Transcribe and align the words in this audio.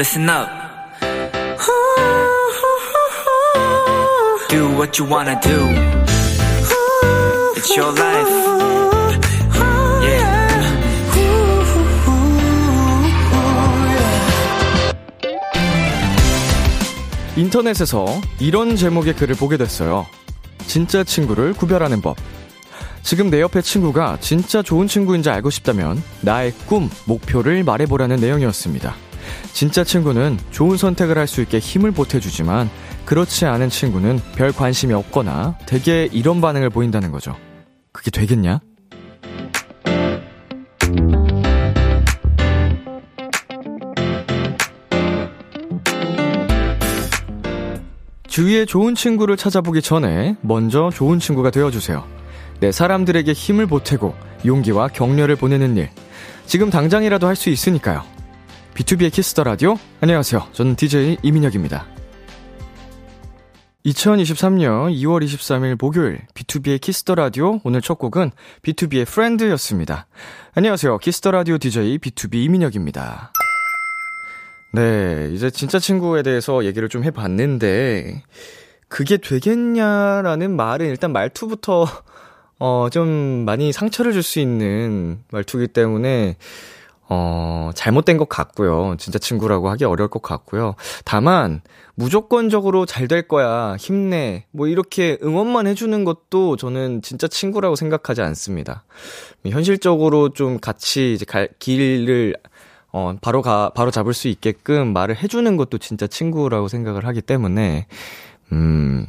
listen 0.00 0.30
up. 0.30 0.48
Do 4.48 4.70
what 4.78 4.98
you 4.98 5.06
wanna 5.06 5.38
do. 5.42 5.58
It's 7.54 7.76
your 7.76 7.92
life. 7.92 8.30
Yeah. 10.02 10.40
인터넷에서 17.36 18.06
이런 18.38 18.76
제목의 18.76 19.14
글을 19.16 19.34
보게 19.34 19.58
됐어요. 19.58 20.06
진짜 20.66 21.04
친구를 21.04 21.52
구별하는 21.52 22.00
법. 22.00 22.16
지금 23.02 23.28
내 23.28 23.42
옆에 23.42 23.60
친구가 23.60 24.16
진짜 24.22 24.62
좋은 24.62 24.86
친구인지 24.86 25.28
알고 25.28 25.50
싶다면 25.50 26.02
나의 26.22 26.52
꿈, 26.66 26.88
목표를 27.04 27.64
말해보라는 27.64 28.16
내용이었습니다. 28.16 28.94
진짜 29.52 29.84
친구는 29.84 30.38
좋은 30.50 30.76
선택을 30.76 31.18
할 31.18 31.26
수 31.26 31.40
있게 31.42 31.58
힘을 31.58 31.92
보태주지만 31.92 32.68
그렇지 33.04 33.46
않은 33.46 33.68
친구는 33.70 34.20
별 34.34 34.52
관심이 34.52 34.92
없거나 34.94 35.56
되게 35.66 36.08
이런 36.12 36.40
반응을 36.40 36.70
보인다는 36.70 37.12
거죠. 37.12 37.36
그게 37.92 38.10
되겠냐? 38.10 38.60
주위에 48.28 48.64
좋은 48.64 48.94
친구를 48.94 49.36
찾아보기 49.36 49.82
전에 49.82 50.36
먼저 50.40 50.90
좋은 50.92 51.18
친구가 51.18 51.50
되어주세요. 51.50 52.04
내 52.60 52.70
사람들에게 52.70 53.32
힘을 53.32 53.66
보태고 53.66 54.14
용기와 54.46 54.88
격려를 54.88 55.36
보내는 55.36 55.76
일. 55.76 55.90
지금 56.46 56.70
당장이라도 56.70 57.26
할 57.26 57.34
수 57.36 57.50
있으니까요. 57.50 58.02
BTOB의 58.74 59.12
키스 59.12 59.32
더 59.32 59.44
라디오. 59.44 59.76
안녕하세요. 60.00 60.48
저는 60.52 60.76
DJ 60.76 61.18
이민혁입니다. 61.22 61.86
2023년 63.86 64.92
2월 65.02 65.24
23일 65.24 65.76
목요일 65.80 66.20
BTOB의 66.34 66.80
키스 66.80 67.01
더 67.01 67.14
라디오 67.14 67.60
오늘 67.64 67.80
첫 67.80 67.94
곡은 67.98 68.30
BTOB의 68.62 69.06
Friend였습니다. 69.06 70.06
안녕하세요. 70.54 70.98
키스 70.98 71.18
더 71.18 71.30
라디오 71.30 71.58
DJ 71.58 71.98
BTOB 71.98 72.34
이민혁입니다. 72.44 73.32
네, 74.72 75.30
이제 75.32 75.50
진짜 75.50 75.78
친구에 75.78 76.22
대해서 76.22 76.64
얘기를 76.64 76.88
좀 76.88 77.02
해 77.02 77.10
봤는데, 77.10 78.22
그게 78.88 79.16
되겠냐라는 79.16 80.54
말은 80.54 80.86
일단 80.86 81.12
말투부터, 81.12 81.86
어, 82.60 82.88
좀 82.92 83.08
많이 83.44 83.72
상처를 83.72 84.12
줄 84.12 84.22
수 84.22 84.38
있는 84.38 85.24
말투기 85.32 85.66
때문에, 85.66 86.36
어, 87.12 87.70
잘못된 87.74 88.18
것 88.18 88.28
같고요. 88.28 88.94
진짜 88.98 89.18
친구라고 89.18 89.68
하기 89.70 89.84
어려울 89.84 90.08
것 90.08 90.22
같고요. 90.22 90.76
다만, 91.04 91.60
무조건적으로 91.96 92.86
잘 92.86 93.08
될 93.08 93.26
거야, 93.26 93.74
힘내, 93.76 94.46
뭐 94.52 94.68
이렇게 94.68 95.18
응원만 95.22 95.66
해주는 95.66 96.04
것도 96.04 96.56
저는 96.56 97.02
진짜 97.02 97.26
친구라고 97.26 97.74
생각하지 97.74 98.22
않습니다. 98.22 98.84
현실적으로 99.44 100.28
좀 100.28 100.60
같이 100.60 101.12
이제 101.12 101.24
갈, 101.24 101.48
길을 101.58 102.36
어, 102.92 103.16
바로 103.20 103.42
가, 103.42 103.70
바로 103.74 103.90
잡을 103.90 104.14
수 104.14 104.28
있게끔 104.28 104.92
말을 104.92 105.16
해주는 105.16 105.56
것도 105.56 105.78
진짜 105.78 106.06
친구라고 106.06 106.68
생각을 106.68 107.06
하기 107.06 107.22
때문에, 107.22 107.88
음, 108.52 109.06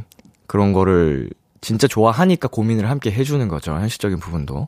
그런 0.47 0.73
거를 0.73 1.29
진짜 1.61 1.87
좋아하니까 1.87 2.47
고민을 2.47 2.89
함께 2.89 3.11
해주는 3.11 3.47
거죠. 3.47 3.73
현실적인 3.73 4.19
부분도. 4.19 4.67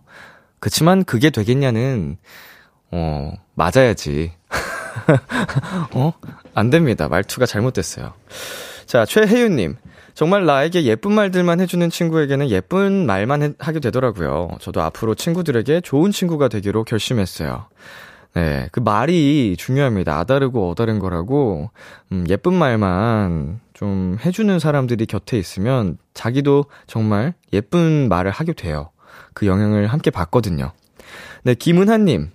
그치만 0.60 1.04
그게 1.04 1.32
되겠냐는, 1.32 2.18
어, 2.96 3.34
맞아야지. 3.56 4.32
어? 5.96 6.14
안 6.54 6.70
됩니다. 6.70 7.10
말투가 7.10 7.48
잘못됐어요. 7.48 8.14
자, 8.86 9.04
최혜윤님. 9.04 9.78
정말 10.14 10.46
나에게 10.46 10.84
예쁜 10.84 11.14
말들만 11.14 11.60
해주는 11.60 11.90
친구에게는 11.90 12.52
예쁜 12.52 13.08
말만 13.08 13.42
해, 13.42 13.54
하게 13.58 13.80
되더라고요. 13.80 14.50
저도 14.60 14.84
앞으로 14.84 15.16
친구들에게 15.16 15.82
좋은 15.82 16.12
친구가 16.12 16.50
되기로 16.50 16.84
결심했어요. 16.84 17.66
네, 18.36 18.70
그 18.72 18.80
말이 18.80 19.56
중요합니다. 19.58 20.20
아다르고 20.20 20.70
어다른 20.70 21.00
거라고, 21.00 21.72
음, 22.12 22.26
예쁜 22.30 22.54
말만 22.54 23.60
좀 23.74 24.18
해주는 24.24 24.60
사람들이 24.60 25.08
곁에 25.08 25.40
있으면 25.40 25.98
자기도 26.14 26.66
정말 26.86 27.34
예쁜 27.54 28.08
말을 28.08 28.30
하게 28.30 28.54
돼요. 28.54 28.92
그 29.34 29.48
영향을 29.48 29.88
함께 29.88 30.12
받거든요. 30.12 30.74
네, 31.44 31.56
김은하님. 31.56 32.30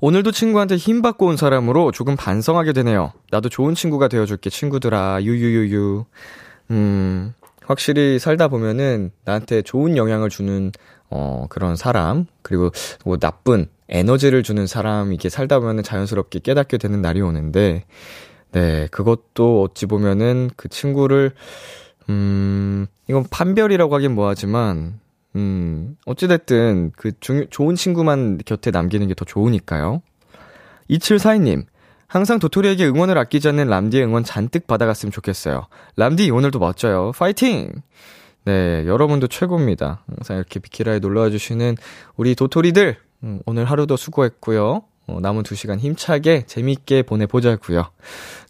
오늘도 0.00 0.32
친구한테 0.32 0.76
힘 0.76 1.02
받고 1.02 1.26
온 1.26 1.36
사람으로 1.36 1.92
조금 1.92 2.16
반성하게 2.16 2.72
되네요. 2.72 3.12
나도 3.30 3.48
좋은 3.48 3.74
친구가 3.74 4.08
되어줄게, 4.08 4.50
친구들아. 4.50 5.22
유유유유. 5.22 6.04
음, 6.70 7.34
확실히 7.64 8.18
살다 8.18 8.48
보면은 8.48 9.10
나한테 9.24 9.62
좋은 9.62 9.96
영향을 9.96 10.30
주는, 10.30 10.72
어, 11.10 11.46
그런 11.48 11.76
사람, 11.76 12.26
그리고 12.42 12.70
뭐 13.04 13.16
나쁜, 13.16 13.68
에너지를 13.88 14.42
주는 14.42 14.66
사람 14.66 15.12
이게 15.12 15.28
살다 15.28 15.60
보면은 15.60 15.82
자연스럽게 15.82 16.40
깨닫게 16.40 16.78
되는 16.78 17.00
날이 17.02 17.20
오는데, 17.20 17.84
네, 18.52 18.88
그것도 18.90 19.62
어찌 19.62 19.86
보면은 19.86 20.50
그 20.56 20.68
친구를, 20.68 21.32
음, 22.08 22.86
이건 23.08 23.24
판별이라고 23.30 23.94
하긴 23.94 24.14
뭐하지만, 24.14 24.98
음, 25.36 25.96
어찌됐든 26.06 26.92
그 26.96 27.12
중, 27.20 27.46
좋은 27.50 27.76
친구만 27.76 28.38
곁에 28.44 28.70
남기는 28.70 29.06
게 29.06 29.14
더 29.14 29.24
좋으니까요. 29.24 30.02
2742님, 30.90 31.66
항상 32.06 32.38
도토리에게 32.38 32.86
응원을 32.86 33.18
아끼지 33.18 33.48
않는 33.48 33.68
람디의 33.68 34.04
응원 34.04 34.24
잔뜩 34.24 34.66
받아갔으면 34.66 35.12
좋겠어요. 35.12 35.66
람디, 35.96 36.30
오늘도 36.30 36.58
멋져요. 36.58 37.12
파이팅! 37.16 37.72
네, 38.44 38.84
여러분도 38.86 39.26
최고입니다. 39.26 40.04
항상 40.06 40.36
이렇게 40.36 40.60
비키라에 40.60 41.00
놀러와 41.00 41.30
주시는 41.30 41.76
우리 42.16 42.34
도토리들, 42.34 42.96
음, 43.24 43.40
오늘 43.44 43.64
하루도 43.64 43.96
수고했고요. 43.96 44.82
어, 45.08 45.20
남은 45.20 45.44
두 45.44 45.54
시간 45.54 45.78
힘차게 45.78 46.46
재밌게 46.46 47.02
보내보자고요. 47.02 47.90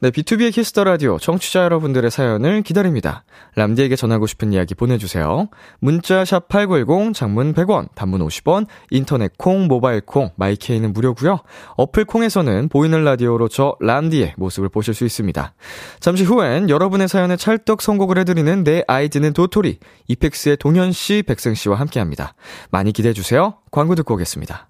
네, 0.00 0.10
BTOB의 0.10 0.52
키스 0.52 0.72
더 0.72 0.84
라디오 0.84 1.18
청취자 1.18 1.64
여러분들의 1.64 2.10
사연을 2.10 2.62
기다립니다. 2.62 3.24
람디에게 3.56 3.96
전하고 3.96 4.26
싶은 4.26 4.52
이야기 4.52 4.74
보내주세요. 4.74 5.48
문자 5.80 6.24
샵 6.24 6.48
#8910 6.48 7.14
장문 7.14 7.52
100원, 7.54 7.88
단문 7.94 8.26
50원, 8.26 8.66
인터넷 8.90 9.36
콩, 9.36 9.66
모바일 9.66 10.00
콩, 10.00 10.30
마이케이는 10.36 10.92
무료고요. 10.92 11.40
어플 11.76 12.06
콩에서는 12.06 12.68
보이는 12.68 13.04
라디오로 13.04 13.48
저 13.48 13.76
람디의 13.80 14.34
모습을 14.36 14.70
보실 14.70 14.94
수 14.94 15.04
있습니다. 15.04 15.54
잠시 16.00 16.24
후엔 16.24 16.70
여러분의 16.70 17.08
사연에 17.08 17.36
찰떡 17.36 17.82
선곡을 17.82 18.18
해드리는 18.18 18.64
내 18.64 18.82
아이디는 18.86 19.34
도토리 19.34 19.78
이펙스의 20.08 20.56
동현 20.56 20.92
씨, 20.92 21.22
백승 21.26 21.54
씨와 21.54 21.76
함께합니다. 21.76 22.34
많이 22.70 22.92
기대해 22.92 23.12
주세요. 23.12 23.58
광고 23.70 23.94
듣고 23.94 24.14
오겠습니다. 24.14 24.68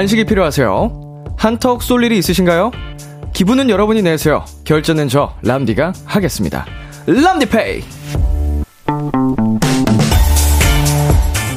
간식이 0.00 0.24
필요하세요? 0.24 1.34
한턱 1.36 1.82
쏠 1.82 2.02
일이 2.04 2.16
있으신가요? 2.16 2.70
기분은 3.34 3.68
여러분이 3.68 4.00
내세요. 4.00 4.46
결제는 4.64 5.08
저 5.10 5.34
람디가 5.42 5.92
하겠습니다. 6.06 6.64
람디페이. 7.06 7.82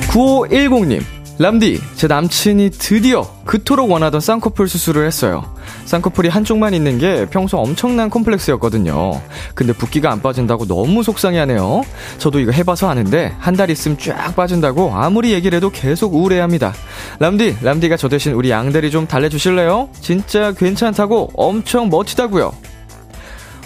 9510님. 0.09 1.01
람디, 1.39 1.79
제 1.95 2.07
남친이 2.07 2.71
드디어 2.71 3.25
그토록 3.45 3.89
원하던 3.89 4.19
쌍꺼풀 4.19 4.67
수술을 4.67 5.07
했어요. 5.07 5.55
쌍꺼풀이 5.85 6.29
한쪽만 6.29 6.73
있는 6.73 6.97
게 6.97 7.25
평소 7.29 7.57
엄청난 7.57 8.09
콤플렉스였거든요. 8.09 9.21
근데 9.53 9.73
붓기가 9.73 10.11
안 10.11 10.21
빠진다고 10.21 10.65
너무 10.65 11.03
속상해 11.03 11.39
하네요. 11.39 11.83
저도 12.17 12.39
이거 12.39 12.51
해봐서 12.51 12.89
아는데 12.89 13.33
한 13.39 13.53
달 13.53 13.69
있으면 13.69 13.97
쫙 13.99 14.35
빠진다고 14.35 14.91
아무리 14.95 15.31
얘기를 15.31 15.55
해도 15.57 15.69
계속 15.69 16.15
우울해 16.15 16.39
합니다. 16.39 16.73
람디, 17.19 17.57
람디가 17.61 17.97
저 17.97 18.09
대신 18.09 18.33
우리 18.33 18.49
양대리 18.49 18.89
좀 18.89 19.05
달래주실래요? 19.05 19.89
진짜 20.01 20.51
괜찮다고 20.53 21.29
엄청 21.35 21.89
멋지다고요. 21.89 22.51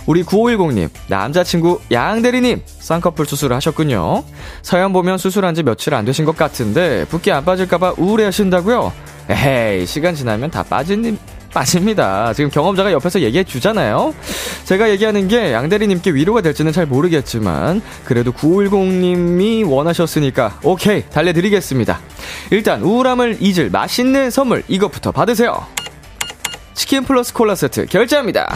우리 0.05 0.23
9510님, 0.23 0.89
남자친구 1.07 1.81
양대리님, 1.91 2.61
쌍꺼풀 2.65 3.25
수술을 3.25 3.55
하셨군요. 3.57 4.23
사연 4.61 4.93
보면 4.93 5.17
수술한 5.17 5.53
지 5.55 5.63
며칠 5.63 5.93
안 5.93 6.05
되신 6.05 6.23
것 6.25 6.35
같은데, 6.37 7.05
붓기 7.09 7.31
안 7.31 7.43
빠질까봐 7.43 7.95
우울해 7.97 8.25
하신다고요? 8.25 8.91
에헤이, 9.29 9.85
시간 9.85 10.15
지나면 10.15 10.49
다 10.51 10.63
빠진, 10.63 11.17
빠집니다. 11.57 12.33
지금 12.33 12.51
경험자가 12.51 12.92
옆에서 12.92 13.21
얘기해 13.21 13.44
주잖아요. 13.44 14.13
제가 14.65 14.92
얘기하는 14.92 15.27
게 15.27 15.54
양대리님께 15.54 16.12
위로가 16.12 16.42
될지는 16.42 16.71
잘 16.71 16.86
모르겠지만 16.86 17.81
그래도 18.06 18.31
910님이 18.31 19.68
원하셨으니까 19.68 20.59
오케이 20.62 21.04
달래드리겠습니다. 21.09 22.00
일단 22.51 22.83
우울함을 22.83 23.38
잊을 23.39 23.71
맛있는 23.71 24.30
선물 24.30 24.63
이것부터 24.68 25.12
받으세요. 25.12 25.65
치킨 26.75 27.04
플러스 27.04 27.33
콜라 27.33 27.56
세트 27.56 27.88
결제합니다. 27.88 28.54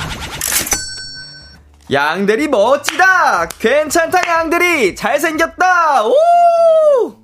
양대리 1.92 2.48
멋지다! 2.50 3.50
괜찮다 3.60 4.28
양대리! 4.28 4.96
잘생겼다! 4.96 6.06
오! 6.06 7.16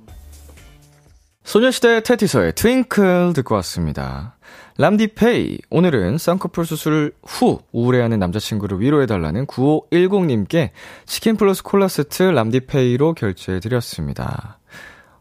소녀시대 1.44 2.02
테티서의 2.02 2.54
트윙클 2.54 3.32
듣고 3.34 3.54
왔습니다. 3.54 4.37
람디페이. 4.80 5.58
오늘은 5.70 6.18
쌍꺼풀 6.18 6.64
수술 6.64 7.12
후 7.26 7.58
우울해하는 7.72 8.20
남자친구를 8.20 8.80
위로해달라는 8.80 9.46
9510님께 9.46 10.70
치킨 11.04 11.36
플러스 11.36 11.64
콜라 11.64 11.88
세트 11.88 12.22
람디페이로 12.22 13.14
결제해드렸습니다. 13.14 14.60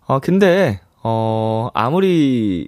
어, 0.05 0.19
근데, 0.19 0.79
어, 1.01 1.69
아무리 1.73 2.67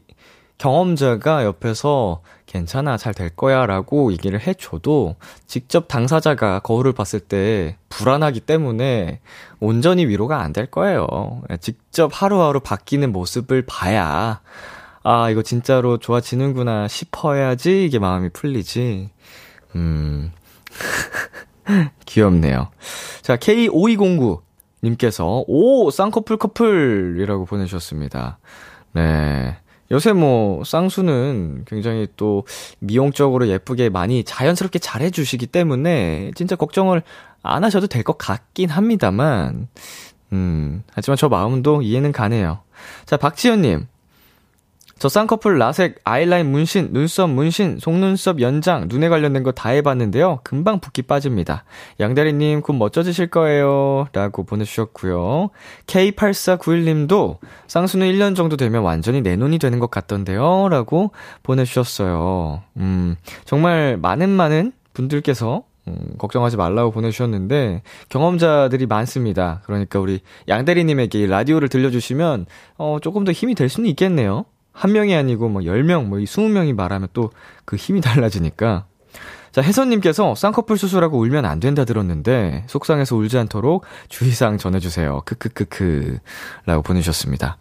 경험자가 0.57 1.45
옆에서 1.45 2.21
괜찮아, 2.47 2.97
잘 2.97 3.13
될 3.13 3.29
거야 3.29 3.67
라고 3.67 4.11
얘기를 4.11 4.39
해줘도 4.39 5.15
직접 5.45 5.87
당사자가 5.87 6.59
거울을 6.61 6.93
봤을 6.93 7.19
때 7.19 7.77
불안하기 7.89 8.39
때문에 8.41 9.19
온전히 9.59 10.07
위로가 10.07 10.41
안 10.41 10.53
될 10.53 10.65
거예요. 10.65 11.43
직접 11.61 12.09
하루하루 12.11 12.59
바뀌는 12.61 13.11
모습을 13.11 13.63
봐야 13.67 14.41
아, 15.03 15.29
이거 15.29 15.41
진짜로 15.41 15.97
좋아지는구나 15.97 16.87
싶어야지 16.87 17.85
이게 17.85 17.99
마음이 17.99 18.29
풀리지. 18.29 19.09
음. 19.75 20.31
귀엽네요. 22.05 22.69
자, 23.21 23.37
K5209 23.37 24.41
님께서 24.83 25.43
오, 25.47 25.91
쌍꺼풀 25.91 26.37
커플이라고 26.37 27.45
보내주셨습니다. 27.45 28.39
네. 28.93 29.57
요새 29.91 30.13
뭐, 30.13 30.63
쌍수는 30.63 31.65
굉장히 31.65 32.07
또 32.15 32.45
미용적으로 32.79 33.47
예쁘게 33.47 33.89
많이 33.89 34.23
자연스럽게 34.23 34.79
잘 34.79 35.01
해주시기 35.01 35.47
때문에 35.47 36.31
진짜 36.35 36.55
걱정을 36.55 37.01
안 37.41 37.63
하셔도 37.63 37.87
될 37.87 38.03
것 38.03 38.17
같긴 38.17 38.69
합니다만, 38.69 39.67
음, 40.31 40.83
하지만 40.93 41.17
저 41.17 41.27
마음도 41.27 41.81
이해는 41.81 42.11
가네요. 42.11 42.59
자, 43.05 43.17
박지현님. 43.17 43.87
저 44.99 45.07
쌍꺼풀, 45.09 45.57
라섹, 45.57 45.95
아이라인 46.03 46.51
문신, 46.51 46.89
눈썹 46.91 47.29
문신, 47.29 47.79
속눈썹 47.79 48.41
연장, 48.41 48.87
눈에 48.89 49.09
관련된 49.09 49.43
거 49.43 49.51
다 49.51 49.69
해봤는데요. 49.69 50.39
금방 50.43 50.79
붓기 50.79 51.01
빠집니다. 51.03 51.63
양다리님, 51.99 52.61
곧 52.61 52.73
멋져지실 52.73 53.27
거예요. 53.27 54.07
라고 54.13 54.43
보내주셨고요. 54.43 55.49
K8491님도 55.87 57.37
쌍수는 57.67 58.07
1년 58.11 58.35
정도 58.35 58.57
되면 58.57 58.83
완전히 58.83 59.21
내 59.21 59.35
눈이 59.35 59.57
되는 59.59 59.79
것 59.79 59.89
같던데요. 59.89 60.69
라고 60.69 61.11
보내주셨어요. 61.43 62.61
음, 62.77 63.15
정말 63.45 63.97
많은 63.97 64.29
많은 64.29 64.71
분들께서 64.93 65.63
음, 65.87 66.13
걱정하지 66.19 66.55
말라고 66.57 66.91
보내주셨는데, 66.91 67.81
경험자들이 68.09 68.85
많습니다. 68.85 69.61
그러니까 69.65 69.99
우리 69.99 70.19
양대리님에게 70.47 71.25
라디오를 71.25 71.67
들려주시면, 71.69 72.45
어, 72.77 72.97
조금 73.01 73.23
더 73.23 73.31
힘이 73.31 73.55
될 73.55 73.69
수는 73.69 73.89
있겠네요. 73.89 74.45
한 74.79 74.93
명이 74.93 75.13
아니고 75.13 75.49
뭐 75.49 75.61
10명, 75.61 76.05
뭐 76.05 76.19
20명이 76.19 76.73
말하면 76.73 77.09
또 77.13 77.29
그 77.69 77.75
힘이 77.75 78.01
달라지니까. 78.01 78.87
자, 79.51 79.61
혜선님께서 79.61 80.33
쌍꺼풀 80.33 80.75
수술하고 80.79 81.19
울면 81.19 81.45
안 81.45 81.59
된다 81.59 81.85
들었는데, 81.85 82.63
속상해서 82.65 83.15
울지 83.15 83.37
않도록 83.37 83.85
주의사항 84.07 84.57
전해주세요. 84.57 85.21
크크크크. 85.25 86.17
라고 86.65 86.81
보내주셨습니다. 86.81 87.57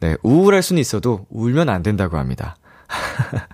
네, 0.00 0.16
우울할 0.24 0.60
수는 0.60 0.80
있어도 0.80 1.24
울면 1.30 1.68
안 1.68 1.84
된다고 1.84 2.18
합니다. 2.18 2.56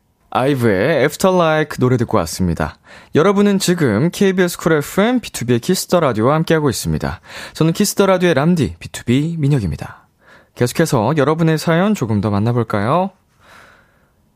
아이브의 0.31 1.01
After 1.01 1.35
Like 1.35 1.77
노래 1.79 1.97
듣고 1.97 2.17
왔습니다. 2.19 2.77
여러분은 3.15 3.59
지금 3.59 4.09
KBS 4.11 4.57
쿨 4.57 4.73
FM 4.73 5.19
BTOB의 5.19 5.61
키스 5.61 5.85
더 5.85 5.99
라디오와 5.99 6.35
함께하고 6.35 6.69
있습니다. 6.69 7.19
저는 7.53 7.73
키스 7.73 7.93
더 7.93 8.05
라디오의 8.05 8.33
람디 8.35 8.75
BTOB 8.79 9.37
민혁입니다. 9.37 10.07
계속해서 10.55 11.15
여러분의 11.17 11.57
사연 11.57 11.93
조금 11.93 12.21
더 12.21 12.29
만나볼까요? 12.29 13.11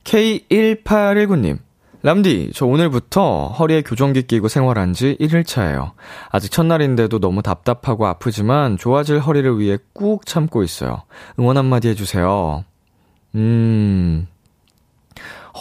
K1819님. 0.03 1.59
람디, 2.03 2.51
저 2.53 2.67
오늘부터 2.67 3.47
허리에 3.47 3.81
교정기 3.81 4.23
끼고 4.23 4.47
생활한 4.47 4.93
지 4.93 5.17
1일차예요. 5.19 5.93
아직 6.29 6.51
첫날인데도 6.51 7.19
너무 7.19 7.41
답답하고 7.41 8.05
아프지만 8.05 8.77
좋아질 8.77 9.19
허리를 9.19 9.59
위해 9.59 9.77
꾹 9.93 10.25
참고 10.25 10.61
있어요. 10.61 11.03
응원 11.39 11.57
한마디 11.57 11.87
해주세요. 11.87 12.63
음, 13.33 14.27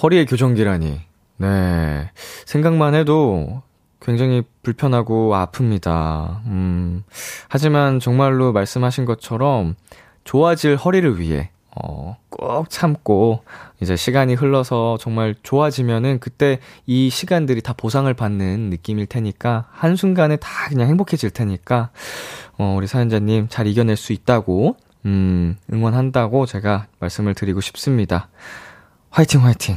허리에 0.02 0.25
교정기라니. 0.25 1.00
네. 1.37 2.11
생각만 2.46 2.94
해도 2.94 3.62
굉장히 4.00 4.43
불편하고 4.62 5.32
아픕니다. 5.35 6.45
음. 6.47 7.04
하지만 7.49 8.00
정말로 8.00 8.52
말씀하신 8.52 9.04
것처럼 9.04 9.76
좋아질 10.25 10.76
허리를 10.76 11.18
위해 11.18 11.50
어, 11.76 12.16
꼭 12.30 12.71
참고, 12.71 13.42
이제 13.80 13.97
시간이 13.97 14.35
흘러서 14.35 14.97
정말 15.00 15.35
좋아지면은 15.42 16.21
그때 16.21 16.61
이 16.87 17.11
시간들이 17.11 17.62
다 17.62 17.73
보상을 17.73 18.12
받는 18.14 18.71
느낌일 18.71 19.07
테니까, 19.07 19.66
한순간에 19.73 20.37
다 20.37 20.68
그냥 20.68 20.88
행복해질 20.88 21.30
테니까, 21.30 21.90
어, 22.59 22.75
우리 22.76 22.87
사연자님 22.87 23.49
잘 23.49 23.66
이겨낼 23.66 23.97
수 23.97 24.12
있다고, 24.12 24.76
음, 25.07 25.57
응원한다고 25.73 26.47
제가 26.47 26.87
말씀을 27.00 27.35
드리고 27.35 27.61
싶습니다. 27.61 28.28
화이팅, 29.11 29.45
화이팅. 29.45 29.76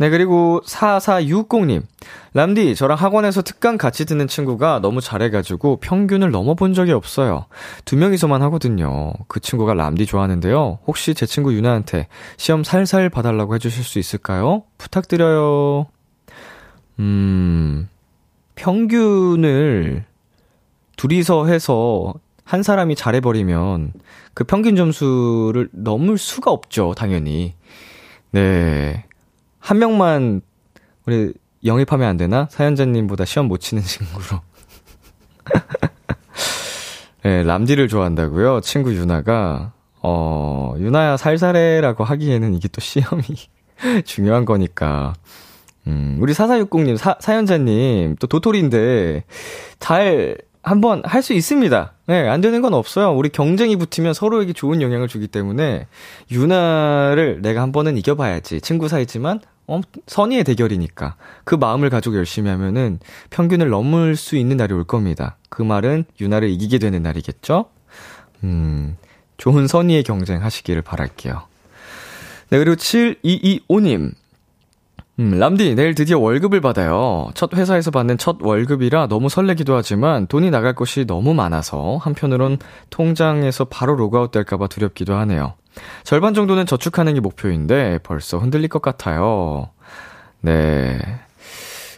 네, 0.00 0.10
그리고 0.10 0.60
4460님. 0.64 1.82
람디, 2.32 2.76
저랑 2.76 2.96
학원에서 2.96 3.42
특강 3.42 3.76
같이 3.76 4.04
듣는 4.06 4.28
친구가 4.28 4.78
너무 4.80 5.00
잘해가지고 5.00 5.78
평균을 5.80 6.30
넘어본 6.30 6.72
적이 6.72 6.92
없어요. 6.92 7.46
두 7.84 7.96
명이서만 7.96 8.40
하거든요. 8.42 9.12
그 9.26 9.40
친구가 9.40 9.74
람디 9.74 10.06
좋아하는데요. 10.06 10.78
혹시 10.86 11.14
제 11.14 11.26
친구 11.26 11.52
유나한테 11.52 12.06
시험 12.36 12.62
살살 12.62 13.10
봐달라고 13.10 13.56
해주실 13.56 13.82
수 13.82 13.98
있을까요? 13.98 14.62
부탁드려요. 14.78 15.86
음, 17.00 17.88
평균을 18.54 20.04
둘이서 20.96 21.46
해서 21.46 22.14
한 22.44 22.62
사람이 22.62 22.94
잘해버리면 22.94 23.94
그 24.32 24.44
평균 24.44 24.76
점수를 24.76 25.68
넘을 25.72 26.18
수가 26.18 26.52
없죠, 26.52 26.94
당연히. 26.96 27.54
네. 28.30 29.04
한 29.68 29.78
명만 29.78 30.40
우리 31.04 31.34
영입하면 31.62 32.08
안 32.08 32.16
되나? 32.16 32.48
사연자님보다 32.50 33.26
시험 33.26 33.48
못 33.48 33.58
치는 33.58 33.82
친구로. 33.82 34.40
네, 37.22 37.42
람디를 37.42 37.88
좋아한다고요? 37.88 38.62
친구 38.62 38.94
유나가. 38.94 39.72
어, 40.00 40.74
유나야 40.78 41.18
살살해라고 41.18 42.02
하기에는 42.02 42.54
이게 42.54 42.68
또 42.68 42.80
시험이 42.80 43.22
중요한 44.06 44.46
거니까. 44.46 45.12
음, 45.86 46.16
우리 46.18 46.32
4460님, 46.32 46.96
사, 46.96 47.16
사연자님, 47.20 48.16
또 48.16 48.26
도토리인데, 48.26 49.24
잘, 49.78 50.38
한번 50.62 51.02
할 51.04 51.22
수 51.22 51.32
있습니다. 51.32 51.94
네, 52.06 52.28
안 52.28 52.40
되는 52.40 52.60
건 52.60 52.74
없어요. 52.74 53.12
우리 53.12 53.28
경쟁이 53.30 53.76
붙으면 53.76 54.12
서로에게 54.12 54.52
좋은 54.52 54.82
영향을 54.82 55.08
주기 55.08 55.26
때문에, 55.28 55.86
유나를 56.30 57.40
내가 57.42 57.62
한 57.62 57.72
번은 57.72 57.96
이겨봐야지. 57.96 58.60
친구 58.60 58.88
사이지만, 58.88 59.40
어, 59.68 59.80
선의의 60.06 60.44
대결이니까. 60.44 61.14
그 61.44 61.54
마음을 61.54 61.90
가지고 61.90 62.16
열심히 62.16 62.50
하면은 62.50 62.98
평균을 63.30 63.68
넘을 63.68 64.16
수 64.16 64.36
있는 64.36 64.56
날이 64.56 64.74
올 64.74 64.84
겁니다. 64.84 65.36
그 65.50 65.62
말은 65.62 66.06
유나를 66.20 66.48
이기게 66.50 66.78
되는 66.78 67.02
날이겠죠? 67.02 67.66
음, 68.44 68.96
좋은 69.36 69.66
선의의 69.66 70.02
경쟁 70.02 70.42
하시기를 70.42 70.82
바랄게요. 70.82 71.42
네, 72.50 72.58
그리고 72.58 72.76
7225님. 72.76 74.12
음, 75.20 75.38
람디, 75.38 75.74
내일 75.74 75.94
드디어 75.94 76.18
월급을 76.18 76.60
받아요. 76.60 77.28
첫 77.34 77.52
회사에서 77.52 77.90
받는 77.90 78.18
첫 78.18 78.38
월급이라 78.40 79.08
너무 79.08 79.28
설레기도 79.28 79.74
하지만 79.74 80.28
돈이 80.28 80.50
나갈 80.50 80.74
곳이 80.74 81.06
너무 81.06 81.34
많아서 81.34 81.98
한편으론 82.00 82.58
통장에서 82.90 83.64
바로 83.64 83.96
로그아웃 83.96 84.30
될까봐 84.30 84.68
두렵기도 84.68 85.14
하네요. 85.16 85.54
절반 86.04 86.34
정도는 86.34 86.66
저축하는 86.66 87.14
게 87.14 87.20
목표인데 87.20 87.98
벌써 88.02 88.38
흔들릴 88.38 88.68
것 88.68 88.82
같아요. 88.82 89.70
네. 90.40 90.98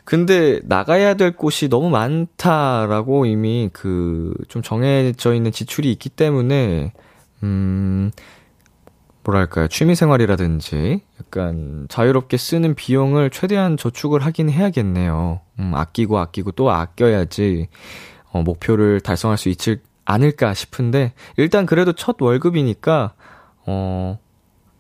근데 0.05 0.61
나가야 0.65 1.15
될 1.15 1.37
곳이 1.37 1.69
너무 1.69 1.89
많다라고 1.91 3.27
이미 3.27 3.71
그 3.73 4.35
좀 4.49 4.63
정해져 4.63 5.35
있는 5.35 5.53
지출이 5.53 5.91
있기 5.93 6.09
때문에 6.09 6.93
음 7.43 8.11
뭐랄까요. 9.23 9.69
취미 9.69 9.95
생활이라든지 9.95 11.03
약간 11.21 11.87
자유롭게 11.89 12.37
쓰는 12.37 12.75
비용을 12.75 13.31
최대한 13.31 13.77
저축을 13.77 14.21
하긴 14.25 14.51
해야겠네요. 14.51 15.41
음, 15.59 15.73
아끼고 15.75 16.19
아끼고 16.19 16.53
또 16.53 16.71
아껴야지 16.71 17.69
어, 18.33 18.43
목표를 18.43 19.01
달성할 19.01 19.37
수 19.39 19.49
있지 19.49 19.79
않을까 20.05 20.55
싶은데 20.55 21.13
일단 21.37 21.67
그래도 21.67 21.93
첫 21.93 22.17
월급이니까 22.21 23.13
어, 23.67 24.19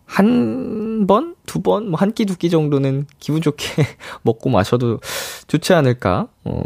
한 0.06 1.06
번, 1.06 1.34
두 1.46 1.62
번, 1.62 1.88
뭐 1.90 1.98
한 2.00 2.12
끼, 2.12 2.24
두 2.26 2.36
끼 2.36 2.50
정도는 2.50 3.06
기분 3.20 3.40
좋게 3.42 3.64
먹고 4.22 4.50
마셔도 4.50 4.98
좋지 5.46 5.72
않을까? 5.72 6.28
어, 6.44 6.62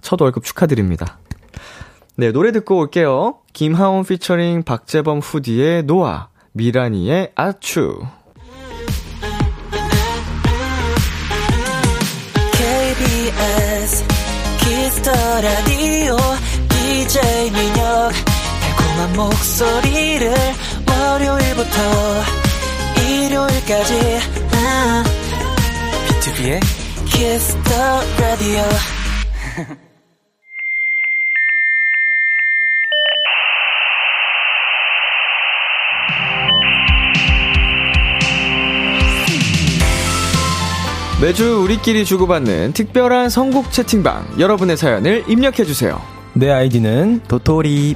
첫 0.00 0.20
월급 0.20 0.44
축하드립니다. 0.44 1.18
네, 2.16 2.32
노래 2.32 2.52
듣고 2.52 2.76
올게요. 2.78 3.38
김하온 3.52 4.04
피처링 4.04 4.62
박재범 4.64 5.20
후디의 5.20 5.84
노아. 5.84 6.28
미라니의 6.52 7.32
아추. 7.34 7.98
KBS 12.72 14.04
키스 14.60 14.91
더 14.91 15.10
라디오 15.40 16.16
DJ 16.68 17.50
민혁 17.50 18.12
달콤한 18.60 19.12
목소리를 19.16 20.34
월요일부터 21.22 21.78
일요일까지 23.00 23.94
BTOB의 26.08 26.60
키스 27.06 27.65
더 27.65 28.00
라디오 28.18 28.62
매주 41.20 41.62
우리끼리 41.62 42.04
주고받는 42.04 42.72
특별한 42.72 43.30
선곡 43.30 43.70
채팅방. 43.70 44.40
여러분의 44.40 44.76
사연을 44.76 45.22
입력해주세요. 45.28 46.02
내 46.34 46.50
아이디는 46.50 47.22
도토리. 47.28 47.94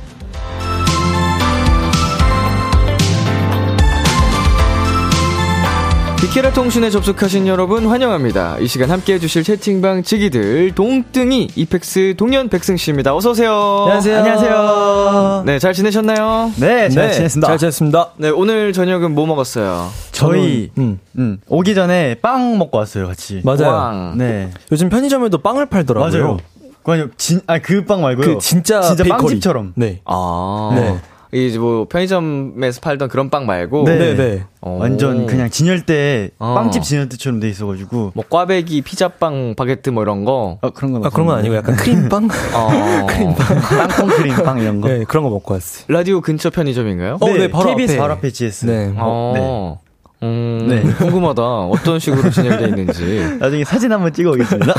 비케라 6.20 6.50
통신에 6.52 6.88
접속하신 6.90 7.46
여러분 7.46 7.86
환영합니다. 7.86 8.56
이 8.58 8.66
시간 8.66 8.90
함께 8.90 9.14
해주실 9.14 9.44
채팅방 9.44 10.02
지기들 10.02 10.74
동등이 10.74 11.48
이펙스 11.54 12.14
동현 12.16 12.48
백승 12.48 12.76
씨입니다. 12.78 13.14
어서 13.14 13.30
오세요. 13.30 13.52
안녕하세요. 13.82 14.18
안녕하세요. 14.18 15.42
네, 15.46 15.58
잘 15.58 15.74
지내셨나요? 15.74 16.52
네, 16.56 16.88
잘 16.88 17.12
지냈습니다. 17.12 17.46
잘 17.46 17.58
지냈습니다. 17.58 18.10
네, 18.16 18.30
오늘 18.30 18.72
저녁은 18.72 19.14
뭐 19.14 19.26
먹었어요? 19.26 19.90
저희 20.12 20.70
음. 20.78 20.98
음, 21.18 21.38
오기 21.48 21.74
전에 21.74 22.14
빵 22.16 22.56
먹고 22.58 22.78
왔어요, 22.78 23.06
같이. 23.08 23.42
맞아요. 23.44 23.68
왕. 23.68 24.14
네. 24.16 24.50
요즘 24.72 24.88
편의점에도 24.88 25.38
빵을 25.38 25.66
팔더라고요. 25.66 26.10
맞아요. 26.22 26.36
그냥 26.82 27.10
진, 27.18 27.40
아, 27.46 27.58
그 27.58 27.84
빵 27.84 28.00
말고요. 28.00 28.34
그 28.36 28.38
진짜 28.40 28.80
진짜 28.80 29.02
베이커리. 29.04 29.20
빵집처럼. 29.22 29.72
네. 29.76 30.00
아. 30.06 30.72
네. 30.74 30.96
이제 31.36 31.58
뭐 31.58 31.86
편의점에서 31.88 32.80
팔던 32.80 33.08
그런 33.08 33.28
빵 33.28 33.46
말고 33.46 33.84
네. 33.84 33.98
네, 33.98 34.14
네. 34.16 34.44
어. 34.60 34.78
완전 34.80 35.26
그냥 35.26 35.50
진열대, 35.50 36.30
어. 36.38 36.54
빵집 36.54 36.82
진열대처럼 36.82 37.40
돼 37.40 37.48
있어가지고. 37.48 38.12
뭐 38.14 38.24
꽈배기, 38.28 38.82
피자빵, 38.82 39.54
바게트 39.56 39.90
뭐 39.90 40.02
이런 40.02 40.24
거. 40.24 40.58
아, 40.62 40.70
그런 40.70 40.92
건 40.92 41.04
아, 41.04 41.10
그런 41.10 41.26
건 41.26 41.38
아니고 41.38 41.54
약간 41.56 41.76
크림빵? 41.76 42.28
어. 42.54 43.06
땅콩 43.78 44.08
크림 44.08 44.34
빵 44.44 44.58
이런 44.60 44.80
거. 44.80 44.88
네, 44.88 45.04
그런 45.04 45.24
거 45.24 45.30
먹고 45.30 45.54
왔어요. 45.54 45.84
라디오 45.88 46.20
근처 46.20 46.50
편의점인가요? 46.50 47.18
어, 47.20 47.28
네, 47.28 47.48
바로 47.50 47.70
KBS 47.70 47.92
앞에. 47.92 48.00
바로 48.00 48.12
앞에 48.14 48.30
GS. 48.30 48.66
네. 48.66 48.92
어. 48.96 49.80
음, 50.22 50.66
네. 50.68 50.82
궁금하다. 50.96 51.42
어떤 51.42 51.98
식으로 51.98 52.30
진행되어 52.30 52.68
있는지. 52.68 53.36
나중에 53.38 53.64
사진 53.64 53.92
한번 53.92 54.12
찍어 54.12 54.30
오겠습니다. 54.30 54.74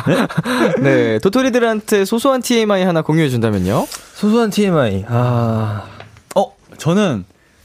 네, 0.82 1.18
도토리들한테 1.20 2.04
소소한 2.04 2.42
TMI 2.42 2.82
하나 2.84 3.02
공유해 3.02 3.28
준다면요? 3.28 3.86
소소한 4.14 4.50
TMI. 4.50 5.04
아. 5.08 5.84
어, 6.34 6.52
저는 6.78 7.24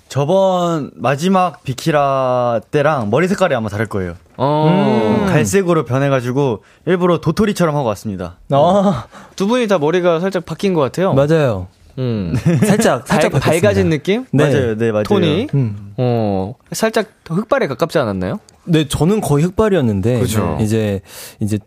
저번 0.09 0.91
마지막 0.95 1.63
비키라 1.63 2.61
때랑 2.71 3.09
머리 3.09 3.27
색깔이 3.27 3.53
아마 3.55 3.67
다를 3.69 3.87
거예요. 3.87 4.13
어, 4.37 5.25
갈색으로 5.27 5.83
변해가지고 5.85 6.63
일부러 6.85 7.19
도토리처럼 7.19 7.75
하고 7.75 7.87
왔습니다. 7.89 8.37
아, 8.51 9.05
두 9.35 9.47
분이 9.47 9.67
다 9.67 9.79
머리가 9.79 10.19
살짝 10.19 10.45
바뀐 10.45 10.73
것 10.73 10.81
같아요. 10.81 11.13
맞아요. 11.13 11.67
음. 11.97 12.33
살짝, 12.65 13.07
살짝 13.07 13.31
밝, 13.31 13.39
바뀌었습니다. 13.39 13.41
밝아진 13.41 13.89
느낌? 13.89 14.25
네. 14.31 14.45
맞아요, 14.45 14.77
네, 14.77 14.91
맞아요. 14.91 15.03
톤이? 15.03 15.47
음. 15.53 15.93
어, 15.97 16.53
살짝 16.71 17.07
더 17.23 17.35
흑발에 17.35 17.67
가깝지 17.67 17.97
않았나요? 17.97 18.39
네, 18.65 18.87
저는 18.87 19.21
거의 19.21 19.45
흑발이었는데. 19.45 20.19
그죠. 20.19 20.57
이제, 20.61 21.01
이제, 21.39 21.57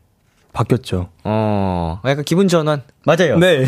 바뀌었죠. 0.52 1.08
어, 1.22 2.00
약간 2.04 2.24
기분 2.24 2.48
전환. 2.48 2.82
맞아요. 3.04 3.38
네. 3.38 3.64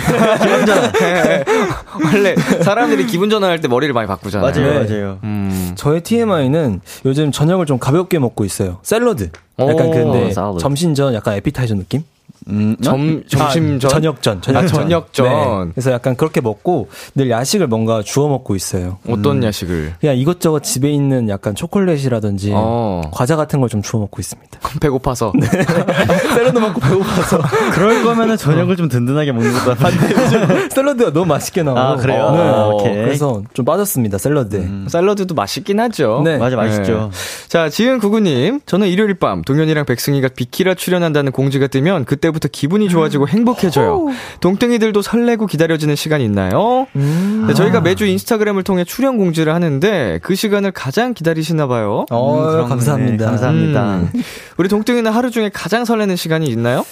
원래 2.04 2.34
사람들이 2.62 3.06
기분 3.06 3.30
전환할 3.30 3.60
때 3.60 3.68
머리를 3.68 3.94
많이 3.94 4.08
바꾸잖아요. 4.08 4.50
맞아요, 4.50 4.82
네. 4.82 4.88
맞아요. 4.88 5.18
음. 5.22 5.72
저의 5.76 6.00
TMI는 6.00 6.80
요즘 7.04 7.30
저녁을 7.30 7.66
좀 7.66 7.78
가볍게 7.78 8.18
먹고 8.18 8.44
있어요. 8.44 8.78
샐러드. 8.82 9.30
약간 9.58 9.86
오, 9.86 9.90
근데. 9.90 10.32
점심 10.58 10.94
전 10.94 11.14
약간 11.14 11.34
에피타이저 11.34 11.76
느낌? 11.76 12.02
음, 12.48 12.76
점, 12.82 13.22
점심 13.28 13.78
전? 13.78 13.90
저녁 13.90 14.22
전. 14.22 14.40
저녁전. 14.42 14.64
아, 14.64 14.82
저녁 14.82 15.12
전. 15.12 15.26
네. 15.66 15.72
그래서 15.74 15.92
약간 15.92 16.16
그렇게 16.16 16.40
먹고 16.40 16.88
늘 17.14 17.30
야식을 17.30 17.66
뭔가 17.66 18.02
주워 18.02 18.28
먹고 18.28 18.54
있어요. 18.56 18.98
어떤 19.08 19.42
야식을? 19.44 19.94
그냥 20.00 20.16
이것저것 20.16 20.62
집에 20.62 20.90
있는 20.90 21.28
약간 21.28 21.54
초콜릿이라든지 21.54 22.52
어. 22.54 23.02
과자 23.12 23.36
같은 23.36 23.60
걸 23.60 23.68
좀 23.68 23.80
주워 23.80 24.02
먹고 24.02 24.20
있습니다. 24.20 24.58
배고파서. 24.80 25.32
샐러드 26.34 26.58
먹고 26.58 26.80
배고파서 26.80 27.38
그럴 27.72 28.02
거면은 28.02 28.36
저녁을 28.36 28.76
좀 28.76 28.88
든든하게 28.88 29.32
먹는 29.32 29.52
것도 29.52 29.74
한데. 29.74 30.68
샐러드가 30.70 31.12
너무 31.12 31.26
맛있게 31.26 31.62
나와요. 31.62 31.84
아, 31.92 31.96
그래요? 31.96 32.30
네. 32.32 32.38
아, 32.40 32.66
오케이. 32.66 32.92
그래서 32.94 33.42
좀 33.54 33.64
빠졌습니다. 33.64 34.18
샐러드에. 34.18 34.68
샐러드도 34.88 35.34
맛있긴 35.34 35.80
하죠. 35.80 36.22
네. 36.24 36.38
맞아, 36.38 36.56
맛있죠. 36.56 37.10
네. 37.12 37.48
자, 37.48 37.68
지은 37.68 37.98
구구님. 38.00 38.60
저는 38.66 38.88
일요일 38.88 39.14
밤 39.14 39.42
동현이랑 39.42 39.84
백승이가 39.84 40.28
비키라 40.36 40.74
출연한다는 40.74 41.32
공지가 41.32 41.66
뜨면 41.68 42.04
그때 42.04 42.31
부터 42.32 42.48
기분이 42.50 42.88
좋아지고 42.88 43.28
행복해져요. 43.28 44.08
동등이들도 44.40 45.00
설레고 45.02 45.46
기다려지는 45.46 45.94
시간이 45.94 46.24
있나요? 46.24 46.86
음. 46.96 47.44
네, 47.46 47.54
저희가 47.54 47.80
매주 47.80 48.06
인스타그램을 48.06 48.62
통해 48.62 48.84
출연 48.84 49.18
공지를 49.18 49.54
하는데 49.54 50.18
그 50.22 50.34
시간을 50.34 50.72
가장 50.72 51.14
기다리시나 51.14 51.66
봐요. 51.66 52.06
어, 52.10 52.62
음, 52.62 52.68
감사합니다. 52.68 53.24
네, 53.24 53.30
감사합니다. 53.30 53.96
음. 53.96 54.10
우리 54.56 54.68
동등이는 54.68 55.10
하루 55.10 55.30
중에 55.30 55.50
가장 55.52 55.84
설레는 55.84 56.16
시간이 56.16 56.46
있나요? 56.46 56.84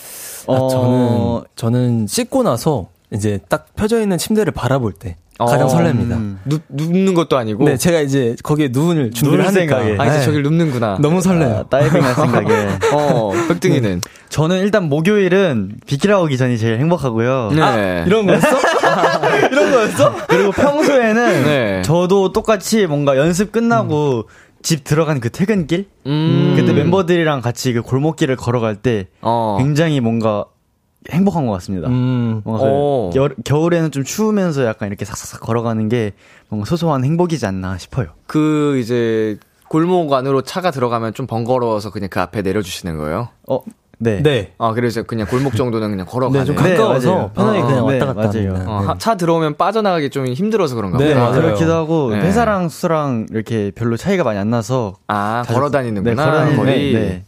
아, 0.47 0.53
어, 0.53 0.69
저는 0.69 1.43
저는 1.57 2.07
씻고 2.07 2.43
나서 2.43 2.89
이제 3.13 3.39
딱 3.49 3.67
펴져 3.77 4.01
있는 4.01 4.19
침대를 4.19 4.53
바라볼 4.53 4.93
때 4.93 5.17
가장 5.47 5.67
어, 5.67 5.71
설렙니다. 5.71 6.13
음. 6.13 6.39
눕, 6.45 6.63
눕는 6.69 7.15
것도 7.15 7.37
아니고. 7.39 7.65
네, 7.65 7.77
제가 7.77 8.01
이제 8.01 8.35
거기에 8.43 8.69
누운을 8.73 9.11
준비를 9.13 9.47
하니까 9.47 9.61
생각에. 9.61 9.97
아, 9.99 10.07
이제 10.07 10.19
네. 10.19 10.25
저길 10.25 10.43
눕는구나. 10.43 10.99
너무 11.01 11.21
설레요. 11.21 11.57
아, 11.57 11.63
다이빙 11.69 12.03
할 12.03 12.15
생각에. 12.17 12.69
어, 12.93 13.33
백등이는. 13.49 14.01
저는 14.29 14.59
일단 14.61 14.89
목요일은 14.89 15.77
비키라 15.87 16.21
오기 16.21 16.37
전이 16.39 16.59
제일 16.59 16.79
행복하고요. 16.79 17.51
네. 17.55 17.63
아, 17.63 18.05
이런 18.07 18.27
거였어? 18.27 18.47
이런 19.51 19.71
거였어? 19.73 20.15
그리고 20.29 20.53
평소에는 20.53 21.45
네. 21.45 21.83
저도 21.83 22.33
똑같이 22.33 22.87
뭔가 22.87 23.17
연습 23.17 23.53
끝나고 23.53 24.29
집 24.63 24.85
들어간 24.85 25.21
그 25.21 25.31
퇴근길? 25.31 25.87
음. 26.07 26.55
그때 26.57 26.73
멤버들이랑 26.73 27.41
같이 27.41 27.73
그 27.73 27.83
골목길을 27.83 28.37
걸어갈 28.37 28.77
때 28.77 29.09
어. 29.23 29.57
굉장히 29.59 30.01
뭔가 30.01 30.45
행복한 31.11 31.47
것 31.47 31.53
같습니다. 31.55 31.89
음. 31.89 32.43
뭔가 32.45 32.65
오. 32.65 33.11
그 33.13 33.19
여, 33.19 33.29
겨울에는 33.45 33.91
좀 33.91 34.05
추우면서 34.05 34.65
약간 34.67 34.89
이렇게 34.89 35.05
삭삭삭 35.05 35.41
걸어가는 35.41 35.89
게 35.89 36.13
뭔가 36.49 36.67
소소한 36.67 37.05
행복이지 37.05 37.47
않나 37.47 37.79
싶어요. 37.79 38.09
그 38.27 38.79
이제 38.79 39.39
골목 39.69 40.13
안으로 40.13 40.43
차가 40.43 40.71
들어가면 40.71 41.15
좀 41.15 41.27
번거로워서 41.27 41.91
그냥 41.91 42.09
그 42.11 42.21
앞에 42.21 42.43
내려주시는 42.43 42.99
거예요? 42.99 43.29
어, 43.49 43.61
네. 44.03 44.23
네. 44.23 44.53
아, 44.59 44.73
그래서 44.73 45.03
그냥 45.03 45.27
골목 45.27 45.55
정도는 45.57 45.91
그냥 45.91 46.07
걸어가네. 46.07 46.39
네, 46.41 46.45
좀 46.45 46.57
네, 46.57 46.75
가까워서 46.77 47.15
맞아요. 47.15 47.31
편하게 47.35 47.59
어, 47.61 47.67
그냥 47.67 47.83
어, 47.83 47.87
왔다 47.87 47.99
네, 47.99 48.07
갔다 48.07 48.15
맞아요. 48.29 48.49
합니다. 48.55 48.71
어, 48.71 48.77
하- 48.81 48.99
차 48.99 49.15
들어오면 49.17 49.57
빠져나가기 49.57 50.11
좀 50.11 50.27
힘들어서 50.27 50.75
그런가 50.75 50.99
네, 50.99 51.09
보다. 51.15 51.21
맞아요. 51.21 51.41
그렇기도 51.43 51.73
하고 51.75 52.11
네. 52.11 52.21
회사랑 52.21 52.69
수랑 52.69 53.27
이렇게 53.31 53.71
별로 53.75 53.97
차이가 53.97 54.25
많이 54.25 54.39
안 54.39 54.51
나서 54.51 54.95
아, 55.07 55.45
걸어 55.47 55.71
다니는구나. 55.71 56.15
네, 56.15 56.31
걸어 56.31 56.39
다니는 56.39 56.57
거리. 56.57 57.23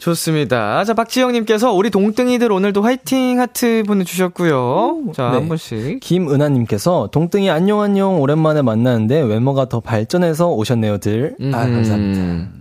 네. 0.00 0.04
좋습니다. 0.04 0.84
자, 0.84 0.94
박지영님께서 0.94 1.72
우리 1.72 1.90
동등이들 1.90 2.50
오늘도 2.50 2.82
화이팅 2.82 3.38
하트 3.38 3.82
보내주셨고요. 3.86 5.12
자, 5.14 5.30
네. 5.30 5.38
한 5.38 5.48
번씩. 5.48 6.00
김은하님께서 6.00 7.10
동등이 7.12 7.50
안녕 7.50 7.80
안녕 7.80 8.20
오랜만에 8.20 8.62
만나는데 8.62 9.20
외모가 9.20 9.68
더 9.68 9.80
발전해서 9.80 10.48
오셨네요들. 10.50 11.36
아 11.52 11.58
감사합니다. 11.58 12.59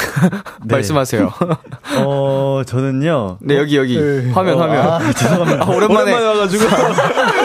음. 0.00 0.30
네. 0.64 0.74
말씀하세요. 0.76 1.32
어, 2.04 2.62
저는요. 2.66 3.38
네, 3.40 3.56
여기, 3.58 3.76
여기. 3.76 3.96
화면, 4.32 4.58
화면. 4.58 4.76
아, 4.86 4.98
죄송합니다. 5.12 5.64
아, 5.64 5.68
오랜만에. 5.68 6.12
와가지고 6.12 6.64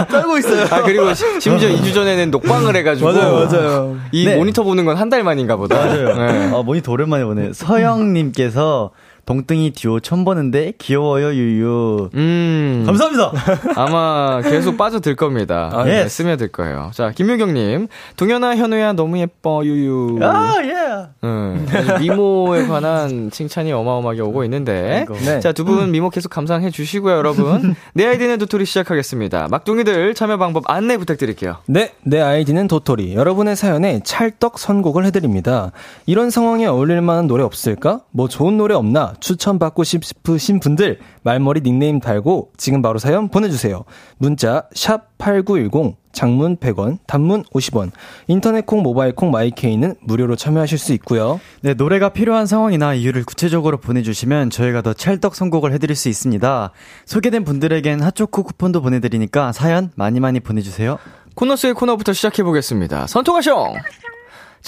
떨고 0.09 0.37
있어요. 0.37 0.65
아, 0.71 0.81
그리고 0.83 1.13
시- 1.13 1.39
심지어 1.39 1.69
2주 1.69 1.93
전에는 1.93 2.31
녹방을 2.31 2.75
해가지고. 2.77 3.11
맞아요. 3.13 3.97
이 4.11 4.25
네. 4.25 4.35
모니터 4.35 4.63
보는 4.63 4.85
건 4.85 4.95
한 4.97 5.09
달 5.09 5.23
만인가 5.23 5.55
보다. 5.55 5.75
맞아요. 5.75 6.15
네. 6.15 6.51
아, 6.53 6.61
모니터 6.63 6.91
오랜만에 6.91 7.23
보네. 7.25 7.51
서영님께서 7.53 8.91
동등이 9.25 9.71
듀오 9.71 9.99
처음 9.99 10.23
보는데 10.23 10.73
귀여워요, 10.77 11.33
유유. 11.33 12.09
음. 12.13 12.83
감사합니다. 12.85 13.31
아마 13.75 14.39
계속 14.41 14.77
빠져들 14.77 15.15
겁니다. 15.15 15.71
아, 15.73 15.83
네, 15.83 16.03
yes. 16.03 16.17
스며들 16.17 16.49
거예요. 16.49 16.91
자, 16.93 17.11
김유경님. 17.11 17.87
동현아, 18.17 18.55
현우야, 18.55 18.93
너무 18.93 19.17
예뻐, 19.17 19.65
유유. 19.65 20.19
아, 20.21 20.53
예. 20.63 21.07
음, 21.23 21.67
미모에 21.99 22.67
관한 22.67 23.31
칭찬이 23.31 23.71
어마어마하게 23.73 24.21
오고 24.21 24.43
있는데. 24.45 25.05
네. 25.25 25.39
자, 25.39 25.51
두 25.51 25.65
분 25.65 25.89
미모 25.89 26.11
계속 26.11 26.29
감상해 26.29 26.69
주시고요, 26.69 27.15
여러분. 27.17 27.73
내 27.95 28.05
아이디는 28.05 28.37
도토리 28.37 28.65
시작하겠습니다. 28.65 29.47
막둥이들 29.49 30.13
참여 30.13 30.37
방법 30.37 30.69
안내 30.69 30.97
부탁드릴게요. 30.97 31.57
네, 31.65 31.93
내 32.03 32.21
아이디는 32.21 32.67
도토리. 32.67 33.15
여러분의 33.15 33.55
사연에 33.55 34.01
찰떡 34.03 34.59
선곡을 34.59 35.03
해드립니다. 35.05 35.71
이런 36.05 36.29
상황에 36.29 36.67
어울릴 36.67 37.01
만한 37.01 37.25
노래 37.25 37.43
없을까? 37.43 38.01
뭐 38.11 38.27
좋은 38.27 38.57
노래 38.57 38.75
없나? 38.75 39.14
추천받고 39.19 39.83
싶으신 39.83 40.59
분들 40.59 40.99
말머리 41.23 41.61
닉네임 41.61 41.99
달고 41.99 42.51
지금 42.57 42.81
바로 42.81 42.99
사연 42.99 43.29
보내주세요. 43.29 43.83
문자 44.17 44.67
샵 44.73 45.17
#8910 45.17 45.95
장문 46.11 46.57
100원, 46.57 46.99
단문 47.07 47.43
50원. 47.43 47.91
인터넷 48.27 48.65
콩, 48.65 48.81
모바일 48.81 49.13
콩, 49.13 49.31
마이케이는 49.31 49.95
무료로 50.01 50.37
참여하실 50.37 50.77
수 50.77 50.93
있고요. 50.93 51.41
네, 51.61 51.73
노래가 51.73 52.09
필요한 52.09 52.45
상황이나 52.45 52.93
이유를 52.93 53.25
구체적으로 53.25 53.77
보내주시면 53.77 54.49
저희가 54.49 54.81
더 54.81 54.93
찰떡 54.93 55.35
선곡을 55.35 55.73
해드릴 55.73 55.95
수 55.95 56.07
있습니다. 56.07 56.71
소개된 57.05 57.43
분들에겐 57.43 58.01
핫초코 58.01 58.43
쿠폰도 58.43 58.81
보내드리니까 58.81 59.51
사연 59.51 59.91
많이 59.95 60.21
많이 60.21 60.39
보내주세요. 60.39 60.97
코너 61.35 61.57
속의 61.57 61.73
코너부터 61.73 62.13
시작해보겠습니다. 62.13 63.07
선톡하쇼! 63.07 63.73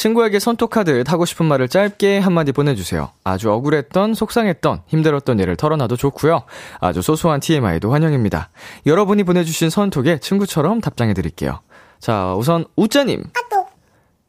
친구에게 0.02 0.38
선톡카드 0.40 1.04
하고 1.08 1.26
싶은 1.26 1.48
말을 1.48 1.68
짧게 1.68 2.20
한마디 2.20 2.52
보내주세요. 2.52 3.10
아주 3.24 3.52
억울했던, 3.52 4.14
속상했던, 4.14 4.84
힘들었던 4.86 5.40
일을 5.40 5.56
털어놔도 5.56 5.98
좋고요. 5.98 6.44
아주 6.80 7.02
소소한 7.02 7.40
TMI도 7.40 7.92
환영입니다. 7.92 8.50
여러분이 8.86 9.24
보내주신 9.24 9.72
선톡에 9.72 10.20
친구처럼 10.20 10.82
답장해드릴게요. 10.82 11.62
자, 12.00 12.36
우선 12.36 12.66
우짜님. 12.76 13.24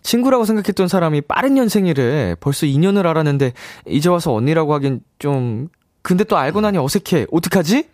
친구라고 0.03 0.47
생각했던 0.47 0.89
사람이 0.89 1.21
빠른 1.23 1.53
년생이래. 1.55 2.37
벌써 2.41 2.65
2년을 2.65 3.05
알았는데 3.05 3.53
이제 3.89 4.09
와서 4.09 4.33
언니라고 4.33 4.73
하긴 4.73 5.01
좀 5.19 5.69
근데 6.01 6.25
또 6.25 6.39
알고 6.39 6.63
나니 6.63 6.79
어색해. 6.79 7.27
어떡하지? 7.31 7.89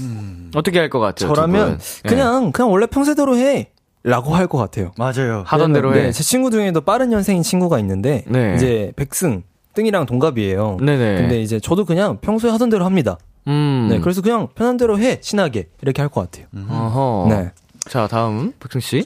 음. 0.00 0.50
어떻게 0.56 0.80
할 0.80 0.90
것 0.90 0.98
같아요? 0.98 1.28
두 1.28 1.34
저라면 1.36 1.78
분? 1.78 1.86
예. 2.04 2.08
그냥 2.08 2.50
그냥 2.50 2.72
원래 2.72 2.86
평소대로 2.86 3.36
해. 3.36 3.70
라고 4.04 4.34
할 4.34 4.46
것 4.48 4.58
같아요. 4.58 4.92
맞아요. 4.98 5.44
하던 5.46 5.72
대로 5.72 5.94
해. 5.94 6.02
네, 6.02 6.12
제 6.12 6.22
친구 6.24 6.50
중에도 6.50 6.80
빠른 6.80 7.08
년생인 7.10 7.42
친구가 7.42 7.78
있는데 7.78 8.24
네. 8.26 8.54
이제 8.56 8.92
백승 8.96 9.42
땡이랑 9.74 10.06
동갑이에요. 10.06 10.78
네네. 10.80 11.16
근데 11.20 11.40
이제 11.40 11.60
저도 11.60 11.84
그냥 11.84 12.18
평소에 12.20 12.50
하던 12.50 12.68
대로 12.68 12.84
합니다. 12.84 13.16
음. 13.46 13.88
네, 13.90 14.00
그래서 14.00 14.20
그냥 14.20 14.48
편한 14.54 14.76
대로 14.76 14.98
해 14.98 15.20
친하게 15.20 15.68
이렇게 15.82 16.02
할 16.02 16.08
것 16.08 16.30
같아요. 16.30 16.46
어허. 16.68 17.26
네. 17.30 17.50
자, 17.88 18.06
다음 18.08 18.52
백승 18.60 18.80
씨. 18.80 19.04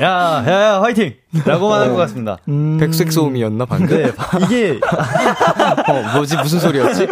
야, 0.00 0.44
야, 0.46 0.50
야, 0.62 0.80
화이팅! 0.80 1.14
라고만 1.44 1.80
한 1.80 1.88
것 1.90 1.96
같습니다. 1.96 2.38
백색 2.78 3.10
소음이었나 3.12 3.64
방금? 3.64 3.96
네, 4.02 4.12
이게, 4.44 4.78
어, 5.88 6.12
뭐지 6.14 6.36
무슨 6.36 6.60
소리였지? 6.60 7.08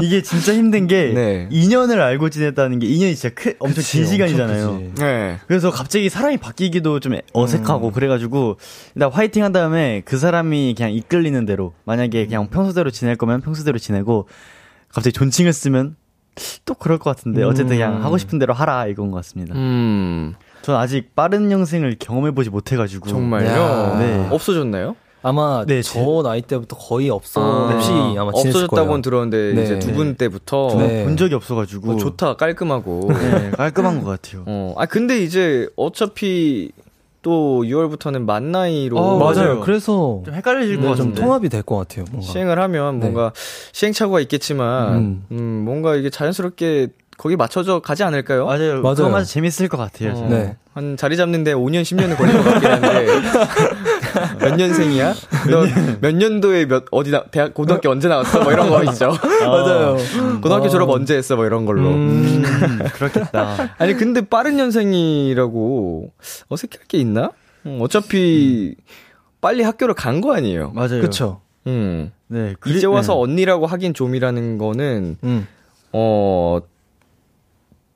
이게 0.00 0.22
진짜 0.22 0.52
힘든 0.54 0.86
게, 0.86 1.12
네. 1.12 1.48
2년을 1.50 1.98
알고 1.98 2.30
지냈다는 2.30 2.78
게 2.78 2.86
2년이 2.86 3.16
진짜 3.16 3.30
크, 3.34 3.50
엄청 3.58 3.82
긴 3.82 4.02
그치, 4.02 4.06
시간이잖아요. 4.06 4.68
엄청. 4.68 4.94
네. 4.94 5.38
그래서 5.48 5.70
갑자기 5.70 6.08
사람이 6.08 6.36
바뀌기도 6.36 7.00
좀 7.00 7.14
어색하고 7.32 7.90
그래가지고 7.90 8.58
일단 8.94 9.10
화이팅 9.10 9.42
한 9.42 9.50
다음에 9.52 10.02
그 10.04 10.16
사람이 10.18 10.74
그냥 10.76 10.92
이끌리는 10.92 11.44
대로 11.46 11.72
만약에 11.84 12.26
그냥 12.26 12.48
평소대로 12.48 12.90
지낼 12.90 13.16
거면 13.16 13.40
평소대로 13.40 13.78
지내고 13.78 14.28
갑자기 14.92 15.12
존칭을 15.12 15.52
쓰면 15.52 15.96
또 16.64 16.74
그럴 16.74 16.98
것 16.98 17.10
같은데 17.10 17.42
어쨌든 17.42 17.76
그냥 17.76 18.02
하고 18.04 18.18
싶은 18.18 18.38
대로 18.38 18.52
하라 18.54 18.86
이건 18.86 19.10
것 19.10 19.16
같습니다. 19.18 19.54
음. 19.54 20.34
전 20.62 20.76
아직 20.76 21.14
빠른 21.14 21.50
영생을 21.50 21.96
경험해보지 21.98 22.50
못해가지고 22.50 23.08
정말요? 23.08 23.48
야. 23.48 23.96
네. 23.98 24.28
없어졌나요? 24.30 24.94
아마 25.22 25.64
네, 25.66 25.82
저 25.82 25.92
제- 26.22 26.22
나이 26.24 26.40
때부터 26.40 26.76
거의 26.78 27.10
없어 27.10 27.42
아, 27.42 27.74
없이 27.74 27.92
아마. 28.16 28.30
없어졌다고는 28.32 29.02
들었는데 29.02 29.52
네. 29.54 29.62
이제 29.64 29.78
두 29.78 29.92
분 29.92 30.14
때부터 30.14 30.74
네. 30.78 31.04
본 31.04 31.16
적이 31.18 31.34
없어가지고 31.34 31.92
어, 31.92 31.96
좋다 31.96 32.36
깔끔하고. 32.36 33.10
네, 33.12 33.50
깔끔한 33.50 34.02
것 34.02 34.08
같아요. 34.10 34.44
어. 34.46 34.74
아 34.78 34.86
근데 34.86 35.22
이제 35.22 35.68
어차피 35.76 36.72
또 37.22 37.62
6월부터는 37.64 38.24
만 38.24 38.50
나이로 38.50 38.96
어, 38.98 39.18
맞아요. 39.18 39.34
맞아요. 39.34 39.60
그래서 39.60 40.22
좀 40.24 40.34
헷갈려질 40.34 40.76
것 40.76 40.82
네, 40.82 40.88
좀 40.88 40.96
같은데. 40.96 41.20
통합이 41.20 41.48
될 41.48 41.62
것 41.62 41.76
같아요. 41.76 42.04
뭔가. 42.10 42.32
시행을 42.32 42.58
하면 42.58 42.98
네. 42.98 43.08
뭔가 43.10 43.32
시행착오가 43.72 44.20
있겠지만 44.20 44.94
음. 44.94 45.24
음. 45.32 45.62
뭔가 45.64 45.94
이게 45.96 46.08
자연스럽게 46.10 46.88
거기 47.18 47.36
맞춰져 47.36 47.80
가지 47.80 48.02
않을까요? 48.02 48.46
맞아요. 48.46 48.80
맞아요. 48.80 48.94
그거만 48.94 49.24
재밌을 49.24 49.68
것 49.68 49.76
같아요. 49.76 50.12
어. 50.14 50.26
네. 50.30 50.56
한 50.72 50.96
자리 50.96 51.16
잡는데 51.18 51.52
5년, 51.52 51.82
10년은 51.82 52.16
걸릴 52.16 52.36
것 52.38 52.44
같긴 52.44 52.70
한데. 52.70 53.06
몇 54.40 54.56
년생이야? 54.56 55.14
너몇 55.50 56.14
년도에 56.16 56.66
몇, 56.66 56.84
어디 56.90 57.10
나, 57.10 57.24
대학, 57.30 57.54
고등학교 57.54 57.90
언제 57.90 58.08
나왔어? 58.08 58.42
뭐 58.42 58.52
이런 58.52 58.68
거 58.68 58.82
있죠. 58.84 59.12
맞아요. 59.44 59.96
고등학교 60.40 60.68
졸업 60.68 60.88
언제 60.90 61.16
했어? 61.16 61.36
뭐 61.36 61.46
이런 61.46 61.66
걸로. 61.66 61.88
음, 61.90 62.42
그렇겠다. 62.94 63.74
아니, 63.78 63.94
근데 63.94 64.20
빠른 64.22 64.56
년생이라고 64.56 66.12
어색할 66.48 66.86
게 66.88 66.98
있나? 66.98 67.30
음, 67.66 67.78
어차피 67.80 68.74
빨리 69.40 69.62
학교를 69.62 69.94
간 69.94 70.20
거 70.20 70.34
아니에요. 70.34 70.72
맞아요. 70.74 71.00
그렇죠. 71.00 71.40
음. 71.66 72.10
네, 72.28 72.54
그리- 72.60 72.78
이제 72.78 72.86
와서 72.86 73.14
네. 73.14 73.20
언니라고 73.20 73.66
하긴 73.66 73.92
좀이라는 73.94 74.58
거는, 74.58 75.16
음. 75.24 75.46
어, 75.92 76.60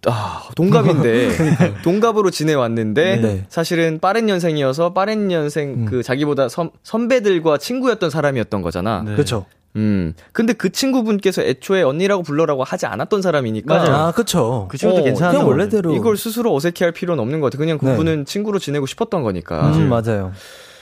아, 0.07 0.49
동갑인데, 0.55 1.81
동갑으로 1.83 2.31
지내왔는데, 2.31 3.17
네. 3.17 3.47
사실은 3.49 3.99
빠른 4.01 4.27
년생이어서 4.27 4.93
빠른 4.93 5.29
년생, 5.29 5.87
그 5.87 6.03
자기보다 6.03 6.49
선, 6.49 6.71
선배들과 6.83 7.59
친구였던 7.59 8.11
사람이었던 8.11 8.62
거잖아. 8.62 9.03
네. 9.05 9.12
그렇죠. 9.12 9.47
음. 9.77 10.14
근데 10.33 10.53
그 10.53 10.71
친구분께서 10.71 11.43
애초에 11.43 11.83
언니라고 11.83 12.23
불러라고 12.23 12.62
하지 12.62 12.87
않았던 12.87 13.23
사람이니까. 13.23 13.75
맞아요. 13.75 13.95
아, 13.95 14.12
그렇죠. 14.12 14.69
그 14.71 14.79
친구도 14.79 15.03
어, 15.03 15.05
괜찮았던 15.05 15.40
그냥. 15.40 15.49
원래대로 15.51 15.95
이걸 15.97 16.17
스스로 16.17 16.55
어색해 16.55 16.85
할 16.85 16.93
필요는 16.93 17.21
없는 17.21 17.40
것 17.40 17.47
같아. 17.47 17.59
그냥 17.59 17.79
네. 17.83 17.90
그분은 17.90 18.25
친구로 18.25 18.59
지내고 18.61 18.87
싶었던 18.87 19.23
거니까. 19.23 19.71
음, 19.73 19.88
맞아요. 19.88 20.33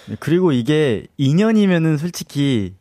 네, 0.08 0.16
그리고 0.20 0.52
이게 0.52 1.06
2년이면은 1.18 1.96
솔직히 1.96 2.74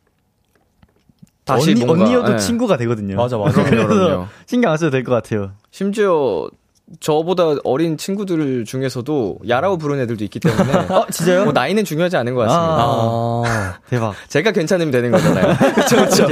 다시 1.44 1.70
언니, 1.72 1.84
뭔가, 1.84 2.04
언니여도 2.04 2.34
예. 2.34 2.38
친구가 2.38 2.76
되거든요. 2.78 3.16
맞아, 3.16 3.36
맞아. 3.38 3.62
그럼요, 3.64 3.88
그럼요. 3.88 4.26
신경 4.46 4.70
안 4.72 4.78
써도 4.78 4.90
될 4.90 5.02
것 5.04 5.12
같아요. 5.12 5.52
심지어 5.70 6.48
저보다 7.00 7.54
어린 7.64 7.96
친구들 7.96 8.64
중에서도 8.66 9.38
야라고 9.48 9.78
부르는 9.78 10.02
애들도 10.04 10.24
있기 10.24 10.40
때문에. 10.40 10.72
어, 10.94 11.06
진짜요? 11.10 11.44
뭐 11.44 11.52
나이는 11.52 11.84
중요하지 11.84 12.16
않은 12.18 12.34
것 12.34 12.42
같습니다. 12.42 12.76
아. 12.78 13.78
대박. 13.88 14.14
제가 14.28 14.52
괜찮으면 14.52 14.90
되는 14.90 15.10
거잖아요. 15.10 15.56
그쵸, 15.74 15.96
그쵸. 15.96 16.26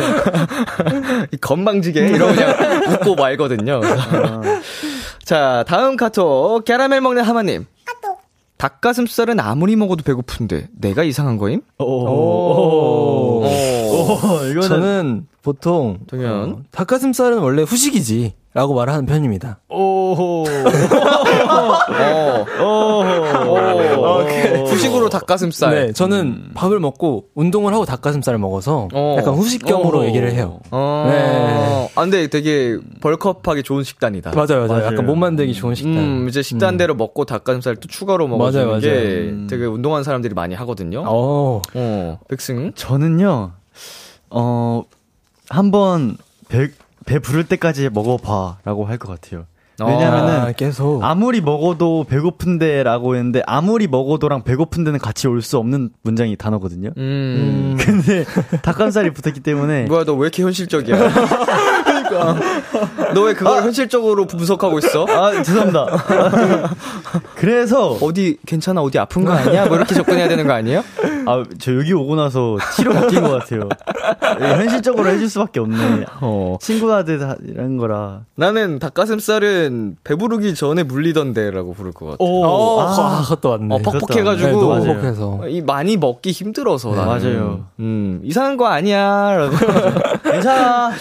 이 1.33 1.37
건방지게 1.39 2.09
이러고 2.09 2.35
그냥 2.35 2.83
웃고 2.93 3.15
말거든요. 3.15 3.81
자, 5.25 5.65
다음 5.67 5.97
카톡. 5.97 6.65
캐러멜 6.65 7.01
먹는 7.01 7.23
하마님. 7.23 7.67
닭가슴살은 8.61 9.41
아무리 9.41 9.75
먹어도 9.75 10.05
배고픈데 10.05 10.69
내가 10.73 11.03
이상한 11.03 11.39
거임? 11.39 11.63
오. 11.79 12.07
어. 12.07 13.47
오, 13.47 14.45
이거는 14.51 14.63
저는 14.63 15.27
보통 15.43 16.01
동현. 16.07 16.31
어, 16.31 16.61
닭가슴살은 16.71 17.39
원래 17.39 17.63
후식이지. 17.63 18.35
라고 18.53 18.75
말하는 18.75 19.07
편입니다. 19.07 19.61
오호. 19.69 20.45
어. 21.49 22.45
오, 22.61 24.23
오케이. 24.23 24.63
후식으로 24.65 25.09
닭가슴살. 25.09 25.75
네, 25.75 25.93
저는 25.93 26.51
밥을 26.55 26.81
먹고 26.81 27.27
운동을 27.37 27.73
하고 27.73 27.85
닭가슴살을 27.85 28.41
먹어서 28.41 28.89
어. 28.93 29.15
약간 29.19 29.35
후식경으로 29.35 30.01
어. 30.01 30.05
얘기를 30.07 30.33
해요. 30.33 30.59
어. 30.73 31.07
네. 31.09 31.91
아, 31.95 32.03
근데 32.03 32.27
되게 32.27 32.77
벌컵하기 33.01 33.63
좋은 33.63 33.85
식단이다. 33.85 34.33
맞아요, 34.35 34.67
맞아요. 34.67 34.69
맞아요. 34.69 34.87
약간 34.87 35.07
몸 35.07 35.21
만들기 35.21 35.55
좋은 35.55 35.77
식단. 35.77 35.97
음, 35.97 36.29
이제 36.29 36.43
식단대로 36.43 36.95
먹고 36.97 37.25
닭가슴살 37.27 37.77
또 37.77 37.87
추가로 37.87 38.27
먹어주는 38.27 38.67
맞아요, 38.67 38.81
게 38.81 38.89
맞아요. 38.91 39.05
음. 39.29 39.47
되게 39.49 39.65
운동하는 39.65 40.03
사람들이 40.03 40.35
많이 40.35 40.57
하거든요. 40.57 41.05
어. 41.07 41.63
어, 41.75 42.19
백승? 42.29 42.73
저는요, 42.75 43.53
어, 44.31 44.83
한번 45.49 46.17
배, 46.49 46.69
배 47.07 47.19
부를 47.19 47.45
때까지 47.45 47.89
먹어봐. 47.93 48.59
라고 48.65 48.85
할 48.87 48.99
것 48.99 49.09
같아요. 49.21 49.45
왜냐면은, 49.83 50.41
아, 50.41 50.53
계속. 50.53 51.03
아무리 51.03 51.41
먹어도 51.41 52.05
배고픈데라고 52.07 53.17
했는데, 53.17 53.43
아무리 53.47 53.87
먹어도랑 53.87 54.43
배고픈데는 54.45 54.99
같이 54.99 55.27
올 55.27 55.41
수 55.41 55.57
없는 55.57 55.89
문장이 56.03 56.37
단어거든요. 56.37 56.91
음. 56.99 57.79
근데, 57.81 58.27
닭가슴살이 58.61 59.11
붙었기 59.15 59.41
때문에, 59.41 59.85
뭐야, 59.85 60.05
너 60.05 60.13
왜 60.17 60.21
이렇게 60.27 60.43
현실적이야? 60.43 60.97
그러니까. 60.99 62.37
너 63.15 63.23
왜 63.23 63.33
그걸 63.33 63.63
현실적으로 63.63 64.27
분석하고 64.27 64.79
있어? 64.81 65.07
아, 65.09 65.43
죄송합니다. 65.43 65.87
그래서, 67.37 67.93
어디 68.03 68.37
괜찮아? 68.47 68.83
어디 68.83 68.99
아픈 68.99 69.25
거 69.25 69.33
아니야? 69.33 69.65
뭐 69.67 69.77
이렇게 69.79 69.95
접근해야 69.95 70.29
되는 70.29 70.47
거 70.47 70.53
아니에요? 70.53 70.85
아, 71.31 71.45
저 71.59 71.77
여기 71.77 71.93
오고 71.93 72.17
나서 72.17 72.57
T로 72.75 72.93
바뀐 72.93 73.23
것 73.23 73.31
같아요. 73.31 73.69
예, 74.41 74.45
현실적으로 74.57 75.09
해줄 75.09 75.29
수밖에 75.29 75.61
없네. 75.61 76.07
어. 76.21 76.57
이런 77.45 77.77
거라. 77.77 78.23
나는 78.35 78.79
닭가슴살은 78.79 79.97
배부르기 80.05 80.55
전에 80.55 80.83
물리던데라고 80.83 81.75
부를 81.75 81.93
것 81.93 82.07
같아. 82.07 82.17
오, 82.21 82.45
어, 82.45 82.81
아, 82.81 83.19
아, 83.19 83.23
그것도 83.23 83.59
맞네. 83.59 83.75
어, 83.75 83.79
퍽퍽해가지고. 83.79 84.79
네. 84.79 84.95
퍽퍽해서. 84.95 85.49
이 85.49 85.61
많이 85.63 85.97
먹기 85.97 86.31
힘들어서 86.31 86.91
네. 86.91 86.97
맞아요. 86.97 87.67
음 87.79 88.21
이상한 88.25 88.57
거 88.57 88.67
아니야. 88.67 89.37
라고. 89.37 89.57
괜찮아. 90.31 90.93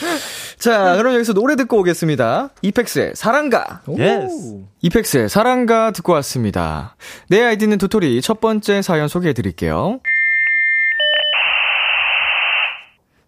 자 0.58 0.98
그럼 0.98 1.13
여기서 1.15 1.34
노래 1.34 1.56
듣고 1.56 1.80
오겠습니다. 1.80 2.50
이펙스의 2.62 3.13
사랑가. 3.15 3.82
yes. 3.97 4.58
이펙스의 4.82 5.30
사랑가 5.30 5.92
듣고 5.92 6.13
왔습니다. 6.13 6.96
내 7.30 7.42
아이디는 7.44 7.78
도토리 7.78 8.22
첫 8.22 8.42
번째 8.42 8.82
사연 8.82 9.08
소개해 9.08 9.34
드릴게요. 9.34 10.00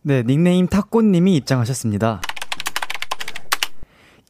네, 0.04 0.24
닉네임 0.24 0.68
타꼬님이 0.68 1.36
입장하셨습니다. 1.36 2.22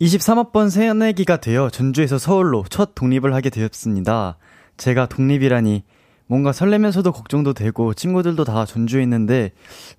23학번 0.01 0.69
새내기가 0.69 1.37
되어 1.37 1.69
전주에서 1.69 2.17
서울로 2.17 2.65
첫 2.69 2.93
독립을 2.95 3.33
하게 3.33 3.49
되었습니다. 3.49 4.37
제가 4.75 5.05
독립이라니 5.05 5.83
뭔가 6.27 6.51
설레면서도 6.51 7.11
걱정도 7.11 7.53
되고 7.53 7.93
친구들도 7.93 8.43
다 8.43 8.65
전주에 8.65 9.01
있는데 9.03 9.51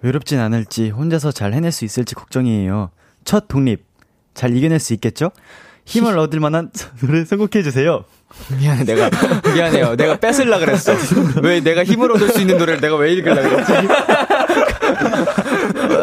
외롭진 0.02 0.40
않을지 0.40 0.90
혼자서 0.90 1.32
잘 1.32 1.54
해낼 1.54 1.72
수 1.72 1.84
있을지 1.84 2.14
걱정이에요. 2.14 2.90
첫 3.24 3.48
독립 3.48 3.84
잘 4.34 4.54
이겨낼 4.54 4.78
수 4.78 4.92
있겠죠? 4.94 5.30
힘을 5.84 6.18
얻을 6.18 6.40
만한 6.40 6.70
노래 7.00 7.24
선곡해 7.24 7.62
주세요. 7.62 8.04
미안해 8.58 8.84
내가 8.84 9.10
미안해요. 9.54 9.96
내가 9.96 10.16
뺏을라 10.16 10.58
그랬어. 10.58 10.94
왜 11.42 11.60
내가 11.60 11.84
힘을 11.84 12.10
얻을 12.12 12.28
수 12.30 12.40
있는 12.40 12.58
노래를 12.58 12.80
내가 12.80 12.96
왜 12.96 13.12
읽으려 13.12 13.36
그랬지? 13.42 13.72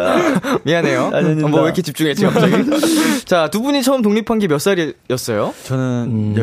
미안해요. 0.64 1.06
아니, 1.12 1.16
아닙니다. 1.16 1.48
뭐왜 1.48 1.64
이렇게 1.66 1.82
집중했지 1.82 2.24
갑자기? 2.24 2.54
자, 3.24 3.48
두 3.50 3.60
분이 3.62 3.82
처음 3.82 4.02
독립한 4.02 4.38
게 4.38 4.46
몇 4.48 4.58
살이었어요? 4.58 5.54
저는 5.64 6.34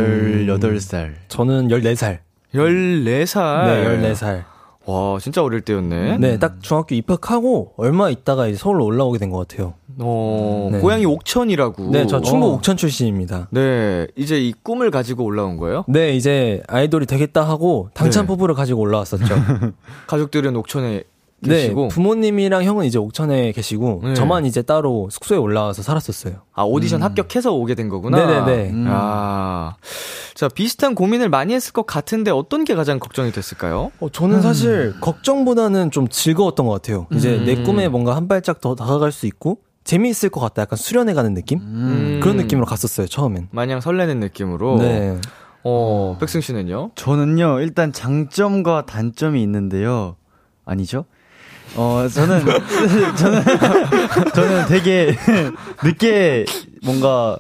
18살. 0.48 1.14
저는 1.28 1.68
14살. 1.70 2.20
14살. 2.54 3.66
네, 3.66 4.14
14살. 4.14 4.44
와, 4.86 5.20
진짜 5.20 5.44
어릴 5.44 5.60
때였네. 5.62 6.18
네, 6.18 6.40
딱 6.40 6.60
중학교 6.62 6.96
입학하고 6.96 7.74
얼마 7.76 8.10
있다가 8.10 8.48
이제 8.48 8.58
서울로 8.58 8.86
올라오게 8.86 9.20
된 9.20 9.30
것 9.32 9.46
같아요. 9.46 9.74
어, 10.00 10.70
네. 10.72 10.80
고향이 10.80 11.06
옥천이라고. 11.06 11.92
네, 11.92 12.08
저 12.08 12.22
충북 12.22 12.46
어. 12.48 12.54
옥천 12.54 12.78
출신입니다. 12.78 13.50
네, 13.52 14.08
이제 14.16 14.40
이 14.40 14.54
꿈을 14.64 14.90
가지고 14.90 15.26
올라온 15.26 15.58
거예요? 15.58 15.84
네, 15.90 16.16
이제 16.16 16.64
아이돌이 16.70 17.06
되겠다 17.06 17.44
하고 17.44 17.90
당찬 17.96 18.24
네. 18.24 18.28
포부를 18.28 18.56
가지고 18.56 18.80
올라왔었죠. 18.80 19.26
가족들은 20.08 20.56
옥천에 20.56 20.88
네, 20.90 21.04
계시고. 21.44 21.90
부모님이랑 21.90 22.64
형은 22.64 22.86
이제 22.86 22.98
옥천에 22.98 23.52
계시고 23.52 24.02
네. 24.04 24.14
저만 24.16 24.46
이제 24.46 24.62
따로 24.62 25.08
숙소에 25.12 25.38
올라와서 25.38 25.84
살았었어요. 25.84 26.36
아, 26.54 26.64
오디션 26.64 27.04
합격해서 27.04 27.54
오게 27.54 27.76
된 27.76 27.90
거구나. 27.90 28.18
네네네. 28.18 28.70
음. 28.72 28.86
아. 28.90 29.76
자, 30.34 30.48
비슷한 30.48 30.96
고민을 30.96 31.30
많이 31.30 31.54
했을 31.54 31.74
것 31.74 31.86
같은데 31.86 32.32
어떤 32.32 32.64
게 32.64 32.76
가장 32.76 33.00
걱정이 33.00 33.32
됐을까요? 33.32 33.92
어, 34.00 34.10
저는 34.10 34.42
사실 34.42 34.94
걱정보다는 35.00 35.92
좀 35.92 36.08
즐거웠던 36.08 36.66
것 36.66 36.74
같아요. 36.74 37.08
이제 37.14 37.38
음. 37.38 37.46
내 37.46 37.64
꿈에 37.64 37.88
뭔가 37.88 38.16
한 38.16 38.28
발짝 38.28 38.62
더 38.62 38.76
다가갈 38.76 39.12
수 39.12 39.26
있고 39.28 39.60
재미있을 39.84 40.30
것 40.30 40.42
같다. 40.42 40.64
약간 40.64 40.78
수련해가는 40.78 41.34
느낌? 41.34 41.60
음. 41.60 42.20
그런 42.22 42.38
느낌으로 42.38 42.66
갔었어요, 42.66 43.08
처음엔. 43.08 43.48
마냥 43.52 43.80
설레는 43.80 44.20
느낌으로. 44.20 44.78
네. 44.80 45.18
어, 45.64 46.18
백승 46.20 46.42
씨는요? 46.42 46.92
저는요, 46.96 47.60
일단 47.62 47.92
장점과 47.94 48.86
단점이 48.86 49.42
있는데요. 49.44 50.16
아니죠? 50.66 51.06
어, 51.76 52.08
저는, 52.08 52.46
저는, 53.18 53.44
저는 54.34 54.68
되게 54.68 55.16
늦게 55.84 56.46
뭔가 56.84 57.38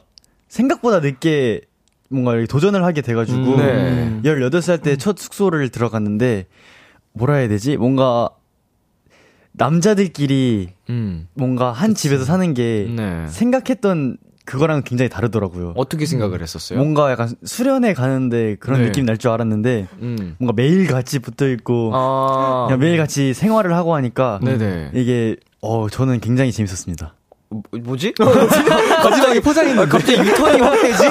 생각보다 0.47 0.99
늦게 0.99 1.61
뭔가 2.09 2.33
이렇게 2.33 2.47
도전을 2.47 2.83
하게 2.83 3.01
돼가지고, 3.01 3.55
음, 3.55 4.21
네. 4.23 4.29
18살 4.29 4.81
때 4.81 4.95
첫 4.97 5.17
숙소를 5.17 5.69
들어갔는데, 5.69 6.45
뭐라 7.13 7.35
해야 7.35 7.47
되지? 7.47 7.77
뭔가, 7.77 8.29
남자들끼리 9.53 10.69
음. 10.89 11.27
뭔가 11.33 11.71
한 11.71 11.95
집에서 11.95 12.23
사는 12.25 12.53
게 12.53 12.87
네. 12.95 13.25
생각했던 13.27 14.17
그거랑 14.47 14.81
굉장히 14.83 15.09
다르더라고요. 15.09 15.73
어떻게 15.75 16.05
생각을 16.07 16.41
했었어요? 16.41 16.79
뭔가 16.79 17.11
약간 17.11 17.29
수련회 17.43 17.93
가는데 17.93 18.55
그런 18.55 18.79
네. 18.81 18.85
느낌 18.87 19.05
날 19.05 19.17
줄 19.17 19.29
알았는데, 19.31 19.87
음. 20.01 20.35
뭔가 20.39 20.53
매일 20.55 20.87
같이 20.87 21.19
붙어 21.19 21.47
있고, 21.49 21.91
아. 21.93 22.65
그냥 22.67 22.79
매일 22.79 22.97
같이 22.97 23.33
생활을 23.33 23.75
하고 23.75 23.93
하니까 23.95 24.39
네네. 24.41 24.91
이게 24.93 25.35
어 25.61 25.89
저는 25.89 26.19
굉장히 26.21 26.51
재밌었습니다. 26.51 27.13
뭐- 27.49 27.61
뭐지? 27.81 28.13
갑자기 28.17 29.39
포장이 29.39 29.71
아, 29.79 29.85
갑자기 29.85 30.19
유턴이 30.19 30.59
확 30.59 30.81
되지? 30.81 31.07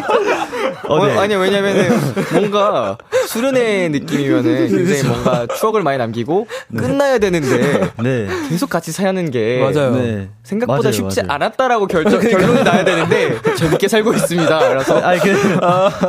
어, 0.88 1.06
네. 1.06 1.16
아니 1.18 1.34
왜냐면은 1.34 1.90
뭔가 2.32 2.98
수련회 3.26 3.88
느낌이면은 3.88 4.68
굉장히 4.68 5.02
뭔가 5.04 5.46
추억을 5.46 5.82
많이 5.82 5.98
남기고 5.98 6.46
끝나야 6.76 7.18
되는데 7.18 7.90
네. 8.02 8.26
계속 8.48 8.68
같이 8.68 8.92
사는 8.92 9.30
게 9.30 9.60
맞아요. 9.60 9.94
네. 9.96 10.28
생각보다 10.42 10.80
맞아요, 10.82 10.92
쉽지 10.92 11.22
맞아요. 11.22 11.32
않았다라고 11.34 11.86
결정, 11.86 12.20
결론이 12.20 12.62
나야 12.62 12.84
되는데 12.84 13.36
재밌게 13.56 13.88
살고 13.88 14.12
있습니다. 14.14 14.68
그래서 14.68 14.98
아니 15.00 15.18
그 15.20 15.34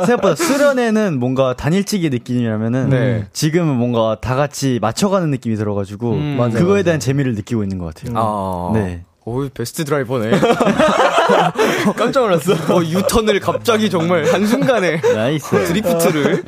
생각보다 0.06 0.34
수련회는 0.34 1.18
뭔가 1.18 1.54
당일치기 1.54 2.10
느낌이라면은 2.10 2.90
네. 2.90 3.26
지금은 3.32 3.74
뭔가 3.76 4.18
다 4.20 4.36
같이 4.36 4.78
맞춰가는 4.82 5.30
느낌이 5.30 5.56
들어가지고 5.56 6.10
음, 6.12 6.36
그거에 6.52 6.68
맞아요. 6.68 6.82
대한 6.82 7.00
재미를 7.00 7.34
느끼고 7.34 7.62
있는 7.62 7.78
것 7.78 7.94
같아요. 7.94 8.12
아, 8.16 8.70
네. 8.74 9.04
오, 9.28 9.48
best 9.52 9.84
driver네. 9.84 10.30
깜짝 11.96 12.20
놀랐어. 12.22 12.52
어, 12.74 12.82
유턴을 12.82 13.40
갑자기 13.40 13.90
정말 13.90 14.24
한순간에 14.24 15.00
nice. 15.00 15.66
drift를. 15.66 16.44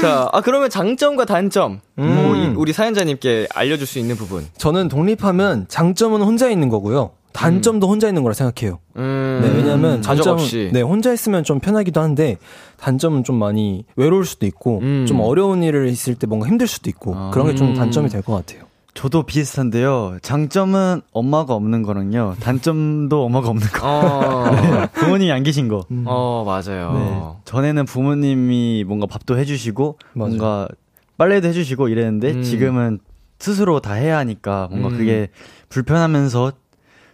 자, 0.00 0.28
아, 0.32 0.40
그러면 0.40 0.68
장점과 0.70 1.24
단점. 1.24 1.80
뭐, 1.94 2.06
음. 2.06 2.36
이- 2.36 2.54
우리 2.56 2.72
사연자님께 2.72 3.48
알려줄 3.54 3.86
수 3.86 3.98
있는 3.98 4.16
부분. 4.16 4.46
저는 4.58 4.88
독립하면 4.88 5.66
장점은 5.68 6.22
혼자 6.22 6.50
있는 6.50 6.68
거고요. 6.68 7.12
단점도 7.32 7.88
혼자 7.88 8.08
있는 8.08 8.22
거라 8.22 8.34
생각해요. 8.34 8.78
음. 8.96 9.40
네, 9.42 9.48
왜냐면 9.56 10.02
없이. 10.32 10.68
네, 10.72 10.82
혼자 10.82 11.12
있으면 11.14 11.44
좀 11.44 11.60
편하기도 11.60 11.98
한데 11.98 12.36
단점은 12.78 13.24
좀 13.24 13.36
많이 13.36 13.84
외로울 13.96 14.26
수도 14.26 14.44
있고 14.44 14.80
음. 14.82 15.06
좀 15.08 15.20
어려운 15.20 15.62
일을 15.62 15.88
있을 15.88 16.14
때 16.14 16.26
뭔가 16.26 16.46
힘들 16.46 16.66
수도 16.66 16.90
있고 16.90 17.14
아. 17.16 17.30
그런 17.32 17.46
게좀 17.46 17.68
음. 17.68 17.74
단점이 17.74 18.10
될 18.10 18.20
것 18.22 18.34
같아요. 18.34 18.64
저도 18.94 19.22
비슷한데요. 19.22 20.18
장점은 20.20 21.00
엄마가 21.12 21.54
없는 21.54 21.82
거랑요. 21.82 22.36
단점도 22.40 23.24
엄마가 23.24 23.48
없는 23.48 23.66
거. 23.68 23.88
어, 23.88 24.50
부모님이 24.92 25.32
안 25.32 25.42
계신 25.42 25.68
거. 25.68 25.86
어, 26.04 26.44
맞아요. 26.44 26.92
네. 26.92 27.40
전에는 27.46 27.86
부모님이 27.86 28.84
뭔가 28.86 29.06
밥도 29.06 29.38
해주시고 29.38 29.98
맞아요. 30.12 30.28
뭔가 30.28 30.68
빨래도 31.16 31.48
해주시고 31.48 31.88
이랬는데 31.88 32.32
음. 32.32 32.42
지금은 32.42 32.98
스스로 33.38 33.80
다 33.80 33.94
해야 33.94 34.18
하니까 34.18 34.68
뭔가 34.70 34.88
음. 34.88 34.98
그게 34.98 35.28
불편하면서 35.70 36.52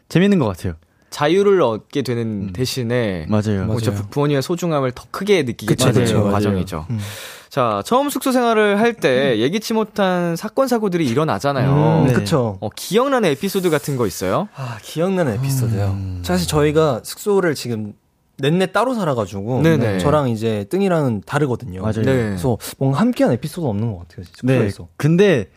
재밌는 0.08 0.38
것 0.40 0.46
같아요. 0.46 0.74
자유를 1.10 1.62
얻게 1.62 2.02
되는 2.02 2.48
음. 2.48 2.52
대신에 2.52 3.26
맞아요. 3.28 3.66
맞아요. 3.66 3.78
부- 3.94 4.08
부모님의 4.10 4.42
소중함을 4.42 4.92
더 4.92 5.04
크게 5.10 5.44
느끼게 5.44 5.74
되는. 5.76 6.30
과정이죠. 6.32 6.86
음. 6.90 6.98
자, 7.48 7.82
처음 7.86 8.10
숙소 8.10 8.30
생활을 8.32 8.78
할 8.78 8.92
때 8.98 9.38
예기치 9.38 9.74
못한 9.74 10.34
사건 10.36 10.66
사고들이 10.68 11.06
일어나잖아요. 11.06 12.02
음, 12.02 12.06
네. 12.08 12.12
그쵸. 12.12 12.58
어, 12.60 12.68
기억나는 12.70 13.30
에피소드 13.30 13.70
같은 13.70 13.96
거 13.96 14.06
있어요? 14.06 14.48
아, 14.56 14.78
기억나는 14.82 15.34
에피소드요. 15.34 15.96
사실 16.24 16.48
저희가 16.48 17.00
숙소를 17.04 17.54
지금 17.54 17.94
넷내 18.38 18.66
따로 18.66 18.94
살아가지고 18.94 19.62
네네. 19.62 19.98
저랑 19.98 20.28
이제 20.30 20.64
뜬이랑은 20.70 21.22
다르거든요. 21.26 21.80
맞아요. 21.82 22.02
네. 22.02 22.04
그래서 22.04 22.56
뭔가 22.78 23.00
함께한 23.00 23.32
에피소드 23.34 23.66
없는 23.66 23.92
것 23.92 24.08
같아요. 24.08 24.24
네. 24.42 24.54
숙소에서. 24.54 24.88
근데 24.96 25.48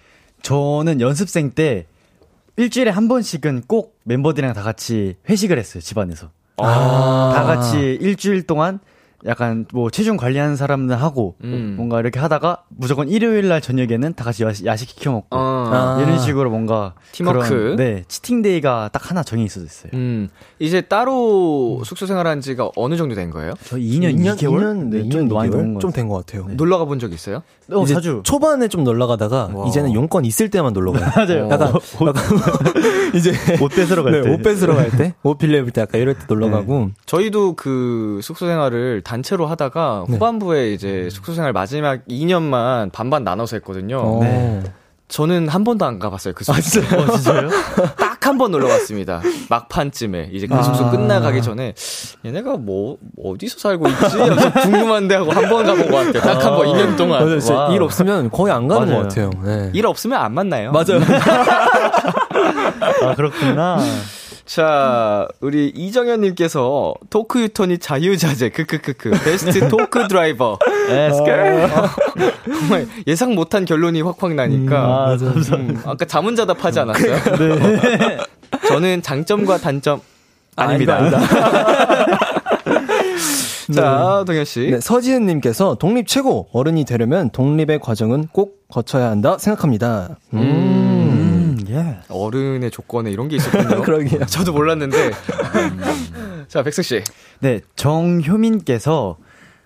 저는 0.44 1.02
연습생 1.02 1.52
때 1.52 1.88
일주일에 2.58 2.92
한 2.92 3.08
번씩은 3.08 3.64
꼭 3.68 3.98
멤버들이랑 4.04 4.54
다 4.54 4.62
같이 4.62 5.16
회식을 5.30 5.58
했어요, 5.58 5.82
집안에서. 5.82 6.30
아. 6.58 7.32
다 7.36 7.44
같이 7.44 7.98
일주일 8.02 8.46
동안 8.46 8.80
약간 9.26 9.66
뭐 9.74 9.90
체중 9.90 10.18
관리하는 10.18 10.56
사람들 10.56 11.02
하고 11.02 11.36
음. 11.44 11.76
뭔가 11.78 12.00
이렇게 12.00 12.20
하다가 12.20 12.64
무조건 12.70 13.08
일요일 13.10 13.48
날 13.48 13.62
저녁에는 13.62 14.14
다 14.14 14.24
같이 14.24 14.44
야식, 14.44 14.66
야식 14.66 14.90
시켜 14.90 15.12
먹고 15.12 15.28
어. 15.38 15.70
아. 15.72 16.02
이런 16.02 16.20
식으로 16.20 16.50
뭔가 16.50 16.94
팀워크. 17.12 17.48
그런, 17.48 17.76
네 17.76 18.04
cheating 18.08 18.42
day가 18.42 18.90
딱 18.92 19.10
하나 19.10 19.24
정해 19.24 19.44
있어졌어요. 19.44 19.92
음, 19.94 20.30
이제 20.60 20.82
따로 20.82 21.84
숙소 21.86 22.06
생활한 22.06 22.42
지가 22.42 22.72
어느 22.76 22.96
정도 22.96 23.16
된 23.16 23.30
거예요? 23.30 23.54
저 23.64 23.78
2년, 23.78 24.16
2개월 24.18 24.62
2년, 24.62 24.78
네, 24.90 25.10
좀 25.10 25.28
2년, 25.28 25.34
많이 25.34 25.50
2개월? 25.50 25.52
넘은 25.58 25.74
것좀 25.76 25.92
같아요. 25.92 25.92
된것 25.92 26.26
같아요. 26.26 26.56
놀러 26.56 26.78
가본 26.80 27.00
적 27.00 27.14
있어요? 27.14 27.44
어, 27.72 27.84
이제 27.84 27.94
자주 27.94 28.22
초반에 28.24 28.68
좀 28.68 28.84
놀러 28.84 29.08
가다가 29.08 29.50
와. 29.54 29.68
이제는 29.68 29.94
용건 29.94 30.26
있을 30.26 30.50
때만 30.50 30.74
놀러 30.74 30.92
가요. 30.92 31.06
맞아요. 31.16 31.50
약간, 31.50 31.74
약간 32.08 32.24
이제 33.16 33.32
옷 33.62 33.70
뺏으러 33.74 34.04
갈 34.04 34.12
네, 34.14 34.22
때. 34.22 34.30
옷 34.34 34.42
뺏으러 34.42 34.76
갈 34.76 34.90
때, 34.92 35.14
옷 35.24 35.38
빌려 35.38 35.60
입을 35.60 35.72
때 35.72 35.82
약간 35.82 36.02
이럴 36.02 36.16
때 36.16 36.26
놀러 36.28 36.48
네. 36.48 36.54
가고. 36.54 36.90
저희도 37.06 37.56
그 37.56 38.20
숙소 38.22 38.48
생활을 38.48 39.02
단체로 39.02 39.48
하다가 39.48 40.06
네. 40.08 40.14
후반부에 40.16 40.74
이제 40.74 41.08
숙소 41.12 41.34
생활 41.34 41.54
마지막 41.54 42.06
2년만 42.08 42.92
반반 42.92 43.24
나눠서 43.24 43.58
했거든요. 43.58 43.98
어. 44.00 44.20
네. 44.22 44.64
저는 45.08 45.50
한 45.50 45.64
번도 45.66 45.86
안 45.86 46.00
가봤어요. 46.00 46.34
그 46.34 46.44
숙소. 46.46 46.80
어, 46.80 47.08
진짜요? 47.18 47.50
딱 48.22 48.30
한 48.30 48.38
번 48.38 48.52
놀러 48.52 48.68
갔습니다. 48.68 49.22
막판쯤에 49.50 50.30
이제 50.32 50.46
그 50.48 50.62
숙소 50.64 50.90
끝나가기 50.92 51.42
전에 51.42 51.74
얘네가 52.24 52.58
뭐 52.58 52.98
어디서 53.22 53.58
살고 53.60 53.88
있지? 53.90 54.18
궁금한데 54.64 55.16
하고 55.16 55.32
한 55.32 55.50
번 55.50 55.66
가본 55.66 55.90
것 55.90 55.98
같아요. 56.14 56.22
딱 56.22 56.46
한 56.46 56.56
번 56.56 56.68
2년 56.68 56.96
동안. 56.98 57.26
맞아요. 57.26 57.74
일 57.74 57.82
없으면 57.82 58.30
거의 58.30 58.54
안 58.54 58.68
가는 58.68 58.88
맞아요. 58.88 59.02
것 59.04 59.10
같아요. 59.10 59.32
네. 59.44 59.72
일 59.74 59.88
없으면 59.88 60.20
안 60.22 60.34
만나요. 60.34 60.72
맞아요. 60.72 61.02
아 63.02 63.16
그렇구나. 63.16 63.80
자, 64.52 65.30
우리 65.40 65.70
이정현님께서 65.70 66.94
토크 67.10 67.40
유턴이 67.40 67.78
자유자재, 67.78 68.50
크크크크. 68.50 69.12
베스트 69.24 69.66
토크 69.72 70.10
드라이버. 70.10 70.60
에스컬. 70.90 71.70
정말 72.60 72.86
예상 73.08 73.34
못한 73.34 73.64
결론이 73.64 74.02
확확 74.02 74.34
나니까. 74.34 74.78
아, 74.78 75.18
감사합니다. 75.18 75.56
음, 75.56 75.82
아까 75.86 76.04
자문자답 76.04 76.66
하지 76.66 76.82
않았어요? 76.82 77.16
네. 77.40 78.18
저는 78.68 79.02
장점과 79.02 79.60
단점. 79.60 80.02
아닙니다. 80.58 81.00
자, 83.74 84.26
동현 84.28 84.44
씨. 84.44 84.70
네, 84.70 84.82
서지은 84.82 85.28
님께서 85.28 85.76
독립 85.76 86.08
최고. 86.10 86.50
어른이 86.52 86.84
되려면 86.84 87.30
독립의 87.30 87.80
과정은 87.80 88.28
꼭 88.34 88.68
거쳐야 88.68 89.12
한다 89.12 89.38
생각합니다. 89.38 90.18
음. 90.34 91.01
음, 91.72 92.00
예. 92.00 92.14
어른의 92.14 92.72
조건에 92.72 93.12
이런 93.12 93.28
게 93.28 93.38
있었군요. 93.38 93.82
그러게요. 93.84 94.26
저도 94.26 94.54
몰랐는데. 94.54 94.98
음. 95.08 96.46
자, 96.48 96.64
백석씨. 96.64 97.04
네, 97.40 97.62
정효민께서 97.76 99.18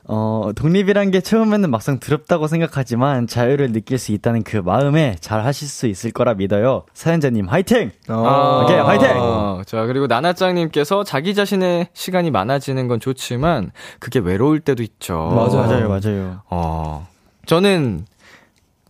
어, 0.07 0.51
독립이란 0.55 1.09
게 1.09 1.19
처음에는 1.19 1.71
막상 1.71 1.99
두렵다고 1.99 2.45
생각하지만 2.47 3.25
자유를 3.25 3.71
느낄 3.71 3.97
수 3.97 4.11
있다는 4.11 4.43
그 4.43 4.57
마음에 4.57 5.15
잘 5.19 5.43
하실 5.43 5.67
수 5.67 5.87
있을 5.87 6.11
거라 6.11 6.35
믿어요. 6.35 6.83
사연자님 6.93 7.47
화이팅! 7.47 7.91
어. 8.09 8.61
오케이, 8.63 8.77
화이팅! 8.77 9.09
어, 9.15 9.61
자, 9.65 9.85
그리고 9.87 10.05
나나짱님께서 10.05 11.03
자기 11.03 11.33
자신의 11.33 11.87
시간이 11.93 12.29
많아지는 12.29 12.87
건 12.87 12.99
좋지만, 12.99 13.71
그게 13.99 14.19
외로울 14.19 14.59
때도 14.59 14.83
있죠. 14.83 15.15
맞아요, 15.15 15.89
맞아요. 15.89 16.41
어, 16.51 17.07
저는 17.47 18.05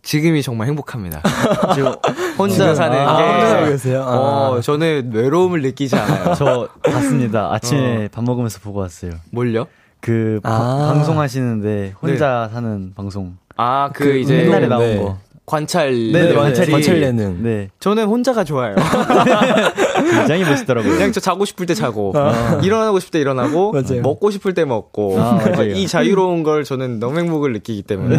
지금이 0.06 0.40
정말 0.40 0.68
행복합니다. 0.68 1.20
지금 1.74 1.92
혼자 2.38 2.72
사는 2.76 2.96
게. 2.96 3.02
아, 3.02 3.16
혼자 3.32 3.48
살고 3.48 3.70
계세요? 3.70 4.02
아. 4.06 4.50
어, 4.50 4.60
저는 4.60 5.10
외로움을 5.12 5.62
느끼지 5.62 5.96
않아요. 5.96 6.34
저 6.38 6.68
봤습니다. 6.84 7.52
아침에 7.52 8.06
밥 8.12 8.22
먹으면서 8.22 8.60
보고 8.60 8.78
왔어요. 8.80 9.12
뭘요? 9.32 9.66
그 10.00 10.38
바- 10.44 10.50
아. 10.50 10.92
방송하시는데 10.94 11.94
혼자 12.00 12.48
사는 12.52 12.92
방송. 12.94 13.36
아, 13.56 13.90
그, 13.92 14.04
그 14.04 14.18
이제. 14.18 14.44
옛날에 14.46 14.68
나온 14.68 14.80
네. 14.84 14.96
거. 15.02 15.18
관찰. 15.44 15.92
네, 16.12 16.34
관찰이- 16.34 16.70
관찰 16.72 17.02
예능. 17.02 17.42
네, 17.42 17.70
저는 17.80 18.06
혼자가 18.06 18.44
좋아요. 18.44 18.74
굉장히 20.10 20.44
멋있더라고요. 20.44 20.92
그냥 20.92 21.12
저 21.12 21.20
자고 21.20 21.44
싶을 21.44 21.66
때 21.66 21.74
자고, 21.74 22.12
아. 22.16 22.60
일어나고 22.64 22.98
싶을 23.00 23.12
때 23.12 23.20
일어나고, 23.20 23.72
맞아요. 23.72 24.02
먹고 24.02 24.30
싶을 24.32 24.54
때 24.54 24.64
먹고, 24.64 25.16
아. 25.20 25.38
이 25.62 25.86
자유로운 25.86 26.42
걸 26.42 26.64
저는 26.64 26.98
너무 26.98 27.18
행복을 27.20 27.52
느끼기 27.52 27.82
때문에. 27.82 28.18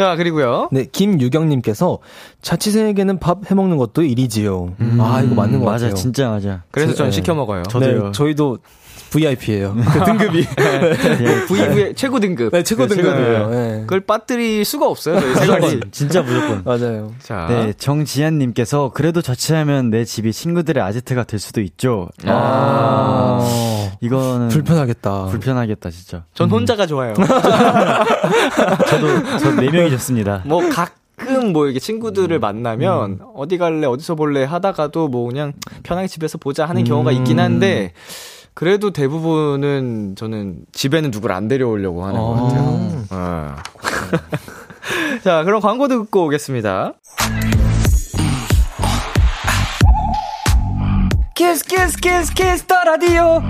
자, 0.00 0.16
그리고요. 0.16 0.70
네, 0.72 0.86
김유경님께서 0.90 1.98
자취생에게는 2.40 3.18
밥 3.18 3.50
해먹는 3.50 3.76
것도 3.76 4.02
일이지요. 4.02 4.74
아, 4.98 5.20
이거 5.22 5.34
맞는 5.34 5.58
것 5.60 5.66
맞아, 5.66 5.88
같아요. 5.88 5.94
진짜 5.94 6.30
맞아. 6.30 6.62
그래서 6.70 6.94
전 6.94 7.08
네. 7.08 7.12
시켜 7.12 7.34
먹어요. 7.34 7.64
저도요. 7.64 8.04
네, 8.04 8.12
저희도 8.12 8.56
VIP예요. 9.10 9.74
그 9.92 10.04
등급이. 10.04 10.46
예, 10.60 11.44
VV 11.46 11.94
최고 11.96 12.20
등급. 12.20 12.52
네, 12.52 12.62
최고 12.62 12.86
그 12.86 12.94
등급이에요. 12.94 13.48
네. 13.50 13.80
그걸 13.80 14.00
빠뜨릴 14.00 14.64
수가 14.64 14.86
없어요. 14.86 15.18
생활이. 15.34 15.80
진짜 15.90 16.22
무조건. 16.22 16.62
맞아요. 16.64 17.12
자, 17.20 17.46
네, 17.48 17.72
정지한님께서 17.72 18.92
그래도 18.94 19.20
자취하면 19.20 19.90
내 19.90 20.04
집이 20.04 20.32
친구들의 20.32 20.80
아지트가 20.82 21.24
될 21.24 21.40
수도 21.40 21.60
있죠. 21.60 22.08
아. 22.24 23.90
이거는 24.00 24.48
불편하겠다. 24.48 25.26
불편하겠다 25.26 25.90
진짜. 25.90 26.24
전 26.32 26.48
혼자가 26.50 26.86
좋아요. 26.86 27.14
저도 28.88 29.38
저 29.38 29.50
네 29.60 29.70
명이 29.70 29.90
좋습니다. 29.90 30.42
뭐 30.46 30.62
가끔 30.70 31.52
뭐 31.52 31.66
이렇게 31.66 31.80
친구들을 31.80 32.38
만나면 32.38 33.20
어디 33.34 33.58
갈래 33.58 33.86
어디서 33.86 34.14
볼래 34.14 34.44
하다가도 34.44 35.08
뭐 35.08 35.26
그냥 35.28 35.52
편하게 35.82 36.06
집에서 36.08 36.38
보자 36.38 36.66
하는 36.66 36.84
경우가 36.84 37.12
있긴 37.12 37.40
한데 37.40 37.92
그래도 38.54 38.90
대부분은 38.90 40.16
저는 40.16 40.64
집에는 40.72 41.10
누구를 41.10 41.34
안 41.34 41.48
데려오려고 41.48 42.04
하는 42.04 42.20
것 42.20 42.34
같아요. 42.34 43.04
어. 43.10 43.56
자, 45.24 45.44
그럼 45.44 45.60
광고 45.60 45.88
듣고 45.88 46.26
오겠습니다. 46.26 46.92
Kiss 51.34 51.64
Kiss 51.64 51.96
Kiss 51.96 52.34
Kiss 52.34 52.66
the 52.66 52.74
Radio 52.84 53.42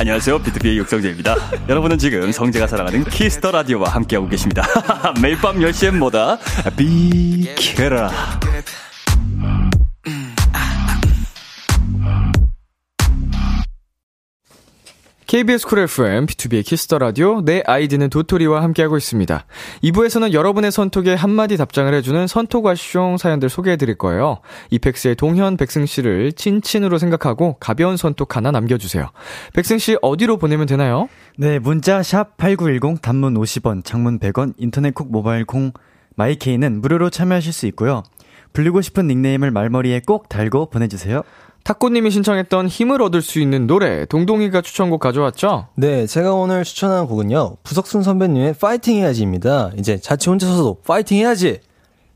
안녕하세요. 0.00 0.38
BTOB의 0.40 0.78
육성재입니다. 0.78 1.36
여러분은 1.68 1.98
지금 1.98 2.30
성재가 2.32 2.66
사랑하는 2.66 3.04
Kiss 3.04 3.30
the 3.30 3.50
Radio와 3.50 3.90
함께하고 3.90 4.28
계십니다. 4.28 4.62
매일 5.20 5.36
밤 5.38 5.58
10시엔 5.58 5.96
뭐다? 5.96 6.38
비키라. 6.76 8.10
KBS 15.28 15.66
쿨 15.66 15.80
FM, 15.80 16.24
B2B의 16.24 16.64
키스터 16.64 16.96
라디오, 16.96 17.42
내 17.42 17.62
아이디는 17.66 18.08
도토리와 18.08 18.62
함께하고 18.62 18.96
있습니다. 18.96 19.44
2부에서는 19.82 20.32
여러분의 20.32 20.72
선톡에 20.72 21.12
한마디 21.12 21.58
답장을 21.58 21.92
해주는 21.92 22.26
선톡와숑 22.26 23.18
사연들 23.18 23.50
소개해드릴 23.50 23.98
거예요. 23.98 24.38
EPEX의 24.70 25.16
동현, 25.16 25.58
백승 25.58 25.84
씨를 25.84 26.32
찐친으로 26.32 26.96
생각하고 26.96 27.58
가벼운 27.60 27.98
선톡 27.98 28.36
하나 28.36 28.50
남겨주세요. 28.50 29.10
백승 29.52 29.76
씨 29.76 29.98
어디로 30.00 30.38
보내면 30.38 30.66
되나요? 30.66 31.10
네, 31.36 31.58
문자 31.58 32.02
샵 32.02 32.38
#8910 32.38 33.02
단문 33.02 33.34
50원, 33.34 33.84
장문 33.84 34.20
100원, 34.20 34.54
인터넷 34.56 34.94
콩 34.94 35.12
모바일 35.12 35.44
콩 35.44 35.72
my 36.16 36.34
K는 36.34 36.80
무료로 36.80 37.10
참여하실 37.10 37.52
수 37.52 37.66
있고요. 37.66 38.02
불리고 38.54 38.80
싶은 38.80 39.06
닉네임을 39.06 39.50
말머리에 39.50 40.00
꼭 40.06 40.30
달고 40.30 40.70
보내주세요. 40.70 41.22
탁구님이 41.64 42.10
신청했던 42.10 42.68
힘을 42.68 43.02
얻을 43.02 43.20
수 43.20 43.40
있는 43.40 43.66
노래, 43.66 44.06
동동이가 44.06 44.62
추천곡 44.62 45.00
가져왔죠? 45.00 45.68
네, 45.74 46.06
제가 46.06 46.32
오늘 46.32 46.64
추천한 46.64 47.06
곡은요. 47.06 47.56
부석순 47.62 48.02
선배님의 48.02 48.54
파이팅 48.54 48.96
해야지입니다. 48.96 49.72
이제 49.78 49.98
자취 49.98 50.30
혼자서도 50.30 50.78
파이팅 50.86 51.18
해야지! 51.18 51.60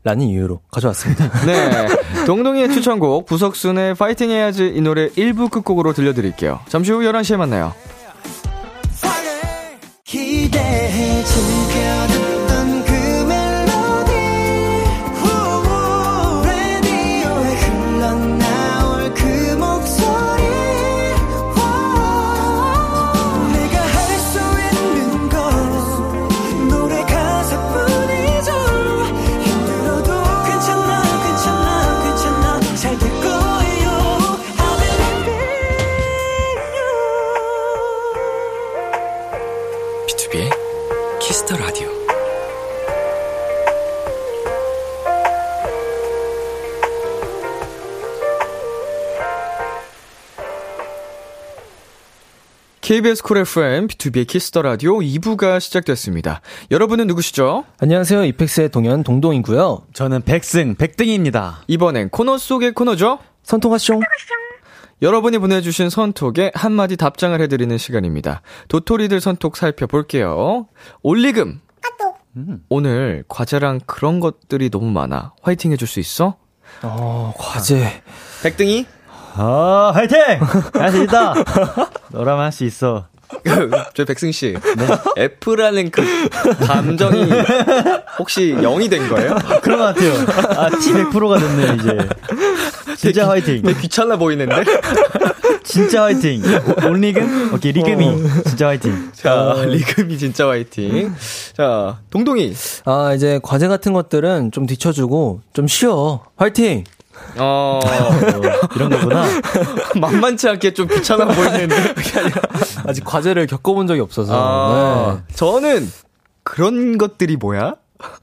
라는 0.03 0.25
이유로 0.27 0.59
가져왔습니다. 0.69 1.29
네. 1.45 1.87
동동이의 2.25 2.73
추천곡, 2.73 3.25
부석순의 3.25 3.95
파이팅 3.95 4.31
해야지 4.31 4.73
이 4.75 4.81
노래 4.81 5.07
1부 5.09 5.49
끝곡으로 5.49 5.93
들려드릴게요. 5.93 6.59
잠시 6.67 6.91
후 6.91 6.99
11시에 6.99 7.37
만나요. 7.37 7.73
기대해 10.03 11.23
즐 11.23 11.52
KBS 52.83 53.23
쿨 53.23 53.37
FM, 53.37 53.87
B2B의 53.87 54.27
키스터 54.27 54.61
라디오 54.61 54.97
2부가 54.99 55.61
시작됐습니다. 55.61 56.41
여러분은 56.69 57.07
누구시죠? 57.07 57.63
안녕하세요. 57.79 58.25
EPEX의 58.25 58.71
동현 58.71 59.03
동동이고요. 59.03 59.83
저는 59.93 60.23
백승, 60.23 60.75
백등입니다. 60.75 61.63
이번엔 61.67 62.09
코너 62.09 62.37
속의 62.37 62.73
코너죠? 62.73 63.19
선통하쇼. 63.43 64.01
여러분이 65.01 65.37
보내주신 65.37 65.89
선톡에 65.89 66.51
한마디 66.53 66.97
답장을 66.97 67.39
해드리는 67.39 67.77
시간입니다. 67.77 68.41
도토리들 68.67 69.21
선톡 69.21 69.55
살펴볼게요. 69.55 70.67
올리금. 71.03 71.61
오늘 72.67 73.23
과제랑 73.29 73.79
그런 73.85 74.19
것들이 74.19 74.69
너무 74.69 74.91
많아. 74.91 75.31
화이팅 75.41 75.71
해줄 75.71 75.87
수 75.87 76.01
있어? 76.01 76.35
어, 76.81 77.33
과제. 77.37 78.03
백등이? 78.43 78.87
아, 79.35 79.91
화이팅! 79.93 80.17
할 80.73 80.91
수 80.91 81.03
있다! 81.03 81.33
너라면 82.11 82.45
할 82.45 82.51
수 82.51 82.63
있어. 82.65 83.05
저 83.95 84.05
백승씨. 84.05 84.55
F라는 85.17 85.89
그 85.89 86.03
감정이 86.67 87.31
혹시 88.19 88.53
0이 88.55 88.89
된 88.91 89.09
거예요? 89.09 89.35
그런 89.63 89.79
것 89.79 89.85
같아요. 89.85 90.13
아, 90.59 90.69
T 90.69 90.91
100%가 90.93 91.39
됐네, 91.39 91.75
이제. 91.75 92.95
진짜 92.95 93.27
화이팅. 93.27 93.63
되게 93.63 93.79
귀찮아 93.81 94.17
보이는데? 94.17 94.63
진짜 95.63 96.03
화이팅. 96.03 96.43
오- 96.85 96.89
올리금? 96.89 97.53
오케이, 97.55 97.71
리금이. 97.71 98.23
진짜 98.45 98.67
화이팅. 98.67 99.11
자, 99.13 99.55
리금이 99.65 100.17
진짜 100.19 100.47
화이팅. 100.49 101.15
자, 101.57 101.97
동동이. 102.11 102.53
아, 102.85 103.13
이제 103.15 103.39
과제 103.41 103.67
같은 103.67 103.93
것들은 103.93 104.51
좀 104.51 104.67
뒤쳐주고 104.67 105.41
좀 105.53 105.67
쉬어. 105.67 106.21
화이팅! 106.35 106.83
어, 107.37 107.79
이런 108.75 108.89
거구나. 108.89 109.25
만만치 109.99 110.49
않게 110.49 110.73
좀 110.73 110.87
귀찮아 110.87 111.25
보이는데. 111.25 111.75
아직 112.87 113.03
과제를 113.03 113.47
겪어본 113.47 113.87
적이 113.87 114.01
없어서. 114.01 114.33
아, 114.35 115.17
네. 115.27 115.35
저는 115.35 115.87
그런 116.43 116.97
것들이 116.97 117.37
뭐야? 117.37 117.75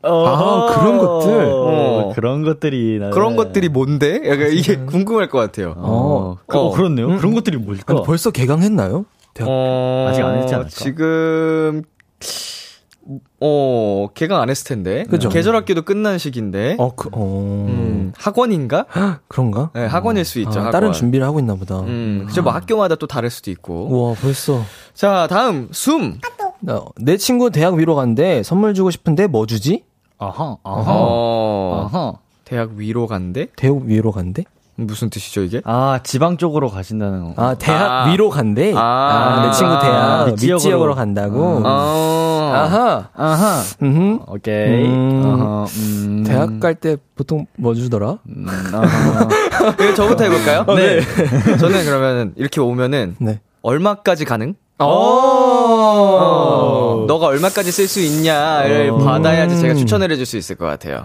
아, 0.02 0.76
그런 0.78 0.98
것들? 0.98 1.48
어. 1.52 2.12
그런 2.14 2.42
것들이. 2.42 2.98
나는- 2.98 3.10
그런 3.12 3.36
것들이 3.36 3.68
뭔데? 3.68 4.20
약간 4.26 4.52
이게 4.52 4.76
궁금할 4.76 5.28
것 5.28 5.38
같아요. 5.38 5.74
어, 5.78 6.36
그, 6.46 6.58
어. 6.58 6.60
어, 6.66 6.70
그렇네요. 6.72 7.16
그런 7.16 7.34
것들이 7.34 7.56
뭘까? 7.56 7.84
아니, 7.94 8.02
벌써 8.02 8.30
개강했나요? 8.30 9.06
대학 9.32 9.48
어, 9.50 10.08
아직 10.10 10.22
안 10.22 10.36
했지 10.38 10.54
않을까? 10.54 10.70
지금, 10.70 11.82
어, 13.40 14.08
개강 14.14 14.40
안 14.40 14.50
했을 14.50 14.66
텐데. 14.66 15.04
그죠. 15.04 15.28
계절 15.28 15.56
학기도 15.56 15.82
끝난 15.82 16.18
시기인데. 16.18 16.76
어, 16.78 16.94
그, 16.94 17.08
어. 17.12 17.66
음, 17.68 18.12
학원인가? 18.16 18.86
그런가? 19.28 19.70
네, 19.74 19.86
학원일 19.86 20.24
수 20.24 20.38
있죠. 20.40 20.50
아, 20.50 20.64
학원. 20.66 20.70
다른 20.72 20.92
준비를 20.92 21.26
하고 21.26 21.38
있나 21.40 21.54
보다. 21.54 21.80
음, 21.80 22.24
그죠. 22.28 22.42
뭐 22.42 22.52
학교마다 22.52 22.96
또 22.96 23.06
다를 23.06 23.30
수도 23.30 23.50
있고. 23.50 23.88
우와, 23.90 24.14
벌써. 24.20 24.62
자, 24.94 25.26
다음, 25.28 25.68
숨. 25.72 26.18
나, 26.60 26.84
내 26.96 27.16
친구 27.16 27.50
대학 27.50 27.74
위로 27.74 27.94
간대. 27.94 28.42
선물 28.42 28.74
주고 28.74 28.90
싶은데 28.90 29.26
뭐 29.26 29.46
주지? 29.46 29.84
아하, 30.18 30.58
아하. 30.62 30.92
어, 30.94 31.88
아하. 31.90 32.14
대학 32.44 32.72
위로 32.74 33.06
간대? 33.06 33.46
대학 33.56 33.76
위로 33.84 34.12
간대? 34.12 34.44
무슨 34.87 35.11
뜻이죠, 35.11 35.43
이게? 35.43 35.61
아, 35.64 36.01
지방 36.03 36.37
쪽으로 36.37 36.69
가신다는 36.71 37.35
거. 37.35 37.43
아, 37.43 37.55
대학 37.55 37.90
아. 37.90 38.11
위로 38.11 38.31
간대? 38.31 38.73
아. 38.75 38.81
아, 38.81 39.47
내 39.47 39.53
친구 39.53 39.79
대학 39.81 40.25
밑밑 40.27 40.38
지역으로. 40.38 40.59
지역으로 40.59 40.95
간다고? 40.95 41.62
어. 41.64 42.53
아하. 42.55 43.09
아하. 43.14 43.62
음. 43.83 44.19
오케이. 44.27 44.85
음. 44.87 45.23
아하, 45.25 45.66
음. 45.77 46.25
대학 46.27 46.59
갈 46.61 46.75
때 46.75 46.97
보통 47.14 47.47
뭐 47.59 47.75
주더라? 47.75 48.19
음, 48.29 48.47
아하. 48.73 49.29
저부터 49.95 50.25
해볼까요? 50.25 50.64
네. 50.77 51.01
저는 51.59 51.85
그러면 51.85 52.33
이렇게 52.37 52.61
오면은 52.61 53.16
네. 53.19 53.40
얼마까지 53.62 54.25
가능? 54.25 54.55
오. 54.81 54.85
어, 56.23 57.05
너가 57.07 57.27
얼마까지 57.27 57.71
쓸 57.73 57.87
수 57.88 58.01
있냐 58.01 58.62
를 58.62 58.93
받아야지 58.97 59.59
제가 59.59 59.75
추천을 59.75 60.11
해줄 60.11 60.27
수 60.27 60.37
있을 60.37 60.57
것 60.57 60.66
같아요. 60.66 61.05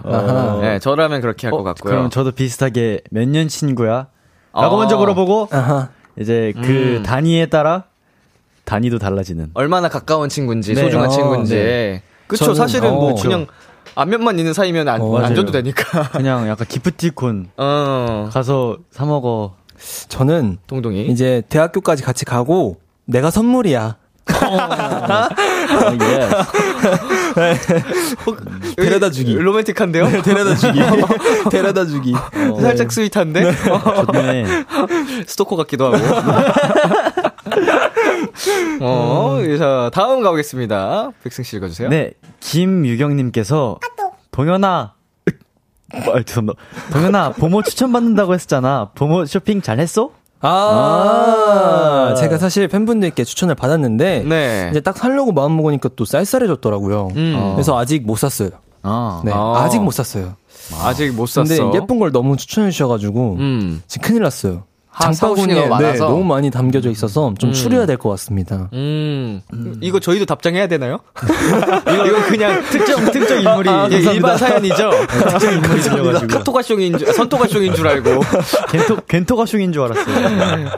네, 0.60 0.78
저라면 0.78 1.20
그렇게 1.20 1.46
할 1.48 1.52
것 1.52 1.62
같고요. 1.62 1.90
그럼 1.90 2.10
저도 2.10 2.32
비슷하게 2.32 3.00
몇 3.10 3.26
년 3.28 3.48
친구야? 3.48 4.06
라고 4.54 4.76
어. 4.76 4.78
먼저 4.78 4.96
물어보고, 4.96 5.48
아하. 5.50 5.88
이제 6.18 6.52
그 6.56 6.96
음. 6.98 7.02
단위에 7.04 7.46
따라 7.46 7.84
단위도 8.64 8.98
달라지는. 8.98 9.50
얼마나 9.54 9.88
가까운 9.88 10.28
친구인지 10.28 10.74
네. 10.74 10.80
소중한 10.82 11.08
어, 11.08 11.10
친구인지. 11.10 11.54
네. 11.54 12.02
그쵸 12.26 12.54
사실은 12.54 12.92
뭐 12.94 13.12
어. 13.12 13.14
그냥 13.14 13.46
안면만 13.94 14.38
있는 14.38 14.52
사이면 14.52 14.88
안, 14.88 15.00
어, 15.00 15.18
안. 15.18 15.34
줘도 15.34 15.52
되니까. 15.52 16.08
그냥 16.16 16.48
약간 16.48 16.66
기프티콘 16.66 17.50
어, 17.56 18.28
가서 18.32 18.78
사 18.90 19.04
먹어. 19.04 19.54
저는 20.08 20.56
동동이. 20.66 21.06
이제 21.08 21.42
대학교까지 21.50 22.02
같이 22.02 22.24
가고 22.24 22.78
내가 23.06 23.30
선물이야. 23.30 23.96
아, 24.28 25.28
예. 26.00 26.28
데려다 28.74 29.10
주기. 29.10 29.34
로맨틱한데요? 29.34 30.22
데려다 30.22 30.56
주기. 30.56 30.80
데려다 31.50 31.86
주기. 31.86 32.12
살짝 32.60 32.90
sweet한데? 32.90 33.52
좋네. 34.12 34.44
스토커 35.26 35.56
같기도 35.56 35.86
하고. 35.86 35.96
어, 38.80 39.38
자, 39.58 39.90
다음 39.94 40.22
가보겠습니다. 40.22 41.10
백승 41.22 41.44
씨 41.44 41.56
읽어주세요. 41.56 41.88
네, 41.88 42.12
김유경님께서 42.40 43.78
동현아, 44.32 44.94
아, 45.92 46.22
죄송합니다. 46.24 46.60
동현아, 46.92 47.30
보모 47.30 47.62
추천받는다고 47.62 48.34
했었잖아. 48.34 48.90
보모 48.94 49.24
쇼핑 49.24 49.62
잘 49.62 49.78
했어? 49.78 50.10
아, 50.40 52.10
아. 52.10 52.14
제가 52.14 52.38
사실 52.38 52.68
팬분들께 52.68 53.24
추천을 53.24 53.54
받았는데 53.54 54.24
네. 54.26 54.68
이제 54.70 54.80
딱 54.80 54.96
살려고 54.96 55.32
마음 55.32 55.56
먹으니까 55.56 55.90
또 55.96 56.04
쌀쌀해졌더라고요. 56.04 57.08
음. 57.16 57.52
그래서 57.54 57.78
아직 57.78 58.06
못 58.06 58.16
샀어요. 58.16 58.50
아, 58.82 59.22
네, 59.24 59.32
아. 59.34 59.62
아직 59.64 59.80
못 59.80 59.90
샀어요. 59.90 60.34
아직 60.82 61.12
못 61.12 61.26
샀어. 61.26 61.64
근데 61.64 61.78
예쁜 61.78 61.98
걸 61.98 62.12
너무 62.12 62.36
추천해 62.36 62.70
주셔가지고 62.70 63.36
음. 63.38 63.82
지금 63.86 64.08
큰일 64.08 64.22
났어요. 64.22 64.64
아, 64.98 65.10
거 65.12 65.34
네, 65.46 65.66
많아서? 65.68 66.08
너무 66.08 66.24
많이 66.24 66.50
담겨져 66.50 66.88
있어서 66.90 67.32
좀 67.38 67.52
추려야 67.52 67.84
될 67.84 67.96
것 67.98 68.08
같습니다. 68.10 68.68
음. 68.72 69.42
이거 69.80 70.00
저희도 70.00 70.24
답장해야 70.24 70.66
되나요? 70.68 71.00
이거, 71.92 72.06
이거 72.06 72.22
그냥 72.26 72.62
특정, 72.70 73.04
특정 73.10 73.38
인물이 73.40 73.68
아, 73.68 73.88
예. 73.92 73.96
일반 73.96 74.38
사연이죠? 74.38 74.90
특정 75.08 75.52
인물이 75.54 75.80
들려가지고. 75.82 76.38
카토가쇼인 76.38 76.98
줄, 76.98 77.12
선토가쇼인 77.12 77.74
줄 77.74 77.86
알고. 77.88 78.20
겐토, 78.72 78.96
겐토가숑인 79.06 79.72
줄 79.72 79.82
알았어요. 79.82 80.68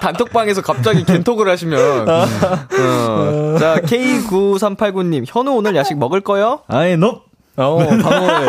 단톡방에서 0.00 0.62
갑자기 0.62 1.04
겐톡을 1.04 1.48
하시면. 1.50 2.08
어. 2.08 2.26
자, 3.58 3.76
K9389님, 3.82 5.24
현우 5.26 5.52
오늘 5.52 5.76
야식 5.76 5.98
먹을 5.98 6.20
거요? 6.20 6.60
아예, 6.68 6.96
너 6.96 7.22
어, 7.56 7.78
단어를. 8.02 8.48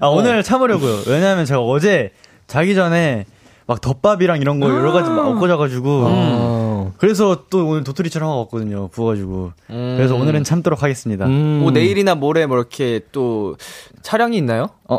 아, 0.00 0.06
오늘 0.08 0.42
참으려고요. 0.42 1.02
왜냐면 1.06 1.44
제가 1.44 1.60
어제 1.60 2.10
자기 2.48 2.74
전에 2.74 3.24
막 3.66 3.80
덮밥이랑 3.80 4.40
이런 4.40 4.60
거 4.60 4.68
여러 4.68 4.92
가지 4.92 5.08
막 5.10 5.32
먹고 5.32 5.48
자가지고. 5.48 5.88
어. 6.06 6.92
그래서 6.98 7.44
또 7.50 7.66
오늘 7.66 7.84
도토리처럼 7.84 8.28
하고 8.28 8.40
왔거든요. 8.40 8.88
부어가지고. 8.88 9.52
그래서 9.68 10.14
오늘은 10.16 10.44
참도록 10.44 10.82
하겠습니다. 10.82 11.26
음. 11.26 11.60
뭐 11.62 11.70
내일이나 11.70 12.14
모레 12.14 12.46
뭐 12.46 12.56
이렇게 12.58 13.00
또 13.12 13.56
촬영이 14.02 14.36
있나요? 14.36 14.70
어. 14.88 14.98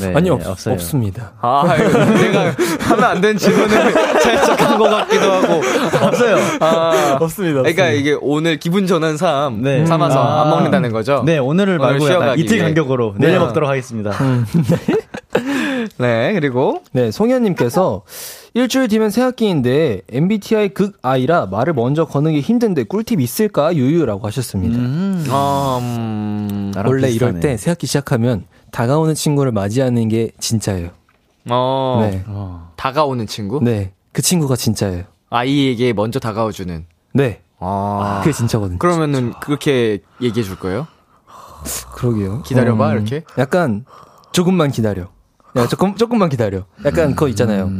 네, 0.00 0.12
아니, 0.14 0.30
없, 0.30 0.46
없어요. 0.46 0.74
없습니다. 0.74 1.32
아, 1.40 1.74
이거 1.76 2.04
내가 2.04 2.54
하면 2.88 3.04
안 3.04 3.20
되는 3.20 3.36
질문을 3.36 3.92
살짝 4.22 4.60
한것 4.70 4.88
같기도 4.88 5.32
하고. 5.32 5.54
없어요. 6.06 6.36
아, 6.60 7.18
없습니다. 7.20 7.62
그러니까 7.62 7.88
이게 7.88 8.16
오늘 8.20 8.58
기분 8.60 8.86
전환 8.86 9.16
삼 9.16 9.60
네. 9.60 9.84
삼아서 9.86 10.22
아. 10.22 10.42
안 10.42 10.50
먹는다는 10.50 10.92
거죠? 10.92 11.24
네, 11.26 11.38
오늘을 11.38 11.80
오늘 11.80 11.98
말고 11.98 12.34
이틀. 12.40 12.60
간격으로 12.60 13.14
내일 13.18 13.32
네. 13.34 13.38
먹도록 13.40 13.68
하겠습니다. 13.68 14.12
네, 15.98 16.32
그리고 16.34 16.82
네, 16.92 17.10
송현님께서 17.10 18.02
일주일 18.54 18.88
뒤면 18.88 19.10
새 19.10 19.22
학기인데 19.22 20.02
MBTI 20.10 20.70
극 20.70 20.98
I라 21.02 21.46
말을 21.46 21.72
먼저 21.74 22.04
거는 22.04 22.32
게 22.32 22.40
힘든데 22.40 22.84
꿀팁 22.84 23.20
있을까 23.20 23.74
유유라고 23.74 24.26
하셨습니다. 24.26 24.78
어, 25.32 25.78
음, 25.80 26.70
나랑 26.74 26.90
원래 26.90 27.08
비슷하네. 27.08 27.30
이럴 27.30 27.40
때 27.40 27.56
새 27.56 27.70
학기 27.70 27.86
시작하면 27.86 28.44
다가오는 28.70 29.14
친구를 29.14 29.52
맞이하는 29.52 30.08
게 30.08 30.30
진짜예요. 30.40 30.90
어, 31.50 32.08
네, 32.10 32.24
어. 32.26 32.72
다가오는 32.76 33.26
친구? 33.26 33.60
네, 33.62 33.92
그 34.12 34.20
친구가 34.22 34.56
진짜예요. 34.56 35.04
아이에게 35.30 35.92
먼저 35.92 36.18
다가와주는. 36.18 36.86
네, 37.14 37.40
아, 37.58 38.20
그게 38.22 38.32
진짜거든요. 38.32 38.78
그러면은 38.78 39.32
그렇게 39.40 40.00
얘기해 40.20 40.44
줄 40.44 40.58
거예요? 40.58 40.86
그러게요. 41.94 42.42
기다려봐, 42.42 42.90
음, 42.90 42.96
이렇게? 42.96 43.24
약간 43.36 43.84
조금만 44.32 44.70
기다려. 44.70 45.08
야, 45.58 45.66
조금 45.68 45.94
조금만 45.96 46.28
기다려. 46.28 46.62
약간 46.84 47.10
그거 47.14 47.28
있잖아요. 47.28 47.70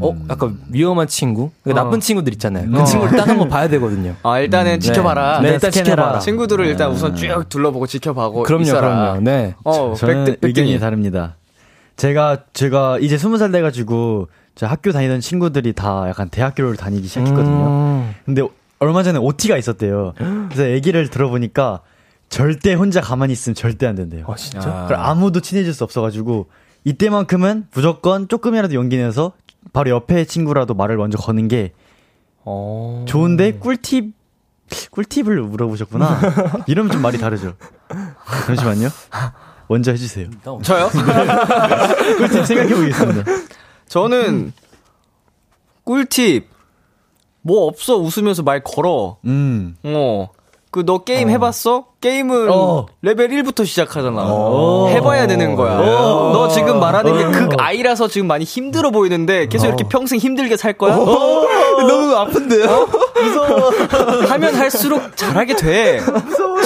어, 0.00 0.16
약간 0.30 0.58
위험한 0.70 1.06
친구, 1.08 1.50
그러니까 1.62 1.80
어. 1.80 1.84
나쁜 1.84 2.00
친구들 2.00 2.32
있잖아요. 2.34 2.70
그 2.70 2.80
어. 2.80 2.84
친구를 2.84 3.16
딱 3.16 3.28
한번 3.28 3.48
봐야 3.48 3.68
되거든요. 3.68 4.14
아, 4.22 4.38
일단은 4.40 4.80
지켜봐라. 4.80 5.40
네, 5.40 5.50
일단 5.54 5.70
스캔해라. 5.70 5.94
지켜봐라. 5.96 6.18
친구들을 6.20 6.66
일단 6.66 6.90
우선 6.90 7.14
쭉 7.16 7.48
둘러보고 7.48 7.86
지켜봐고 7.86 8.42
그럼요, 8.42 8.62
있어라. 8.62 8.80
그럼요. 9.12 9.20
네. 9.20 9.54
어, 9.64 9.94
저는 9.96 10.24
백- 10.24 10.38
의견이. 10.42 10.78
다릅니다. 10.78 11.36
제가 11.96 12.44
제가 12.52 12.98
이제 13.00 13.18
스무 13.18 13.38
살 13.38 13.52
돼가지고 13.52 14.28
저 14.54 14.66
학교 14.66 14.92
다니던 14.92 15.20
친구들이 15.20 15.72
다 15.74 16.04
약간 16.08 16.28
대학교를 16.28 16.76
다니기 16.76 17.06
시작했거든요. 17.06 17.66
음. 17.66 18.14
근데 18.24 18.42
얼마 18.78 19.02
전에 19.02 19.18
OT가 19.18 19.56
있었대요. 19.56 20.14
그래서 20.50 20.70
얘기를 20.70 21.08
들어보니까 21.08 21.80
절대 22.28 22.72
혼자 22.74 23.00
가만히 23.00 23.32
있으면 23.34 23.54
절대 23.54 23.86
안 23.86 23.94
된대요. 23.94 24.24
아, 24.26 24.34
진짜? 24.36 24.86
그럼 24.88 25.00
아무도 25.02 25.40
친해질 25.40 25.72
수 25.74 25.84
없어가지고 25.84 26.46
이때만큼은 26.84 27.68
무조건 27.72 28.28
조금이라도 28.28 28.74
용기 28.74 28.96
내서 28.96 29.32
바로 29.72 29.90
옆에 29.90 30.24
친구라도 30.24 30.74
말을 30.74 30.96
먼저 30.96 31.16
거는 31.18 31.48
게 31.48 31.72
어. 32.44 33.04
좋은데 33.06 33.52
꿀팁 33.58 34.14
꿀팁을 34.90 35.42
물어보셨구나. 35.42 36.20
이러면 36.66 36.92
좀 36.92 37.02
말이 37.02 37.18
다르죠. 37.18 37.54
잠시만요. 38.46 38.88
먼저 39.68 39.90
해주세요. 39.90 40.28
저요? 40.62 40.88
꿀팁 42.18 42.46
생각해 42.46 42.74
보겠습니다. 42.74 43.30
저는 43.88 44.52
꿀팁 45.84 46.48
뭐 47.42 47.66
없어 47.66 47.96
웃으면서 47.98 48.42
말 48.42 48.62
걸어. 48.62 49.18
음. 49.26 49.76
어. 49.84 50.28
그 50.72 50.82
너 50.86 51.04
게임 51.04 51.28
해봤어? 51.28 51.84
게임은 52.00 52.48
어. 52.50 52.86
레벨 53.02 53.28
1부터 53.28 53.64
시작하잖아. 53.66 54.22
어. 54.24 54.88
해봐야 54.88 55.26
되는 55.26 55.54
거야. 55.54 55.78
어. 55.78 56.30
너 56.32 56.48
지금 56.48 56.80
말하는 56.80 57.16
게 57.18 57.24
어. 57.24 57.30
극 57.30 57.50
I라서 57.60 58.08
지금 58.08 58.26
많이 58.26 58.44
힘들어 58.44 58.90
보이는데 58.90 59.46
계속 59.48 59.66
이렇게 59.66 59.84
평생 59.84 60.18
힘들게 60.18 60.56
살 60.56 60.72
거야? 60.72 60.96
너무 60.96 62.14
아픈데요? 62.16 62.88
하면 64.28 64.54
할수록 64.54 65.14
잘하게 65.16 65.56
돼. 65.56 66.00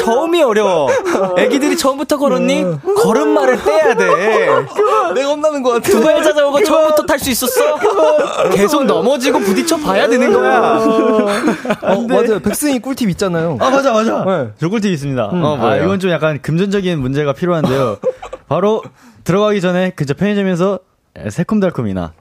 처음이 0.07 0.43
어려워. 0.43 0.89
애기들이 1.37 1.77
처음부터 1.77 2.17
걸었니? 2.19 2.65
걸음마를 3.03 3.63
떼야 3.63 3.95
돼. 3.97 4.49
내가 5.15 5.29
혼나는 5.31 5.63
것 5.63 5.71
같아. 5.71 5.91
두발 5.91 6.23
자전거 6.23 6.63
처음부터 6.63 7.05
탈 7.05 7.19
수 7.19 7.31
있었어? 7.31 7.77
계속 8.53 8.85
넘어지고 8.85 9.41
부딪혀 9.41 9.77
봐야 9.79 10.07
되는 10.09 10.33
거야. 10.33 10.79
어, 11.83 12.01
맞아요. 12.09 12.39
백승이 12.41 12.79
꿀팁 12.81 13.09
있잖아요. 13.11 13.57
아 13.61 13.71
맞아 13.71 13.93
맞아. 13.93 14.25
네. 14.25 14.49
저 14.59 14.69
꿀팁 14.69 14.93
있습니다. 14.93 15.25
어, 15.33 15.59
아? 15.61 15.77
이건 15.77 15.99
좀 15.99 16.11
약간 16.11 16.41
금전적인 16.41 17.01
문제가 17.01 17.33
필요한데요. 17.33 17.97
바로 18.49 18.83
들어가기 19.25 19.61
전에 19.61 19.91
그저 19.91 20.15
편의점에서 20.15 20.79
새콤달콤이나 21.31 22.13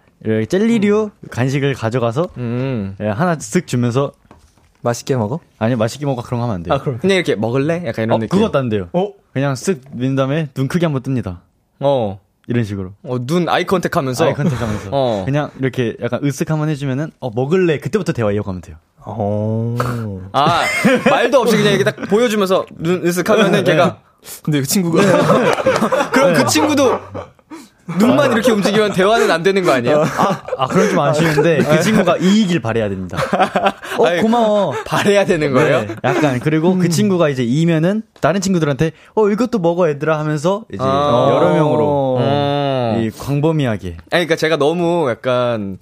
젤리류 0.49 1.11
간식을 1.29 1.75
가져가서 1.75 2.29
음. 2.37 2.95
예, 2.99 3.09
하나 3.09 3.35
쓱 3.35 3.67
주면서 3.67 4.11
맛있게 4.85 5.15
먹어? 5.17 5.39
아니 5.59 5.75
맛있게 5.75 6.05
먹어 6.05 6.21
그런 6.21 6.39
거 6.39 6.43
하면 6.45 6.55
안 6.55 6.63
돼요. 6.63 6.79
그럼. 6.81 6.99
그냥 6.99 7.17
이렇게 7.17 7.35
먹을래? 7.35 7.83
약간 7.85 8.05
이런 8.05 8.11
어, 8.15 8.19
느낌. 8.19 8.39
그것도 8.39 8.57
안 8.57 8.69
돼요. 8.69 8.87
어? 8.93 9.11
그냥 9.33 9.53
쓱 9.55 9.79
민 9.91 10.15
다음에 10.15 10.47
눈 10.53 10.67
크게 10.67 10.85
한번 10.85 11.01
뜹니다. 11.01 11.39
어. 11.81 12.19
이런 12.47 12.63
식으로. 12.63 12.93
어, 13.03 13.17
눈 13.25 13.49
eye 13.49 13.65
contact 13.65 13.97
하면서. 13.97 14.25
eye 14.25 14.33
contact 14.33 14.61
하면서. 14.61 14.89
어. 14.91 15.23
그냥 15.25 15.49
이렇게 15.59 15.97
약간 16.01 16.21
으쓱 16.21 16.47
한번 16.47 16.69
해주면은, 16.69 17.11
어, 17.19 17.31
먹을래. 17.31 17.79
그때부터 17.79 18.13
대화 18.13 18.31
이어가면 18.31 18.61
돼요. 18.61 18.77
어. 18.99 19.75
아, 20.31 20.61
말도 21.09 21.39
없이 21.41 21.57
그냥 21.57 21.73
이렇게 21.73 21.83
딱 21.83 21.95
보여주면서 22.07 22.65
눈 22.77 23.03
으쓱 23.03 23.27
하면은 23.27 23.63
걔가. 23.63 23.99
근데 24.43 24.59
그 24.59 24.65
친구가 24.67 25.01
그럼 26.11 26.33
그 26.33 26.45
친구도 26.45 26.99
눈만 27.87 28.31
이렇게 28.31 28.51
움직이면 28.51 28.93
대화는 28.93 29.29
안 29.29 29.43
되는 29.43 29.63
거 29.63 29.71
아니에요? 29.71 30.03
아, 30.57 30.67
그럼 30.67 30.89
좀 30.89 30.99
아쉬운데, 30.99 31.59
그 31.59 31.81
친구가 31.83 32.17
E이길 32.17 32.59
바래야 32.59 32.89
됩니다. 32.89 33.17
어, 33.99 34.05
아이, 34.07 34.21
고마워. 34.21 34.73
바래야 34.85 35.25
되는 35.25 35.53
거예요? 35.53 35.81
네, 35.81 35.95
약간, 36.03 36.39
그리고 36.39 36.75
그 36.77 36.89
친구가 36.89 37.29
이제 37.29 37.43
E면은, 37.43 38.01
다른 38.21 38.41
친구들한테, 38.41 38.91
어, 39.13 39.29
이것도 39.29 39.59
먹어, 39.59 39.87
얘들아 39.89 40.17
하면서, 40.17 40.63
이제, 40.73 40.81
아. 40.83 41.29
여러 41.31 41.53
명으로, 41.53 42.17
어. 42.19 42.97
이 42.99 43.11
광범위하게. 43.11 43.87
아니, 43.89 43.97
그러니까 44.09 44.35
제가 44.35 44.57
너무 44.57 45.07
약간 45.09 45.77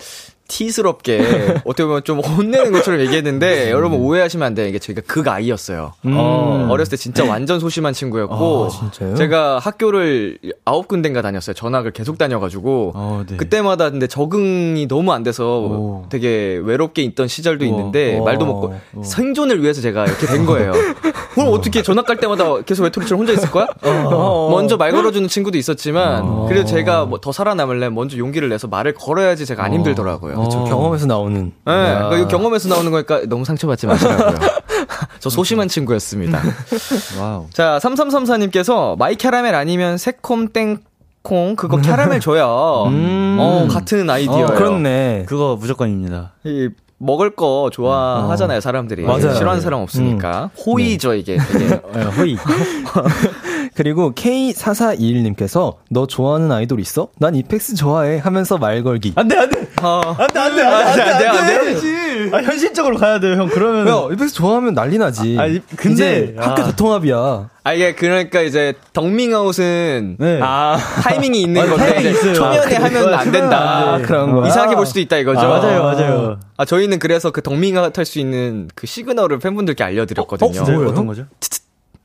티스럽게 0.47 1.61
어떻게 1.65 1.85
보면 1.85 2.03
좀 2.03 2.19
혼내는 2.19 2.71
것처럼 2.71 2.99
얘기했는데 3.01 3.71
여러분 3.71 3.99
오해하시면 3.99 4.45
안 4.45 4.53
돼요. 4.53 4.67
이게 4.67 4.79
저희가 4.79 5.01
극 5.07 5.27
아이였어요. 5.27 5.93
어, 6.05 6.67
어렸을 6.69 6.91
때 6.91 6.97
진짜 6.97 7.23
완전 7.25 7.59
소심한 7.59 7.93
친구였고 7.93 8.69
아? 8.71 9.15
제가 9.15 9.59
학교를 9.59 10.37
아홉 10.65 10.87
군데인가 10.87 11.21
다녔어요. 11.21 11.53
전학을 11.53 11.91
계속 11.91 12.17
다녀가지고 12.17 12.91
어, 12.95 13.23
네. 13.27 13.37
그때마다 13.37 13.89
근데 13.89 14.07
적응이 14.07 14.87
너무 14.87 15.13
안 15.13 15.23
돼서 15.23 15.59
오. 15.59 16.05
되게 16.09 16.59
외롭게 16.63 17.01
있던 17.03 17.27
시절도 17.27 17.65
우와. 17.65 17.71
있는데. 17.77 18.19
말도 18.19 18.45
먹고 18.45 18.75
생존을 19.03 19.61
위해서 19.61 19.81
제가 19.81 20.05
이렇게 20.05 20.27
된 20.27 20.45
거예요. 20.45 20.73
그럼 21.33 21.49
어 21.53 21.61
떻게 21.61 21.81
전학 21.81 22.05
갈 22.05 22.17
때마다 22.17 22.61
계속 22.61 22.83
외톨이처럼 22.83 23.19
혼자 23.21 23.33
있을 23.33 23.49
거야? 23.51 23.67
먼저 23.81 24.77
말 24.77 24.91
걸어주는 24.91 25.27
친구도 25.27 25.57
있었지만 25.57 26.45
그래도 26.47 26.65
제가 26.65 27.05
뭐 27.05 27.19
더 27.23 27.31
살아남을래 27.31 27.89
먼저 27.89 28.17
용기를 28.17 28.49
내서 28.49 28.67
말을 28.67 28.93
걸어야지 28.95 29.45
제가 29.45 29.63
안 29.63 29.73
힘들더라고요. 29.73 30.49
저 30.51 30.63
경험에서 30.65 31.05
나오는. 31.05 31.45
네, 31.45 31.53
그러니까 31.63 32.17
이거 32.17 32.27
경험에서 32.27 32.67
나오는 32.67 32.91
거니까 32.91 33.21
너무 33.27 33.45
상처받지 33.45 33.87
마시라고요. 33.87 34.35
저 35.19 35.29
소심한 35.29 35.69
친구였습니다. 35.69 36.41
Wow. 37.17 37.45
자, 37.53 37.79
3334님께서 37.81 38.97
마이 38.97 39.15
캐러멜 39.15 39.53
아니면 39.55 39.97
새콤달콤 39.97 41.55
그거 41.55 41.77
캐러멜 41.77 42.19
줘야 42.19 42.45
어, 42.45 43.67
같은 43.71 44.09
아이디어예요. 44.09 44.45
어, 44.45 44.53
그렇네. 44.53 45.23
그거 45.27 45.55
무조건입니다. 45.57 46.33
이 46.43 46.67
먹을 47.03 47.35
거 47.35 47.69
좋아하잖아요, 47.71 48.61
사람들이. 48.61 49.03
맞아요. 49.03 49.33
싫어하는 49.33 49.61
사람 49.61 49.81
없으니까. 49.81 50.51
호의죠, 50.65 51.13
이게 51.15 51.37
되게. 51.37 51.65
예, 51.95 52.01
호의. 52.01 52.37
그리고 53.75 54.13
K4421님께서 54.13 55.75
너 55.89 56.05
좋아하는 56.07 56.51
아이돌 56.51 56.79
있어? 56.79 57.09
난 57.19 57.35
EPEX 57.35 57.75
좋아해 57.75 58.17
하면서 58.19 58.57
말 58.57 58.83
걸기. 58.83 59.13
안 59.15 59.27
돼, 59.27 59.37
안 59.37 59.49
돼! 59.49 59.67
어. 59.81 60.01
안 60.17 60.27
돼, 60.27 60.39
안 60.39 60.55
돼, 60.55 60.61
안 60.61 60.95
돼, 60.95 61.01
안 61.01 61.17
돼, 61.19 61.27
안 61.27 61.65
돼! 61.81 62.31
아, 62.31 62.37
현실적으로 62.41 62.97
가야 62.97 63.19
돼요, 63.19 63.33
형. 63.35 63.49
그러면. 63.49 63.87
야, 63.87 64.13
이펙스 64.13 64.33
좋아하면 64.35 64.73
난리 64.73 64.97
나지. 64.97 65.35
아니, 65.39 65.59
근데- 65.75 65.93
이제 65.93 66.35
학교 66.37 66.61
아. 66.61 66.65
다 66.65 66.75
통합이야. 66.75 67.49
아, 67.65 67.73
이게 67.73 67.95
그러니까 67.95 68.41
이제 68.41 68.73
덕밍아웃은 68.93 70.17
네. 70.19 70.39
아, 70.41 70.77
타이밍이 71.01 71.41
있는 71.41 71.61
아니, 71.61 71.69
건데 71.69 71.93
타이밍이 71.93 72.13
있어요. 72.13 72.33
초면에 72.33 72.75
아, 72.77 72.83
하면 72.83 73.13
안 73.13 73.31
된다. 73.31 73.93
안 73.93 74.01
돼. 74.01 74.07
그런 74.07 74.31
거야. 74.33 74.47
이상하게 74.49 74.75
볼 74.75 74.85
수도 74.85 74.99
있다 74.99 75.17
이거죠. 75.17 75.39
아, 75.39 75.47
맞아요, 75.47 75.83
맞아요. 75.83 76.39
아, 76.57 76.65
저희는 76.65 76.99
그래서 76.99 77.31
그 77.31 77.41
덕밍아웃 77.41 77.97
할 77.97 78.05
수 78.05 78.19
있는 78.19 78.69
그 78.75 78.85
시그널을 78.85 79.39
팬분들께 79.39 79.81
알려드렸거든요. 79.83 80.51
진짜요? 80.51 80.87
어떤 80.89 81.07
거죠? 81.07 81.25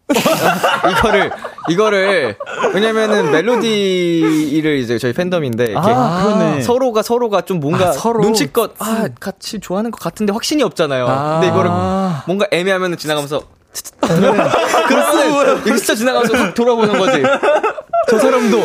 이거를 0.90 1.30
이거를 1.68 2.36
왜냐면은 2.72 3.30
멜로디를 3.30 4.78
이제 4.78 4.98
저희 4.98 5.12
팬덤인데 5.12 5.64
이렇게 5.66 5.88
아. 5.90 6.60
서로가 6.62 7.02
서로가 7.02 7.42
좀 7.42 7.60
뭔가 7.60 7.88
아, 7.88 7.92
서로. 7.92 8.20
눈치껏 8.20 8.74
아 8.78 9.08
같이 9.20 9.60
좋아하는 9.60 9.90
것 9.90 10.00
같은데 10.00 10.32
확신이 10.32 10.62
없잖아요. 10.62 11.06
아. 11.06 11.40
근데 11.40 11.48
이거를 11.48 11.70
뭔가 12.26 12.46
애매하면 12.50 12.96
지나가면서 12.96 13.42
그러면 14.00 15.58
이거 15.66 15.76
진짜 15.76 15.94
지나가면서 15.94 16.36
훅 16.36 16.54
돌아보는 16.54 16.98
거지. 16.98 17.22
저 18.10 18.18
사람도 18.18 18.58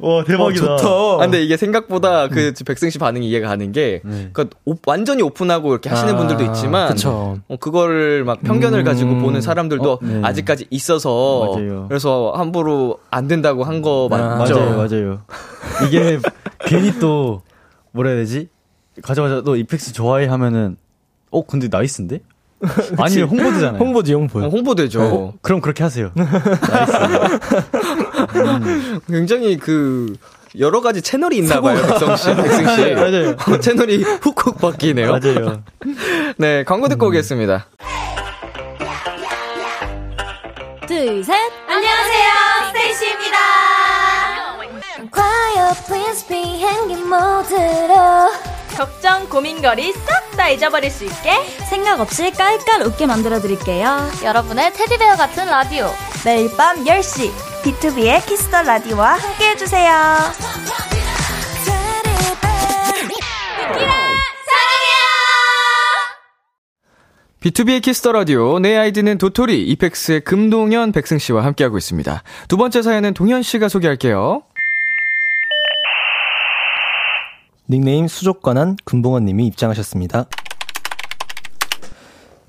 와, 0.00 0.24
대박이다. 0.24 0.64
아, 0.80 1.16
근데 1.20 1.42
이게 1.42 1.56
생각보다 1.56 2.28
그 2.28 2.52
백승 2.64 2.90
씨 2.90 2.98
반응이 2.98 3.28
이해가 3.28 3.48
가는 3.48 3.70
게, 3.72 4.00
그니까 4.02 4.46
완전히 4.86 5.22
오픈하고 5.22 5.72
이렇게 5.72 5.88
하시는 5.90 6.14
아, 6.14 6.16
분들도 6.16 6.44
있지만, 6.44 6.88
그쵸. 6.90 7.38
어, 7.48 7.56
그거를 7.58 8.24
막 8.24 8.40
편견을 8.42 8.84
가지고 8.84 9.16
보는 9.18 9.40
사람들도 9.40 9.92
어, 9.92 9.98
네. 10.02 10.20
아직까지 10.24 10.66
있어서, 10.70 11.52
맞아요. 11.54 11.86
그래서 11.88 12.32
함부로 12.36 12.98
안 13.10 13.28
된다고 13.28 13.64
한 13.64 13.80
거 13.82 14.08
맞죠? 14.10 14.54
맞아요, 14.58 14.76
맞아요. 14.76 15.20
이게 15.86 16.18
괜히 16.66 16.92
또 16.98 17.42
뭐라 17.92 18.10
해야 18.10 18.18
되지? 18.20 18.48
가자마자 19.02 19.42
너 19.42 19.56
EPEX 19.56 19.92
좋아해 19.94 20.26
하면은 20.26 20.76
어 21.30 21.44
근데 21.46 21.68
nice인데? 21.70 22.20
아니면 22.98 23.28
홍보되잖아요. 23.28 23.78
홍보지, 23.80 24.12
홍보. 24.12 24.40
어, 24.40 24.48
홍보되죠. 24.48 25.02
어, 25.02 25.32
그럼 25.40 25.62
그렇게 25.62 25.82
하세요. 25.82 26.10
굉장히 29.08 29.56
그, 29.58 30.14
여러 30.58 30.80
가지 30.80 31.00
채널이 31.02 31.38
있나 31.38 31.60
봐요, 31.60 31.80
백성 31.86 32.16
씨, 32.16 32.34
백승 32.34 32.76
씨. 32.76 32.94
맞아요. 32.94 33.36
어, 33.48 33.60
채널이 33.60 34.02
훅훅 34.02 34.58
바뀌네요. 34.60 35.12
맞아요. 35.12 35.62
네, 36.38 36.64
광고 36.64 36.88
듣고 36.88 37.06
오겠습니다. 37.08 37.66
둘, 40.88 41.22
셋. 41.22 41.34
안녕하세요. 41.68 42.30
STAYC입니다. 42.68 43.38
quiet 45.12 45.86
please 45.86 46.26
비행기 46.26 46.94
모드로 46.96 48.30
걱정, 48.76 49.28
고민거리 49.28 49.92
싹 49.92 50.30
다 50.40 50.48
잊어버릴 50.48 50.90
수 50.90 51.04
있게 51.04 51.44
생각 51.68 52.00
없이 52.00 52.30
깔깔 52.30 52.82
웃게 52.82 53.04
만들어 53.04 53.40
드릴게요 53.40 54.08
여러분의 54.24 54.72
teddy 54.72 54.96
bear 54.96 55.16
같은 55.16 55.44
라디오. 55.46 55.90
매일 56.24 56.54
밤 56.54 56.84
10시 56.84 57.30
B2B의 57.62 58.24
키스터 58.26 58.62
라디오와 58.62 59.14
함께 59.14 59.50
해 59.50 59.56
주세요 59.56 59.90
B2B의 67.40 67.80
키스터 67.80 68.12
라디오 68.12 68.58
내 68.58 68.76
아이디는 68.76 69.16
도토리 69.16 69.66
EPEX의 69.68 70.20
금동현 70.20 70.92
백승 70.92 71.16
씨와 71.16 71.42
함께하고 71.42 71.78
있습니다. 71.78 72.22
두 72.48 72.58
번째 72.58 72.82
사연은 72.82 73.14
동현 73.14 73.42
씨가 73.42 73.70
소개할게요. 73.70 74.42
닉네임 77.70 78.08
수족관한 78.08 78.76
금봉원 78.84 79.24
님이 79.24 79.46
입장하셨습니다. 79.46 80.26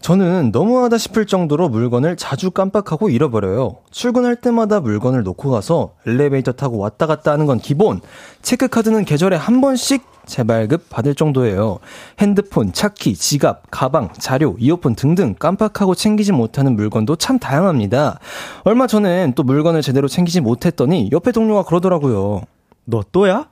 저는 0.02 0.50
너무하다 0.52 0.98
싶을 0.98 1.28
정도로 1.28 1.70
물건을 1.70 2.18
자주 2.18 2.50
깜빡하고 2.50 3.10
잃어버려요. 3.10 3.78
출근할 3.92 4.36
때마다 4.36 4.80
물건을 4.80 5.22
놓고 5.22 5.52
가서 5.52 5.94
엘리베이터 6.08 6.52
타고 6.54 6.80
왔다 6.80 7.06
갔다 7.06 7.32
하는 7.32 7.46
건 7.46 7.60
기본. 7.60 8.02
체크카드는 8.42 9.06
계절에 9.06 9.36
한 9.36 9.62
번씩 9.62 10.04
재발급 10.26 10.90
받을 10.90 11.14
정도예요. 11.14 11.80
핸드폰, 12.20 12.74
차키, 12.74 13.14
지갑, 13.16 13.70
가방, 13.70 14.12
자료, 14.14 14.56
이어폰 14.58 14.96
등등 14.96 15.36
깜빡하고 15.38 15.94
챙기지 15.94 16.32
못하는 16.32 16.76
물건도 16.76 17.18
참 17.18 17.38
다양합니다. 17.38 18.20
얼마 18.64 18.88
전엔 18.88 19.34
또 19.36 19.44
물건을 19.44 19.84
제대로 19.84 20.08
챙기지 20.08 20.42
못했더니 20.42 21.10
옆에 21.12 21.32
동료가 21.32 21.64
그러더라고요. 21.64 22.42
너 22.86 23.04
또야? 23.12 23.50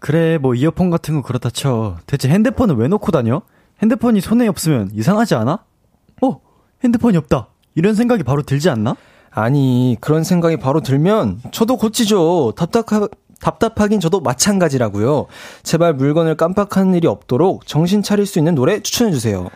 그래, 0.00 0.38
뭐 0.38 0.54
이어폰 0.54 0.90
같은 0.90 1.14
거 1.14 1.22
그렇다 1.22 1.50
쳐. 1.50 1.96
대체 2.06 2.28
핸드폰을 2.28 2.74
왜 2.76 2.88
놓고 2.88 3.12
다녀? 3.12 3.42
핸드폰이 3.80 4.20
손에 4.20 4.48
없으면 4.48 4.90
이상하지 4.92 5.36
않아? 5.36 5.60
어, 6.84 6.86
핸드폰이 6.86 7.16
없다. 7.16 7.48
이런 7.74 7.94
생각이 7.94 8.22
바로 8.22 8.42
들지 8.42 8.68
않나? 8.68 8.96
아니, 9.30 9.96
그런 10.00 10.22
생각이 10.22 10.58
바로 10.58 10.80
들면 10.80 11.40
저도 11.50 11.76
고치죠. 11.76 12.52
답답하, 12.56 13.08
답답하긴 13.40 14.00
저도 14.00 14.20
마찬가지라고요. 14.20 15.26
제발 15.62 15.94
물건을 15.94 16.36
깜빡하는 16.36 16.94
일이 16.94 17.08
없도록 17.08 17.66
정신 17.66 18.02
차릴 18.02 18.26
수 18.26 18.38
있는 18.38 18.54
노래 18.54 18.80
추천해주세요. 18.80 19.48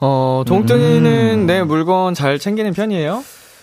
어, 0.00 0.42
동동이는 0.46 1.46
내 1.46 1.62
물건 1.62 2.14
잘 2.14 2.38
챙기는 2.38 2.72
편이에요? 2.72 3.22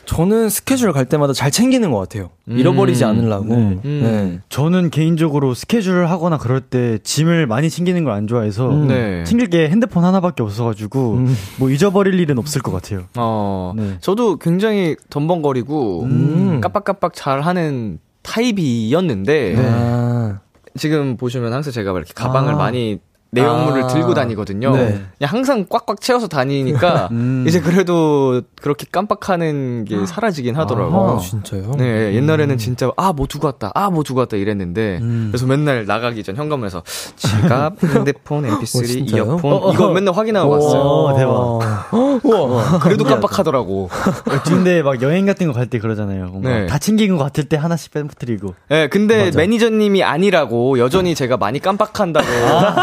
저는 0.10 0.50
스케줄 0.50 0.92
갈 0.92 1.06
때마다 1.06 1.34
잘 1.34 1.52
챙기는 1.52 1.92
것 1.92 2.00
같아요. 2.00 2.32
잃어버리지 2.48 3.06
않으려고. 3.06 3.56
네. 3.56 3.80
네. 3.84 4.40
저는 4.50 4.90
개인적으로 4.90 5.54
스케줄 5.54 6.08
하거나 6.08 6.40
그럴 6.40 6.62
때 6.62 6.98
짐을 7.04 7.46
많이 7.46 7.70
챙기는 7.70 8.04
걸 8.04 8.10
안 8.14 8.26
좋아해서 8.26 8.70
네. 8.88 9.24
챙길 9.24 9.52
게 9.52 9.70
핸드폰 9.70 10.04
하나밖에 10.04 10.42
없어가지고 10.42 11.20
뭐 11.60 11.70
잊어버릴 11.70 12.20
일은 12.20 12.40
없을 12.40 12.60
것 12.64 12.72
같아요. 12.72 13.04
어, 13.18 13.74
네. 13.76 13.98
저도 14.02 14.38
굉장히 14.38 14.96
덤벙거리고 15.12 16.04
음. 16.06 16.60
깜빡깜빡 16.60 17.14
잘 17.14 17.42
하는 17.42 18.00
타입이었는데 18.24 19.56
아, 19.60 20.40
지금 20.76 21.18
보시면 21.18 21.54
항상 21.54 21.72
제가 21.72 21.92
이렇게 21.92 22.14
가방을 22.16 22.56
아. 22.56 22.58
많이 22.58 22.98
내용물을 23.32 23.84
아. 23.84 23.88
들고 23.88 24.14
다니거든요. 24.16 24.72
네. 24.76 24.88
그냥 25.18 25.32
항상 25.34 25.66
꽉꽉 25.70 26.02
채워서 26.02 26.28
다니니까 26.28 27.10
음. 27.14 27.46
이제 27.48 27.60
그래도 27.62 28.42
그렇게 28.62 28.88
깜빡하는 28.92 29.86
게 29.86 30.06
사라지긴 30.06 30.56
하더라고요. 30.56 31.18
아, 31.18 31.20
진짜요? 31.20 31.74
네, 31.78 32.16
옛날에는 32.16 32.58
진짜 32.58 32.92
아 32.98 33.14
뭐 33.14 33.28
두고 33.28 33.48
왔다, 33.48 33.72
아 33.76 33.90
뭐 33.92 34.04
두고 34.04 34.22
왔다 34.22 34.38
이랬는데 34.38 35.00
음. 35.02 35.28
그래서 35.32 35.46
맨날 35.46 35.86
나가기 35.86 36.24
전 36.24 36.36
현관문에서 36.36 36.82
지갑, 37.18 37.84
핸드폰, 37.84 38.46
어, 38.46 38.48
MP3, 38.60 38.86
진짜요? 38.88 39.24
이어폰 39.26 39.54
어, 39.54 39.56
어. 39.70 39.74
이거 39.74 39.90
맨날 39.92 40.16
확인하고 40.16 40.50
갔어요. 40.52 40.82
어, 40.82 41.16
대박. 41.18 41.94
우와, 42.24 42.80
그래도 42.80 43.04
깜빡하더라고. 43.04 43.90
근데 44.46 44.82
막 44.82 45.02
여행 45.02 45.26
같은 45.26 45.46
거 45.48 45.54
갈 45.54 45.68
때 45.70 45.78
그러잖아요. 45.80 46.40
네. 46.42 46.66
다 46.68 46.78
챙긴 46.80 47.16
것 47.18 47.24
같을 47.24 47.44
때 47.44 47.58
하나씩 47.58 47.92
빼뜨리고. 47.92 48.56
네, 48.70 48.88
근데 48.88 49.26
맞아. 49.26 49.38
매니저님이 49.38 50.04
아니라고 50.04 50.80
여전히 50.80 51.14
제가 51.14 51.38
많이 51.38 51.60
깜빡한다고 51.60 52.26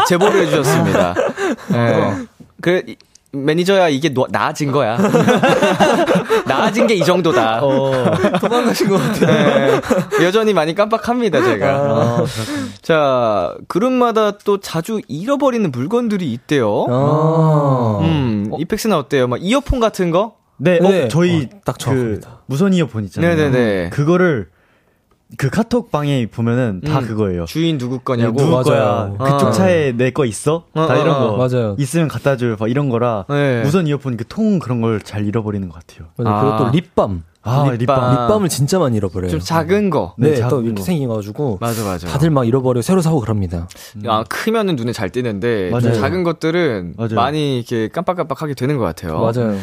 제보를 0.07 0.36
해주셨습니다. 0.41 1.15
네. 1.71 2.13
그 2.61 2.83
이- 2.87 2.95
매니저야 3.33 3.89
이게 3.89 4.09
노- 4.09 4.25
나아진 4.31 4.71
거야. 4.71 4.97
나아진 6.47 6.87
게 6.87 6.95
이 6.95 7.03
정도다. 7.03 7.59
도망가신 8.39 8.89
것 8.89 8.97
같아요. 8.97 9.79
여전히 10.23 10.53
많이 10.53 10.73
깜빡합니다 10.73 11.43
제가. 11.43 12.23
자 12.81 13.53
그룹마다 13.67 14.31
또 14.39 14.59
자주 14.59 15.01
잃어버리는 15.07 15.69
물건들이 15.71 16.31
있대요. 16.33 16.85
아. 16.89 17.99
음, 18.01 18.51
이펙스는 18.57 18.95
어때요? 18.95 19.27
막 19.27 19.39
이어폰 19.41 19.79
같은 19.79 20.09
거? 20.11 20.35
네, 20.57 20.79
네. 20.79 21.05
어, 21.05 21.07
저희 21.07 21.43
어, 21.53 21.59
딱그 21.65 21.77
정확합니다. 21.79 22.41
무선 22.47 22.73
이어폰 22.73 23.03
있잖아요. 23.05 23.35
네네네. 23.35 23.89
그거를 23.91 24.47
그 25.35 25.49
카톡 25.49 25.91
방에 25.91 26.25
보면은 26.25 26.79
다 26.81 26.99
음, 26.99 27.05
그거예요. 27.07 27.43
주인 27.45 27.77
누구 27.77 27.99
거냐고. 27.99 28.37
누구 28.37 28.51
맞아요. 28.51 29.15
거야? 29.19 29.31
그쪽 29.33 29.47
아. 29.49 29.51
차에 29.51 29.91
내 29.91 30.11
거 30.11 30.23
있어? 30.25 30.63
어, 30.73 30.87
다 30.87 30.93
어, 30.93 31.01
이런 31.01 31.15
어, 31.21 31.35
거. 31.35 31.37
맞아요. 31.37 31.75
있으면 31.77 32.07
갖다 32.07 32.37
줄, 32.37 32.55
막 32.57 32.69
이런 32.71 32.87
거라. 32.89 33.25
네. 33.29 33.61
무선 33.61 33.87
이어폰 33.87 34.15
그 34.15 34.23
통 34.23 34.59
그런 34.59 34.79
걸 34.81 35.01
잘 35.03 35.25
잃어버리는 35.25 35.67
것 35.67 35.75
같아요. 35.85 36.07
맞아요. 36.17 36.39
그리고 36.41 36.53
아. 36.53 36.57
또 36.57 36.69
립밤. 36.77 37.23
아, 37.43 37.63
립밤. 37.63 37.77
립밤. 37.77 38.11
립밤을 38.11 38.49
진짜 38.49 38.79
많이 38.79 38.95
잃어버려요. 38.97 39.29
좀 39.31 39.39
작은 39.39 39.89
거. 39.89 40.13
네, 40.17 40.29
네, 40.31 40.35
또 40.35 40.41
작은 40.41 40.63
이렇게 40.65 40.79
거. 40.79 40.83
생겨가지고 40.83 41.57
맞아 41.61 41.83
맞아. 41.83 42.07
다들 42.07 42.29
막 42.29 42.45
잃어버려 42.47 42.81
새로 42.81 43.01
사고 43.01 43.19
그럽니다. 43.21 43.67
아, 44.07 44.23
크면은 44.27 44.75
눈에 44.75 44.91
잘 44.93 45.09
띄는데 45.09 45.71
좀 45.71 45.79
맞아요. 45.81 45.93
작은 45.99 46.23
것들은 46.23 46.95
맞아요. 46.97 47.15
많이 47.15 47.57
이렇게 47.57 47.89
깜빡깜빡하게 47.89 48.53
되는 48.53 48.77
것 48.77 48.83
같아요. 48.85 49.19
맞아요. 49.19 49.57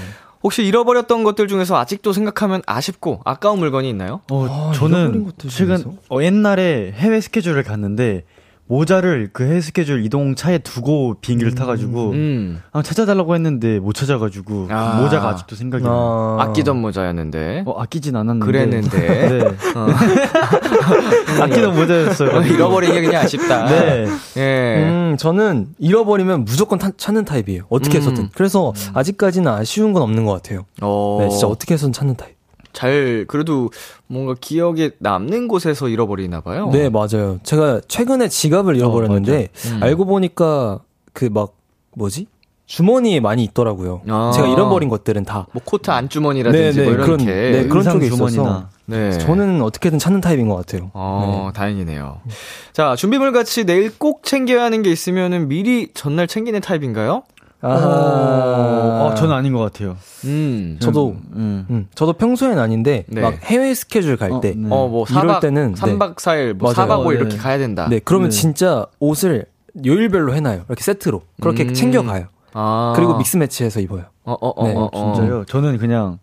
혹시 0.44 0.62
잃어버렸던 0.62 1.24
것들 1.24 1.48
중에서 1.48 1.76
아직도 1.78 2.12
생각하면 2.12 2.60
아쉽고 2.66 3.22
아까운 3.24 3.58
물건이 3.58 3.88
있나요? 3.88 4.20
어, 4.30 4.46
아, 4.46 4.72
저는 4.74 5.32
최근? 5.48 5.98
어, 6.10 6.22
옛날에 6.22 6.92
해외 6.92 7.20
스케줄을 7.22 7.62
갔는데 7.62 8.24
모자를 8.66 9.28
그 9.32 9.44
해외 9.44 9.60
스케줄 9.60 10.04
이동 10.04 10.34
차에 10.34 10.58
두고 10.58 11.16
비행기를 11.20 11.54
타가지고 11.54 12.10
음. 12.12 12.62
아, 12.72 12.82
찾아달라고 12.82 13.34
했는데 13.34 13.78
못 13.78 13.92
찾아가지고 13.92 14.68
그 14.68 14.74
아. 14.74 15.00
모자가 15.00 15.28
아직도 15.28 15.54
생각이 15.54 15.84
나요. 15.84 16.38
아. 16.40 16.44
아끼던 16.44 16.80
모자였는데. 16.80 17.64
어, 17.66 17.80
아끼진 17.80 18.16
않았는데. 18.16 18.46
그랬는데. 18.46 18.98
네. 19.28 19.44
어. 19.76 19.86
아끼던 21.42 21.76
모자였어요. 21.76 22.42
잃어버린 22.42 22.92
게 22.92 23.02
그냥 23.02 23.22
아쉽다. 23.24 23.66
네. 23.66 24.06
예. 24.38 24.84
음, 24.88 25.16
저는 25.18 25.68
잃어버리면 25.78 26.44
무조건 26.44 26.78
타- 26.78 26.90
찾는 26.96 27.26
타입이에요. 27.26 27.64
어떻게 27.68 27.98
음. 27.98 28.00
해서든. 28.00 28.28
그래서 28.34 28.72
아직까지는 28.94 29.46
아쉬운 29.50 29.92
건 29.92 30.02
없는 30.02 30.24
것 30.24 30.32
같아요. 30.32 30.64
어. 30.80 31.18
네, 31.20 31.28
진짜 31.28 31.46
어떻게 31.46 31.74
해서든 31.74 31.92
찾는 31.92 32.16
타입. 32.16 32.33
잘 32.74 33.24
그래도 33.28 33.70
뭔가 34.06 34.34
기억에 34.38 34.90
남는 34.98 35.48
곳에서 35.48 35.88
잃어버리나 35.88 36.42
봐요. 36.42 36.68
네, 36.72 36.90
맞아요. 36.90 37.38
제가 37.42 37.80
최근에 37.88 38.28
지갑을 38.28 38.76
잃어버렸는데 38.76 39.48
음. 39.72 39.80
알고 39.82 40.04
보니까 40.04 40.80
그 41.14 41.30
막 41.30 41.54
뭐지? 41.96 42.26
주머니에 42.66 43.20
많이 43.20 43.44
있더라고요. 43.44 44.00
아. 44.08 44.32
제가 44.34 44.48
잃어버린 44.48 44.88
것들은 44.88 45.24
다. 45.24 45.46
뭐 45.52 45.62
코트 45.64 45.90
안주머니라든지 45.90 46.78
네, 46.80 46.84
뭐 46.84 46.84
네, 46.84 46.90
이런 46.94 47.04
그런- 47.06 47.18
게. 47.18 47.24
네, 47.52 47.68
그런 47.68 47.84
쪽에 47.84 48.06
있어서. 48.06 48.28
주머니나. 48.28 48.70
네. 48.86 49.12
저는 49.18 49.62
어떻게든 49.62 49.98
찾는 49.98 50.20
타입인 50.22 50.48
것 50.48 50.56
같아요. 50.56 50.90
어, 50.94 51.50
다행이네요. 51.54 52.20
자, 52.72 52.96
준비물 52.96 53.32
같이 53.32 53.64
내일 53.64 53.92
꼭 53.96 54.22
챙겨야 54.24 54.62
하는 54.64 54.82
게 54.82 54.90
있으면은 54.90 55.48
미리 55.48 55.88
전날 55.94 56.26
챙기는 56.26 56.58
타입인가요? 56.60 57.22
아, 57.66 59.08
어, 59.10 59.14
저는 59.14 59.34
아닌 59.34 59.52
것 59.52 59.60
같아요. 59.60 59.96
음. 60.24 60.76
저도 60.80 61.16
음. 61.34 61.66
음, 61.70 61.88
저도 61.94 62.12
평소엔 62.14 62.58
아닌데 62.58 63.04
네. 63.08 63.20
막 63.20 63.34
해외 63.44 63.74
스케줄 63.74 64.16
갈 64.16 64.32
어, 64.32 64.40
때, 64.40 64.54
네. 64.56 64.68
어, 64.70 64.86
뭐, 64.88 65.06
이럴 65.08 65.26
4박, 65.26 65.40
때는, 65.40 65.74
네. 65.74 65.80
3박 65.80 66.16
4일, 66.16 66.54
뭐, 66.54 66.72
맞아요. 66.72 66.88
4박 66.90 67.04
5일 67.06 67.12
네. 67.12 67.20
이렇게 67.20 67.36
가야 67.36 67.58
된다. 67.58 67.86
네, 67.88 68.00
그러면 68.04 68.30
네. 68.30 68.36
진짜 68.36 68.86
옷을 69.00 69.46
요일별로 69.84 70.34
해놔요. 70.34 70.64
이렇게 70.68 70.82
세트로 70.82 71.22
그렇게 71.40 71.64
음. 71.64 71.74
챙겨가요. 71.74 72.26
아. 72.52 72.92
그리고 72.96 73.16
믹스 73.16 73.36
매치해서 73.36 73.80
입어요. 73.80 74.04
어, 74.24 74.32
어, 74.32 74.48
어, 74.48 74.68
네, 74.68 74.74
어, 74.74 74.88
어. 74.92 75.12
진짜요? 75.14 75.44
저는 75.46 75.78
그냥 75.78 76.18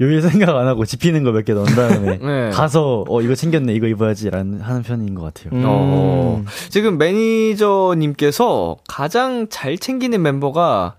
요일 0.00 0.20
생각 0.22 0.56
안 0.56 0.66
하고 0.66 0.84
집히는 0.84 1.22
거 1.22 1.30
몇 1.30 1.44
개 1.44 1.52
넣은 1.54 1.66
다음에 1.66 2.18
네. 2.22 2.50
가서 2.50 3.04
어 3.08 3.20
이거 3.22 3.34
챙겼네 3.34 3.72
이거 3.74 3.86
입어야지라는 3.86 4.60
하는 4.60 4.82
편인 4.82 5.14
것 5.14 5.22
같아요. 5.22 5.50
음. 5.52 5.62
어. 5.66 6.44
지금 6.68 6.98
매니저님께서 6.98 8.76
가장 8.88 9.46
잘 9.50 9.78
챙기는 9.78 10.20
멤버가, 10.20 10.94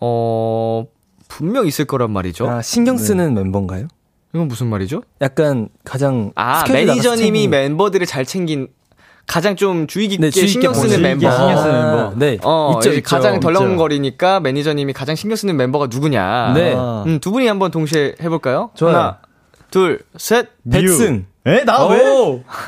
어, 0.00 0.86
분명 1.28 1.66
있을 1.66 1.84
거란 1.86 2.10
말이죠. 2.12 2.48
아, 2.48 2.62
신경 2.62 2.96
쓰는 2.98 3.34
멤버인가요? 3.34 3.88
이건 4.34 4.48
무슨 4.48 4.68
말이죠? 4.68 5.02
약간 5.22 5.68
가장 5.84 6.30
아, 6.34 6.64
매니저님이 6.70 7.46
챙기는- 7.46 7.50
멤버들을 7.50 8.06
잘 8.06 8.24
챙긴, 8.24 8.68
가장 9.26 9.56
좀 9.56 9.86
주의 9.86 10.08
깊게 10.08 10.26
네, 10.26 10.30
주의 10.30 10.48
신경 10.48 10.72
깊게 10.72 10.88
쓰는 10.88 11.02
주의 11.02 11.14
깊게 11.14 11.26
멤버. 11.26 11.36
신경 11.36 11.62
쓰는 11.62 11.72
멤버. 11.72 12.12
네, 12.16 12.38
어, 12.42 12.72
있죠, 12.76 12.92
있죠. 12.92 13.02
가장. 13.16 13.40
덜렁거리니까 13.40 14.40
매니저님이 14.40 14.92
가장 14.92 15.16
신경 15.16 15.36
쓰는 15.36 15.56
멤버가 15.56 15.88
누구냐. 15.90 16.52
네. 16.54 16.74
아. 16.76 17.02
음, 17.06 17.18
두 17.20 17.32
분이 17.32 17.46
한번 17.46 17.70
동시에 17.70 18.14
해볼까요? 18.20 18.70
좋아요. 18.74 18.96
하나, 18.96 19.18
둘, 19.70 20.00
셋. 20.16 20.48
백승. 20.70 21.26
에? 21.46 21.64
나 21.64 21.86
왜? 21.86 22.02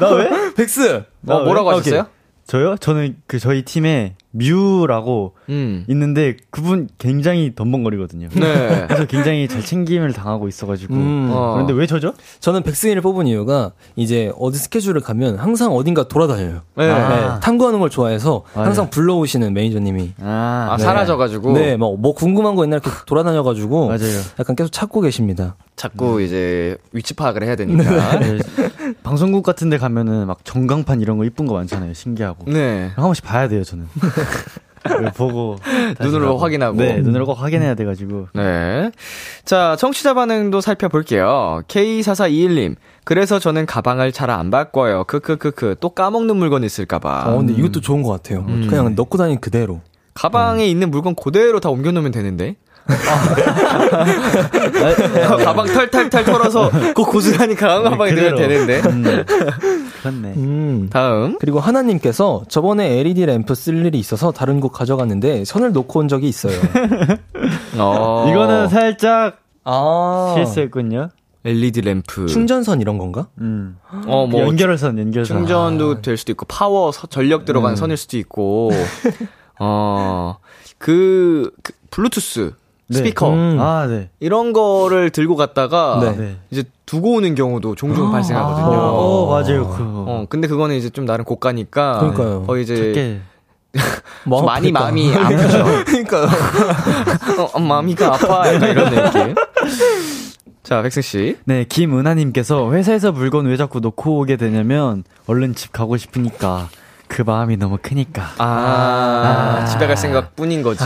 나 0.01 0.11
왜? 0.11 0.31
백스. 0.55 1.05
나 1.21 1.37
어, 1.37 1.45
뭐라고 1.45 1.69
왜? 1.71 1.77
하셨어요? 1.77 2.01
오케이. 2.01 2.13
저요? 2.47 2.77
저는 2.79 3.17
그 3.27 3.39
저희 3.39 3.63
팀에 3.63 4.17
뮤라고 4.39 5.34
음. 5.49 5.84
있는데 5.89 6.36
그분 6.51 6.89
굉장히 6.99 7.55
덤벙거리거든요. 7.55 8.28
네. 8.32 8.84
그래서 8.89 9.05
굉장히 9.07 9.49
잘 9.49 9.64
챙김을 9.64 10.12
당하고 10.12 10.49
있어가지고. 10.49 10.95
음. 10.95 11.28
어. 11.32 11.55
그런데 11.55 11.72
왜 11.72 11.86
저죠? 11.86 12.14
저는 12.41 12.62
백승이를 12.62 13.03
뽑은 13.03 13.26
이유가 13.26 13.72
이제 13.97 14.32
어디 14.39 14.59
스케줄을 14.59 15.01
가면 15.01 15.36
항상 15.36 15.72
어딘가 15.72 16.09
돌아다녀요. 16.09 16.61
네. 16.76 16.91
아. 16.91 17.34
네, 17.34 17.41
탐구하는 17.41 17.80
걸 17.80 17.91
좋아해서. 17.91 18.45
항상 18.55 18.91
불러오시는 18.91 19.53
매니저님이. 19.53 20.12
아, 20.20 20.68
아, 20.70 20.76
네. 20.76 20.84
사라져가지고. 20.84 21.53
네, 21.53 21.76
뭐, 21.76 21.97
뭐 21.97 22.14
궁금한 22.14 22.55
거 22.55 22.64
옛날 22.64 22.80
이렇게 22.82 22.97
돌아다녀가지고 23.07 23.89
맞아요. 23.89 24.20
약간 24.39 24.57
계속 24.57 24.70
찾고 24.70 25.01
계십니다. 25.01 25.57
자꾸 25.79 26.20
이제 26.20 26.76
위치 26.93 27.14
파악을 27.14 27.43
해야 27.45 27.57
되니까. 27.57 28.18
네, 28.18 28.39
방송국 29.05 29.45
같은 29.45 29.70
데 29.70 29.79
가면은 29.79 30.26
막 30.26 30.45
전광판 30.45 31.01
이런 31.01 31.16
거 31.16 31.24
이쁜 31.24 31.47
거 31.47 31.55
많잖아요. 31.55 31.95
신기하고. 31.95 32.51
네. 32.51 32.91
한 32.97 33.05
번씩 33.05 33.24
봐야 33.24 33.49
돼요, 33.49 33.62
저는. 33.64 33.87
보고. 35.16 35.57
눈으로 36.01 36.26
가고. 36.26 36.39
확인하고. 36.39 36.76
네, 36.79 36.99
눈으로 37.01 37.26
꼭 37.26 37.35
확인해야 37.35 37.74
돼 37.74 37.85
가지고. 37.85 38.29
네. 38.35 38.91
자, 39.45 39.76
청취자 39.79 40.14
반응도 40.14 40.61
살펴볼게요. 40.61 41.62
K4421님. 41.68 42.76
그래서 43.05 43.39
저는 43.39 43.66
가방을 43.66 44.12
잘 44.12 44.29
안 44.31 44.51
바꿔요. 44.51 45.05
크크크크. 45.05 45.76
또 45.81 45.91
까먹는 45.91 46.37
물건 46.37 46.64
있을까 46.64 46.99
봐. 46.99 47.24
어, 47.26 47.37
근데 47.39 47.55
이것도 47.55 47.81
좋은 47.81 48.03
것 48.03 48.11
같아요. 48.11 48.45
그냥 48.45 48.95
넣고 48.95 49.16
다니는 49.16 49.41
그대로. 49.41 49.81
가방에 50.14 50.66
있는 50.66 50.91
물건 50.91 51.14
그대로 51.14 51.61
다 51.61 51.70
옮겨 51.70 51.93
놓으면 51.93 52.11
되는데. 52.12 52.57
가방 55.45 55.66
털털털 55.66 56.24
털어서 56.24 56.70
그 56.95 57.03
고스란히 57.05 57.55
가방 57.55 57.93
가방에 57.93 58.12
넣으면 58.12 58.34
그대로. 58.36 58.49
되는데. 58.66 58.89
음, 58.89 59.24
그렇네. 60.03 60.28
음. 60.36 60.89
다음. 60.91 61.36
그리고 61.41 61.61
하나님께서 61.61 62.43
저번에 62.49 62.99
LED 63.01 63.26
램프 63.26 63.55
쓸 63.55 63.84
일이 63.86 63.99
있어서 63.99 64.32
다른 64.32 64.61
곳 64.61 64.70
가져갔는데 64.70 65.45
선을 65.45 65.72
놓고 65.72 66.01
온 66.01 66.09
적이 66.09 66.28
있어요. 66.28 66.59
어. 67.78 68.26
이거는 68.30 68.68
살짝 68.68 69.39
아. 69.64 70.34
실수했군요. 70.36 71.11
LED 71.45 71.82
램프. 71.82 72.26
충전선 72.26 72.80
이런 72.80 72.99
건가? 72.99 73.28
음. 73.41 73.76
어, 74.07 74.26
뭐. 74.26 74.41
연결선, 74.43 74.99
연결선. 74.99 75.39
충전도 75.39 76.03
될 76.03 76.16
수도 76.16 76.32
있고, 76.32 76.45
파워, 76.47 76.91
서- 76.93 77.07
전력 77.07 77.45
들어간 77.45 77.76
선일 77.76 77.97
수도 77.97 78.18
있고, 78.18 78.70
어, 79.59 80.36
그, 80.78 81.51
그 81.62 81.72
블루투스, 81.91 82.53
네. 82.89 82.99
스피커, 82.99 83.30
음. 83.30 83.57
아, 83.61 83.86
네. 83.86 84.09
이런 84.18 84.53
거를 84.53 85.11
들고 85.11 85.36
갔다가, 85.36 86.01
네. 86.03 86.16
네. 86.16 86.36
이제 86.51 86.64
두고 86.86 87.14
오는 87.16 87.34
경우도 87.34 87.74
종종 87.74 88.11
발생하거든요. 88.11 88.78
어, 88.78 89.26
맞아요. 89.30 89.68
그. 89.68 89.82
어, 89.82 90.26
근데 90.28 90.49
그거는 90.49 90.74
이제 90.76 90.89
좀 90.89 91.05
나름 91.05 91.24
고가니까, 91.24 91.99
그러니까요. 91.99 92.45
거의 92.47 92.62
이제, 92.62 92.76
작게. 92.76 93.20
뭐좀 94.24 94.47
많이? 94.47 94.72
마음이 94.72 95.12
아프죠. 95.14 95.64
그러니까요. 95.84 96.28
어, 97.53 97.59
마음이가 97.59 98.14
아파. 98.14 98.55
약간 98.55 98.70
이런 98.70 98.91
느낌. 98.91 99.34
자, 100.62 100.82
백승 100.82 101.03
씨. 101.03 101.36
네, 101.45 101.64
김은하 101.64 102.14
님께서 102.14 102.72
회사에서 102.72 103.12
물건 103.12 103.47
왜 103.47 103.57
자꾸 103.59 103.80
놓고 103.80 104.20
오게 104.20 104.36
되냐면, 104.36 105.05
얼른 105.26 105.55
집 105.55 105.72
가고 105.72 105.97
싶으니까, 105.99 106.68
그 107.09 107.23
마음이 107.23 107.57
너무 107.57 107.79
크니까. 107.81 108.35
아, 108.39 109.65
집에 109.65 109.87
갈 109.87 109.97
생각 109.97 110.37
뿐인 110.37 110.63
거지. 110.63 110.85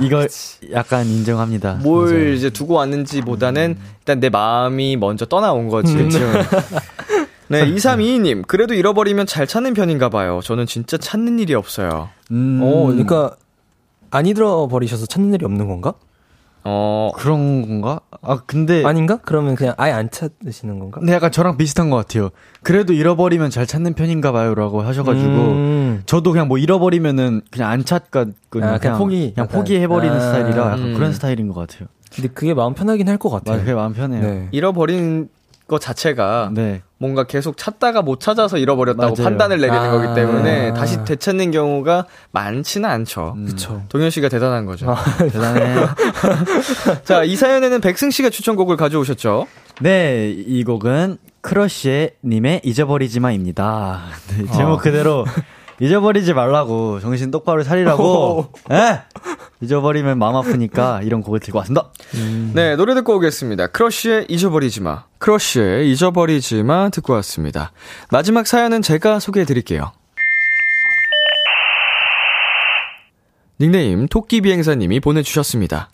이걸 0.00 0.28
약간 0.72 1.06
인정합니다. 1.06 1.74
뭘 1.82 2.34
이제 2.34 2.50
두고 2.50 2.74
왔는지 2.74 3.22
보다는 3.22 3.78
일단 4.00 4.20
내 4.20 4.28
마음이 4.28 4.96
먼저 4.96 5.24
떠나온 5.24 5.68
거지. 5.68 5.94
네, 7.48 7.66
2322님. 7.66 8.46
그래도 8.46 8.74
잃어버리면 8.74 9.26
잘 9.26 9.46
찾는 9.46 9.74
편인가 9.74 10.08
봐요. 10.08 10.40
저는 10.42 10.66
진짜 10.66 10.96
찾는 10.96 11.38
일이 11.40 11.54
없어요. 11.54 12.08
음, 12.30 12.60
어, 12.62 12.86
그러니까 12.86 13.34
안 14.10 14.26
잃어버리셔서 14.26 15.06
찾는 15.06 15.34
일이 15.34 15.44
없는 15.44 15.66
건가? 15.66 15.94
어, 16.64 17.10
그런 17.16 17.62
건가? 17.62 18.00
아, 18.22 18.38
근데. 18.46 18.84
아닌가? 18.84 19.18
그러면 19.22 19.54
그냥 19.54 19.74
아예 19.78 19.92
안 19.92 20.10
찾으시는 20.10 20.78
건가? 20.78 21.00
근데 21.00 21.12
약간 21.14 21.32
저랑 21.32 21.56
비슷한 21.56 21.88
것 21.90 21.96
같아요. 21.96 22.30
그래도 22.62 22.92
잃어버리면 22.92 23.50
잘 23.50 23.66
찾는 23.66 23.94
편인가 23.94 24.30
봐요라고 24.32 24.82
하셔가지고 24.82 25.26
음. 25.28 26.02
저도 26.06 26.32
그냥 26.32 26.48
뭐 26.48 26.58
잃어버리면은 26.58 27.40
그냥 27.50 27.70
안 27.70 27.84
찾거든요. 27.84 28.34
아, 28.66 28.78
그냥 28.78 28.98
포기, 28.98 29.32
그냥 29.34 29.46
약간. 29.48 29.48
포기해버리는 29.48 30.14
아, 30.16 30.20
스타일이라 30.20 30.66
약간 30.66 30.78
음. 30.82 30.94
그런 30.94 31.12
스타일인 31.12 31.48
것 31.48 31.54
같아요. 31.66 31.88
근데 32.14 32.28
그게 32.28 32.52
마음 32.54 32.74
편하긴 32.74 33.08
할 33.08 33.16
것 33.18 33.30
같아요. 33.30 33.54
맞아요. 33.54 33.64
그게 33.64 33.74
마음 33.74 33.92
편해요. 33.94 34.22
네. 34.22 34.48
잃어버린 34.50 35.28
것 35.70 35.80
자체가 35.80 36.50
네. 36.52 36.82
뭔가 36.98 37.24
계속 37.24 37.56
찾다가 37.56 38.02
못 38.02 38.18
찾아서 38.18 38.58
잃어버렸다고 38.58 39.14
맞아요. 39.14 39.24
판단을 39.24 39.60
내리는 39.60 39.80
아. 39.80 39.90
거기 39.92 40.14
때문에 40.14 40.74
다시 40.74 41.02
되찾는 41.04 41.52
경우가 41.52 42.06
많지는 42.32 42.90
않죠. 42.90 43.36
그쵸. 43.46 43.82
동현 43.88 44.10
씨가 44.10 44.28
대단한 44.28 44.66
거죠. 44.66 44.94
대단해. 45.18 45.86
자, 47.04 47.22
이 47.22 47.36
사연에는 47.36 47.80
백승 47.80 48.10
씨가 48.10 48.30
추천곡을 48.30 48.76
가져오셨죠. 48.76 49.46
네, 49.80 50.30
이 50.30 50.64
곡은 50.64 51.18
Crush의 51.40 52.16
님의 52.24 52.62
잊어버리지 52.64 53.20
마입니다. 53.20 54.02
네, 54.36 54.44
제목 54.56 54.82
그대로 54.82 55.24
잊어버리지 55.80 56.34
말라고 56.34 57.00
정신 57.00 57.30
똑바로 57.30 57.62
차리라고. 57.62 58.52
예? 58.72 59.02
잊어버리면 59.62 60.18
마음 60.18 60.36
아프니까 60.36 61.02
이런 61.04 61.20
곡을 61.22 61.40
들고 61.40 61.58
왔습니다. 61.58 61.90
네, 62.54 62.76
노래 62.76 62.94
듣고 62.94 63.16
오겠습니다. 63.16 63.68
Crush의 63.68 64.26
잊어버리지 64.28 64.80
마. 64.80 65.04
Crush의 65.18 65.90
잊어버리지 65.90 66.62
마 66.62 66.88
듣고 66.88 67.12
왔습니다. 67.14 67.72
마지막 68.10 68.46
사연은 68.46 68.82
제가 68.82 69.18
소개해 69.20 69.44
드릴게요. 69.44 69.92
닉네임 73.60 74.06
토끼 74.08 74.40
비행사님이 74.40 75.00
보내주셨습니다. 75.00 75.90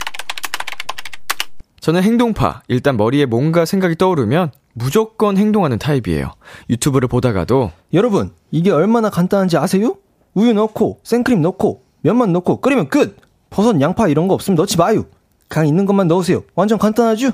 저는 1.81 2.01
행동파. 2.03 2.61
일단 2.69 2.95
머리에 2.97 3.25
뭔가 3.25 3.65
생각이 3.65 3.95
떠오르면 3.95 4.51
무조건 4.73 5.37
행동하는 5.37 5.77
타입이에요. 5.79 6.31
유튜브를 6.69 7.07
보다가도 7.07 7.71
여러분, 7.93 8.31
이게 8.51 8.71
얼마나 8.71 9.09
간단한지 9.09 9.57
아세요? 9.57 9.97
우유 10.33 10.53
넣고, 10.53 10.99
생크림 11.03 11.41
넣고, 11.41 11.81
면만 12.01 12.31
넣고, 12.33 12.61
끓이면 12.61 12.89
끝! 12.89 13.17
버섯, 13.49 13.79
양파 13.81 14.07
이런 14.07 14.27
거 14.27 14.33
없으면 14.33 14.55
넣지 14.55 14.77
마요! 14.77 15.05
그냥 15.47 15.67
있는 15.67 15.85
것만 15.85 16.07
넣으세요. 16.07 16.43
완전 16.55 16.77
간단하죠? 16.77 17.31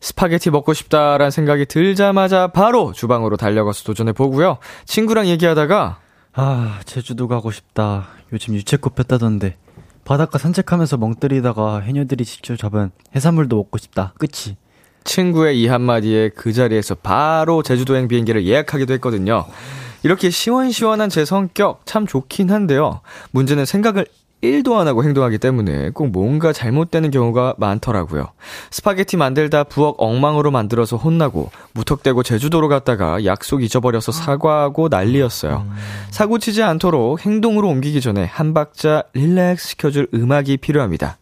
스파게티 0.00 0.50
먹고 0.50 0.74
싶다라는 0.74 1.30
생각이 1.30 1.66
들자마자 1.66 2.48
바로 2.48 2.92
주방으로 2.92 3.36
달려가서 3.36 3.84
도전해 3.84 4.12
보고요. 4.12 4.58
친구랑 4.86 5.26
얘기하다가 5.26 5.98
아, 6.34 6.80
제주도 6.84 7.26
가고 7.26 7.50
싶다. 7.50 8.08
요즘 8.32 8.54
유채꽃 8.54 8.94
폈다던데. 8.94 9.56
바닷가 10.04 10.38
산책하면서 10.38 10.96
멍 10.96 11.14
때리다가 11.14 11.80
해녀들이 11.80 12.24
직접 12.24 12.56
잡은 12.56 12.90
해산물도 13.14 13.56
먹고 13.56 13.78
싶다. 13.78 14.14
끝이. 14.18 14.56
친구의 15.04 15.60
이 15.60 15.66
한마디에 15.66 16.30
그 16.30 16.52
자리에서 16.52 16.94
바로 16.94 17.62
제주도행 17.62 18.08
비행기를 18.08 18.46
예약하기도 18.46 18.92
했거든요. 18.94 19.46
이렇게 20.02 20.30
시원시원한 20.30 21.08
제 21.08 21.24
성격 21.24 21.82
참 21.84 22.06
좋긴 22.06 22.50
한데요. 22.50 23.00
문제는 23.32 23.64
생각을 23.64 24.06
1도 24.42 24.76
안 24.76 24.86
하고 24.86 25.02
행동하기 25.02 25.38
때문에 25.38 25.90
꼭 25.90 26.10
뭔가 26.10 26.52
잘못되는 26.52 27.10
경우가 27.10 27.54
많더라고요. 27.58 28.28
스파게티 28.70 29.16
만들다 29.16 29.64
부엌 29.64 29.96
엉망으로 29.98 30.50
만들어서 30.50 30.96
혼나고 30.96 31.50
무턱대고 31.72 32.22
제주도로 32.22 32.68
갔다가 32.68 33.24
약속 33.24 33.62
잊어버려서 33.62 34.12
사과하고 34.12 34.88
난리였어요. 34.88 35.66
사고 36.10 36.38
치지 36.38 36.62
않도록 36.62 37.24
행동으로 37.24 37.68
옮기기 37.68 38.00
전에 38.00 38.24
한 38.24 38.54
박자 38.54 39.04
릴렉스 39.14 39.68
시켜줄 39.70 40.08
음악이 40.14 40.58
필요합니다. 40.58 41.18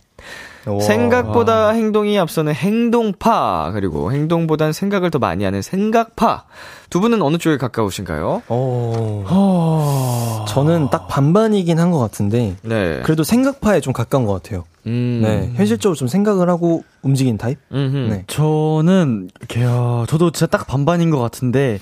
생각보다 0.80 1.70
행동이 1.70 2.18
앞서는 2.18 2.52
행동파 2.54 3.70
그리고 3.72 4.12
행동보단 4.12 4.72
생각을 4.72 5.10
더 5.10 5.18
많이 5.18 5.44
하는 5.44 5.62
생각파 5.62 6.44
두 6.90 7.00
분은 7.00 7.22
어느 7.22 7.38
쪽에 7.38 7.56
가까우신가요? 7.56 8.42
어... 8.48 10.44
저는 10.48 10.88
딱 10.90 11.08
반반이긴 11.08 11.78
한 11.78 11.90
것 11.90 11.98
같은데, 11.98 12.56
네. 12.62 13.00
그래도 13.04 13.22
생각파에 13.24 13.80
좀 13.80 13.92
가까운 13.92 14.24
것 14.26 14.32
같아요. 14.42 14.64
음. 14.86 15.20
네. 15.22 15.52
현실적으로 15.54 15.94
좀 15.96 16.08
생각을 16.08 16.48
하고 16.48 16.82
움직이는 17.02 17.38
타입? 17.38 17.58
음흠. 17.72 17.96
네. 18.10 18.24
저는, 18.26 19.30
이렇게, 19.38 19.64
어, 19.64 20.04
저도 20.08 20.30
진짜 20.32 20.46
딱 20.46 20.66
반반인 20.66 21.10
것 21.10 21.18
같은데, 21.20 21.78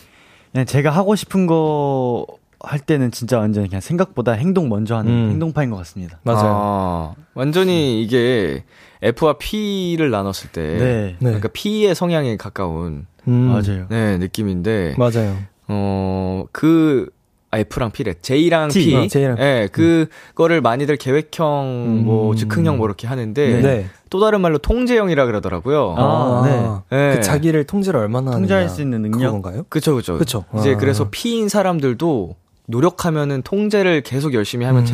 그냥 0.52 0.66
제가 0.66 0.90
하고 0.90 1.16
싶은 1.16 1.46
거 1.46 2.26
할 2.64 2.78
때는 2.80 3.10
진짜 3.10 3.38
완전 3.38 3.66
그냥 3.66 3.80
생각보다 3.80 4.32
행동 4.32 4.68
먼저 4.68 4.96
하는 4.96 5.10
음. 5.10 5.30
행동파인 5.30 5.70
것 5.70 5.76
같습니다. 5.78 6.18
맞아요. 6.22 6.42
아, 6.44 7.14
완전히 7.34 8.02
이게 8.02 8.64
F와 9.02 9.34
P를 9.38 10.10
나눴을 10.10 10.50
때 10.52 10.62
네. 10.78 11.04
네. 11.04 11.16
그러니까 11.18 11.48
P의 11.52 11.94
성향에 11.94 12.36
가까운 12.36 13.06
음, 13.28 13.32
맞아요. 13.32 13.86
네, 13.88 14.18
느낌인데 14.18 14.96
맞아요. 14.98 15.36
어, 15.68 16.44
그, 16.52 17.08
아, 17.50 17.58
F랑 17.58 17.90
P래. 17.90 18.14
J랑 18.20 18.68
T. 18.68 18.84
P. 18.84 18.94
어, 18.96 19.06
J랑 19.06 19.38
예, 19.38 19.68
그거를 19.72 20.60
많이들 20.60 20.96
계획형, 20.96 22.02
뭐, 22.04 22.32
음. 22.32 22.36
즉흥형 22.36 22.76
뭐 22.76 22.86
이렇게 22.86 23.06
하는데, 23.06 23.60
네. 23.62 23.86
또 24.10 24.20
다른 24.20 24.40
말로 24.42 24.58
통제형이라 24.58 25.24
그러더라고요. 25.24 25.94
아, 25.96 26.82
네. 26.90 26.96
예. 26.96 27.14
그 27.16 27.20
자기를 27.22 27.64
통제를 27.64 27.98
얼마나 27.98 28.32
통제할 28.32 28.64
하느냐. 28.64 28.74
수 28.74 28.82
있는 28.82 29.02
능력? 29.02 29.18
그건가요? 29.30 29.64
그쵸, 29.70 29.94
그쵸. 29.94 30.18
그쵸. 30.18 30.44
이제 30.58 30.74
아. 30.74 30.76
그래서 30.76 31.08
P인 31.10 31.48
사람들도 31.48 32.36
노력하면은 32.66 33.42
통제를 33.42 34.02
계속 34.02 34.32
열심히 34.32 34.64
하면 34.64 34.82
음. 34.82 34.86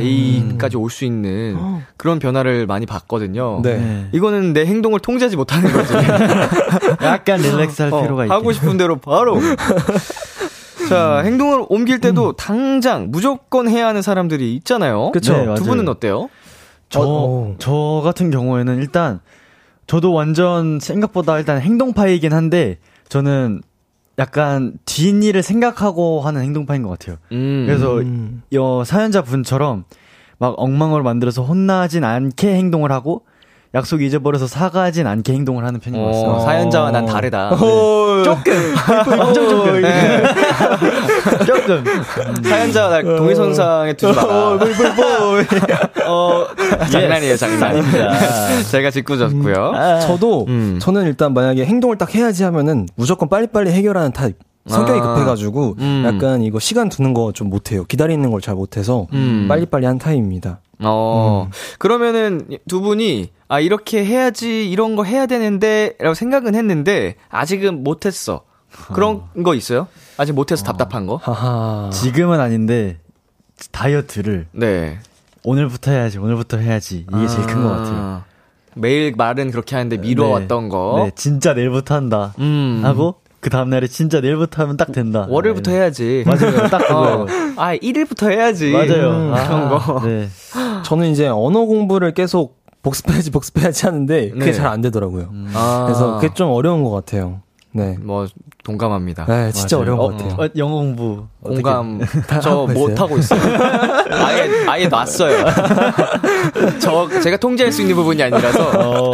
J까지 0.58 0.76
올 0.76 0.90
수 0.90 1.04
있는 1.04 1.56
그런 1.96 2.18
변화를 2.18 2.66
많이 2.66 2.84
봤거든요. 2.84 3.60
네. 3.62 3.76
네. 3.76 4.08
이거는 4.12 4.52
내 4.52 4.66
행동을 4.66 4.98
통제하지 4.98 5.36
못하는 5.36 5.70
거지. 5.72 5.92
약간 7.04 7.40
릴렉스 7.40 7.82
할 7.82 7.92
어, 7.92 8.02
필요가 8.02 8.24
있다. 8.24 8.34
하고 8.34 8.52
싶은 8.52 8.76
대로 8.76 8.96
바로. 8.96 9.38
자, 10.88 11.18
행동을 11.24 11.64
옮길 11.68 11.96
음. 11.96 12.00
때도 12.00 12.32
당장 12.32 13.08
무조건 13.10 13.68
해야 13.68 13.86
하는 13.86 14.02
사람들이 14.02 14.54
있잖아요. 14.56 15.10
그쵸. 15.12 15.36
네, 15.36 15.54
두. 15.54 15.64
분은 15.64 15.86
어때요? 15.88 16.28
저, 16.88 17.00
어. 17.04 17.54
저 17.60 18.00
같은 18.02 18.32
경우에는 18.32 18.78
일단 18.78 19.20
저도 19.86 20.12
완전 20.12 20.80
생각보다 20.80 21.38
일단 21.38 21.60
행동파이긴 21.60 22.32
한데 22.32 22.78
저는 23.08 23.62
약간 24.20 24.74
뒷일을 24.84 25.42
생각하고 25.42 26.20
하는 26.20 26.42
행동파인 26.42 26.82
것 26.82 26.90
같아요. 26.90 27.16
음. 27.32 27.64
그래서 27.66 27.98
음. 27.98 28.42
여 28.52 28.84
사연자 28.84 29.22
분처럼 29.22 29.84
막 30.38 30.54
엉망으로 30.58 31.02
만들어서 31.02 31.42
혼나진 31.42 32.04
않게 32.04 32.54
행동을 32.54 32.92
하고 32.92 33.24
약속 33.72 34.02
잊어버려서 34.02 34.48
사과하진 34.48 35.06
않게 35.06 35.32
행동을 35.32 35.64
하는 35.64 35.78
편인 35.78 36.00
것 36.00 36.06
같습니다. 36.08 36.32
어, 36.32 36.40
사연자와 36.40 36.90
난 36.90 37.06
다르다. 37.06 37.50
조금 38.24 38.74
엄청 39.20 39.48
조금 39.48 39.82
조금 41.46 41.84
사연자와 42.42 42.88
날 42.90 43.04
동일선상에 43.04 43.92
두지 43.92 44.12
마라. 44.12 44.58
어, 46.08 46.46
장난이에요, 46.90 47.36
장난. 47.36 47.80
제가 48.72 48.90
짓궂었고요. 48.90 49.72
저도 50.02 50.46
음. 50.48 50.78
저는 50.80 51.04
일단 51.06 51.32
만약에 51.32 51.64
행동을 51.64 51.96
딱 51.96 52.12
해야지 52.14 52.42
하면은 52.44 52.88
무조건 52.96 53.28
빨리빨리 53.28 53.70
해결하는 53.70 54.12
타입. 54.12 54.36
성격이 54.66 55.00
아. 55.00 55.14
급해가지고 55.14 55.76
음. 55.78 56.02
약간 56.06 56.42
이거 56.42 56.58
시간 56.58 56.88
두는 56.88 57.14
거 57.14 57.30
좀 57.32 57.48
못해요. 57.48 57.84
기다리는 57.84 58.28
걸 58.30 58.40
잘 58.40 58.54
못해서 58.56 59.06
음. 59.12 59.46
빨리빨리 59.48 59.86
한 59.86 59.98
타입입니다. 59.98 60.60
어, 60.82 61.48
그러면은 61.78 62.46
두 62.68 62.80
분이, 62.80 63.30
아, 63.48 63.60
이렇게 63.60 64.04
해야지, 64.04 64.70
이런 64.70 64.96
거 64.96 65.04
해야 65.04 65.26
되는데, 65.26 65.94
라고 65.98 66.14
생각은 66.14 66.54
했는데, 66.54 67.16
아직은 67.28 67.82
못했어. 67.84 68.44
그런 68.94 69.22
거 69.42 69.54
있어요? 69.54 69.88
아직 70.16 70.32
못해서 70.32 70.64
답답한 70.64 71.06
거? 71.06 71.16
하하. 71.16 71.90
지금은 71.92 72.38
아닌데 72.40 72.98
다이어트를 73.72 74.46
네. 74.52 74.98
오늘부터 75.42 75.90
해야지 75.90 76.18
오늘부터 76.18 76.58
해야지 76.58 77.06
이게 77.12 77.26
제일 77.26 77.46
큰 77.46 77.62
것 77.62 77.68
같아요. 77.70 77.94
아, 77.96 78.24
매일 78.76 79.12
말은 79.16 79.50
그렇게 79.50 79.74
하는데 79.74 79.96
미뤄왔던 79.96 80.64
네. 80.64 80.68
거. 80.68 81.02
네, 81.04 81.10
진짜 81.16 81.52
내일부터 81.54 81.94
한다 81.96 82.32
음. 82.38 82.80
하고 82.84 83.16
그 83.40 83.48
다음 83.50 83.70
날에 83.70 83.88
진짜 83.88 84.20
내일부터 84.20 84.62
하면 84.62 84.76
딱 84.76 84.92
된다. 84.92 85.26
월요일부터 85.28 85.70
네. 85.70 85.78
해야지. 85.78 86.24
맞아요, 86.26 86.68
딱 86.68 86.78
그거예요. 86.86 87.16
어. 87.22 87.26
아, 87.56 87.74
1일부터 87.74 88.30
해야지. 88.30 88.70
맞아요. 88.70 89.10
음, 89.10 89.34
그런 89.34 89.68
거. 89.70 90.00
네. 90.04 90.28
저는 90.90 91.12
이제 91.12 91.28
언어 91.28 91.66
공부를 91.66 92.14
계속 92.14 92.58
복습해야지 92.82 93.30
복습해야지 93.30 93.86
하는데 93.86 94.30
그게 94.30 94.46
네. 94.46 94.52
잘안 94.52 94.80
되더라고요. 94.80 95.28
아. 95.54 95.84
그래서 95.86 96.16
그게 96.16 96.34
좀 96.34 96.50
어려운 96.50 96.82
것 96.82 96.90
같아요. 96.90 97.42
네. 97.70 97.96
뭐, 98.00 98.26
동감합니다. 98.64 99.26
네, 99.26 99.52
진짜 99.52 99.76
맞아요. 99.76 99.92
어려운 99.94 99.98
것 99.98 100.04
어, 100.04 100.26
같아요. 100.26 100.44
어, 100.44 100.50
영어 100.56 100.74
공부 100.74 101.26
공감 101.44 102.00
저 102.42 102.50
하고 102.50 102.72
있어요? 102.72 102.88
못하고 102.88 103.18
있어요. 103.18 103.40
아예 104.10 104.66
아예 104.66 104.88
놨어요. 104.88 105.44
저 106.82 107.20
제가 107.20 107.36
통제할 107.36 107.70
수 107.70 107.82
있는 107.82 107.94
부분이 107.94 108.20
아니라서 108.20 108.70
어, 108.80 109.12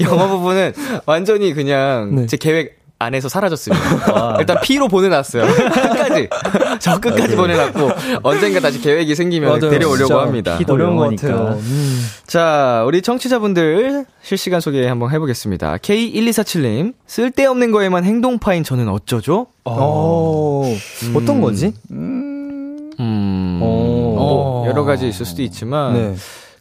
영어 0.00 0.28
부분은 0.28 0.72
완전히 1.04 1.52
그냥 1.52 2.14
네. 2.14 2.26
제 2.26 2.38
계획 2.38 2.81
안에서 3.02 3.28
사라졌습니다. 3.28 4.36
일단 4.40 4.58
P로 4.62 4.88
보내놨어요. 4.88 5.46
끝까지 5.46 6.28
저 6.78 6.98
끝까지 7.00 7.36
보내놨고 7.36 7.90
언젠가 8.22 8.60
다시 8.60 8.80
계획이 8.80 9.14
생기면 9.14 9.48
맞아요. 9.50 9.70
데려오려고 9.70 10.18
합니다. 10.20 10.56
P도 10.58 10.74
어려운 10.74 10.96
것. 10.96 11.10
같아요. 11.10 11.58
음. 11.60 12.06
자, 12.26 12.84
우리 12.86 13.02
청취자분들 13.02 14.06
실시간 14.22 14.60
소개 14.60 14.86
한번 14.86 15.10
해보겠습니다. 15.10 15.76
K1247님, 15.78 16.94
쓸데없는 17.06 17.70
거에만 17.72 18.04
행동파인 18.04 18.64
저는 18.64 18.88
어쩌죠? 18.88 19.46
어, 19.64 20.74
어떤 21.14 21.40
거지? 21.40 21.72
음, 21.90 22.90
어. 22.98 24.14
뭐 24.16 24.66
여러 24.68 24.84
가지 24.84 25.08
있을 25.08 25.26
수도 25.26 25.42
있지만, 25.42 25.94
네. 25.94 26.14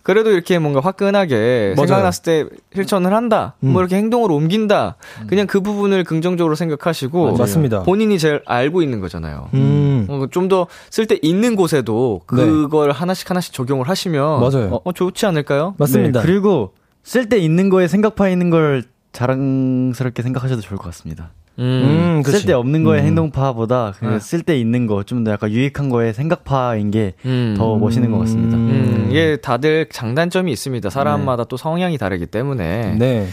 그래도 0.03 0.31
이렇게 0.31 0.59
뭔가 0.59 0.79
화끈하게 0.79 1.73
맞아요. 1.75 1.87
생각났을 1.87 2.23
때 2.23 2.45
실천을 2.73 3.13
한다, 3.13 3.55
음. 3.63 3.69
뭐 3.69 3.81
이렇게 3.81 3.95
행동으로 3.97 4.35
옮긴다, 4.35 4.95
그냥 5.27 5.47
그 5.47 5.61
부분을 5.61 6.03
긍정적으로 6.03 6.55
생각하시고, 6.55 7.37
맞습니다. 7.37 7.83
본인이 7.83 8.17
제일 8.17 8.41
알고 8.45 8.81
있는 8.81 8.99
거잖아요. 8.99 9.49
음. 9.53 10.07
어, 10.09 10.25
좀더쓸데 10.31 11.19
있는 11.21 11.55
곳에도 11.55 12.21
네. 12.33 12.43
그걸 12.43 12.91
하나씩 12.91 13.29
하나씩 13.29 13.53
적용을 13.53 13.87
하시면, 13.89 14.39
맞아요. 14.39 14.69
어, 14.73 14.81
어, 14.83 14.91
좋지 14.91 15.25
않을까요? 15.25 15.75
맞습니다. 15.77 16.21
네, 16.21 16.25
그리고 16.25 16.73
쓸 17.03 17.29
때 17.29 17.37
있는 17.37 17.69
거에 17.69 17.87
생각파 17.87 18.29
있는 18.29 18.49
걸 18.49 18.83
자랑스럽게 19.11 20.21
생각하셔도 20.21 20.61
좋을 20.61 20.77
것 20.77 20.85
같습니다. 20.85 21.31
음, 21.59 22.21
그치. 22.25 22.39
쓸데 22.39 22.53
없는 22.53 22.83
거에 22.83 23.01
음. 23.01 23.05
행동파보다 23.05 23.93
네. 24.01 24.19
쓸때 24.19 24.57
있는 24.59 24.87
거 24.87 25.03
좀 25.03 25.23
더 25.23 25.31
약간 25.31 25.51
유익한 25.51 25.89
거에 25.89 26.13
생각파인 26.13 26.91
게더 26.91 27.15
음. 27.25 27.79
멋있는 27.79 28.11
것 28.11 28.19
같습니다. 28.19 28.57
음, 28.57 29.07
이게 29.09 29.37
다들 29.37 29.87
장단점이 29.91 30.51
있습니다. 30.51 30.89
사람마다 30.89 31.43
또 31.43 31.57
성향이 31.57 31.97
다르기 31.97 32.25
때문에. 32.27 32.95
네. 32.97 33.27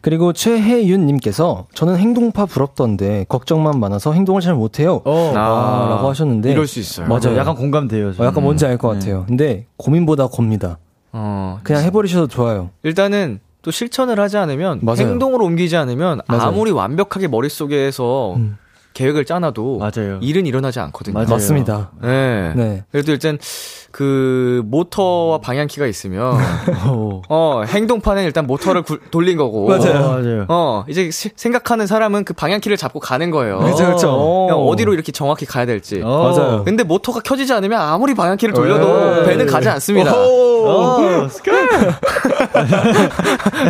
그리고 0.00 0.32
최혜윤님께서 0.32 1.66
저는 1.74 1.96
행동파 1.96 2.46
부럽던데 2.46 3.26
걱정만 3.28 3.80
많아서 3.80 4.12
행동을 4.12 4.40
잘 4.40 4.54
못해요. 4.54 5.02
어, 5.04 5.32
아, 5.34 5.88
라고 5.90 6.08
하셨는데 6.08 6.52
이럴 6.52 6.66
수 6.66 6.78
있어요. 6.78 7.08
맞아요. 7.08 7.36
약간 7.36 7.56
공감돼요. 7.56 8.12
어. 8.18 8.24
약간 8.24 8.44
뭔지 8.44 8.64
알것 8.66 8.92
네. 8.92 8.98
같아요. 9.00 9.24
근데 9.26 9.66
고민보다 9.76 10.28
겁니다. 10.28 10.78
어, 11.12 11.58
그냥 11.64 11.82
해버리셔도 11.82 12.28
좋아요. 12.28 12.70
일단은 12.84 13.40
또 13.66 13.72
실천을 13.72 14.20
하지 14.20 14.36
않으면 14.36 14.78
맞아요. 14.82 14.98
행동으로 15.00 15.44
옮기지 15.44 15.76
않으면 15.76 16.20
맞아요. 16.28 16.42
아무리 16.50 16.70
완벽하게 16.70 17.26
머릿속에서 17.26 18.36
음. 18.36 18.56
계획을 18.96 19.26
짜놔도 19.26 19.78
맞아요. 19.78 20.18
일은 20.22 20.46
일어나지 20.46 20.80
않거든요. 20.80 21.12
맞아요. 21.12 21.28
맞습니다. 21.28 21.90
네. 22.00 22.52
네. 22.56 22.84
그래도 22.90 23.12
일단 23.12 23.38
그 23.92 24.62
모터와 24.66 25.38
방향키가 25.40 25.86
있으면 25.86 26.34
어, 26.86 27.20
어, 27.28 27.62
행동판은 27.66 28.24
일단 28.24 28.46
모터를 28.46 28.82
굴- 28.82 29.00
돌린 29.10 29.36
거고 29.36 29.68
맞아요. 29.68 29.96
어, 29.96 30.08
맞아요. 30.20 30.44
어, 30.48 30.84
이제 30.88 31.10
시- 31.10 31.30
생각하는 31.36 31.86
사람은 31.86 32.24
그 32.24 32.32
방향키를 32.32 32.78
잡고 32.78 33.00
가는 33.00 33.30
거예요. 33.30 33.58
그냥 33.58 34.58
어디로 34.66 34.94
이렇게 34.94 35.12
정확히 35.12 35.44
가야 35.44 35.66
될지. 35.66 36.00
어. 36.02 36.32
맞아요. 36.32 36.64
근데 36.64 36.82
모터가 36.82 37.20
켜지지 37.20 37.52
않으면 37.52 37.78
아무리 37.78 38.14
방향키를 38.14 38.54
돌려도 38.54 39.20
에이. 39.20 39.26
배는 39.26 39.46
가지 39.46 39.68
않습니다. 39.68 40.12
어, 40.16 41.28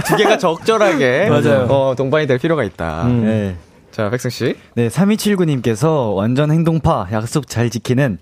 두 0.07 0.16
개가 0.16 0.39
적절하게 0.39 1.29
맞아요. 1.29 1.66
어, 1.68 1.95
동반이 1.97 2.27
될 2.29 2.39
필요가 2.39 2.62
있다. 2.64 3.03
음. 3.07 3.24
네. 3.24 3.57
자, 3.97 4.11
백승 4.11 4.29
씨. 4.29 4.55
네, 4.75 4.89
3279님께서 4.89 6.15
완전 6.15 6.51
행동파, 6.51 7.07
약속 7.13 7.47
잘 7.47 7.71
지키는, 7.71 8.19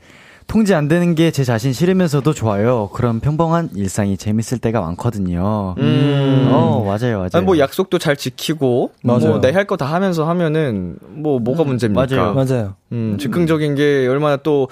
통제 0.46 0.72
안 0.72 0.86
되는 0.86 1.16
게 1.16 1.32
제 1.32 1.42
자신 1.42 1.72
싫으면서도 1.72 2.32
좋아요. 2.32 2.90
그런 2.92 3.18
평범한 3.18 3.70
일상이 3.74 4.16
재밌을 4.16 4.58
때가 4.58 4.80
많거든요. 4.82 5.74
음. 5.78 6.48
어, 6.52 6.84
맞아요, 6.84 7.16
맞아요. 7.18 7.28
아니, 7.32 7.44
뭐 7.44 7.58
약속도 7.58 7.98
잘 7.98 8.14
지키고 8.14 8.92
맞아요. 9.02 9.30
뭐내할 9.30 9.66
거 9.66 9.76
다 9.76 9.86
하면서 9.86 10.28
하면은 10.28 10.96
뭐 11.08 11.40
뭐가 11.40 11.64
문제입니까? 11.64 12.06
맞아요. 12.14 12.34
맞아요. 12.34 12.74
음, 12.92 13.16
즉흥적인 13.18 13.74
게 13.74 14.06
얼마나 14.06 14.36
또 14.36 14.68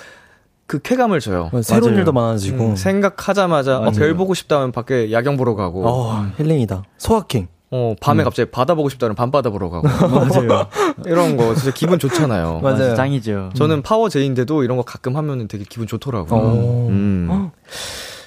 그 0.69 0.79
쾌감을 0.79 1.21
줘요. 1.21 1.51
새로운 1.63 1.91
맞아요. 1.91 1.99
일도 1.99 2.13
많아지고. 2.13 2.65
음, 2.65 2.77
생각하자마자 2.77 3.79
어, 3.81 3.91
별 3.91 4.15
보고 4.15 4.33
싶다면 4.33 4.73
밖에 4.73 5.13
야경 5.13 5.37
보러 5.37 5.55
가고 5.55 5.87
어, 5.87 6.27
힐링이다. 6.39 6.85
소확행. 6.97 7.49
어, 7.75 7.95
밤에 8.01 8.23
갑자기 8.23 8.51
바다 8.51 8.75
보고 8.75 8.89
싶다면 8.91 9.17
밤바다 9.17 9.49
보러 9.51 9.71
가고 9.71 9.89
맞아요. 10.09 10.67
이런 11.07 11.37
거 11.39 11.55
진짜 11.55 11.73
기분 11.73 11.99
좋잖아요. 11.99 12.61
맞아요. 12.63 12.79
맞아요. 12.79 12.95
짱이죠. 12.95 13.51
저는 13.55 13.83
파워 13.83 14.09
J인데도 14.11 14.63
이런 14.63 14.77
거 14.77 14.83
가끔 14.83 15.17
하면은 15.17 15.49
되게 15.49 15.65
기분 15.69 15.87
좋더라고요. 15.87 16.39
어. 16.41 16.87
음. 16.91 17.51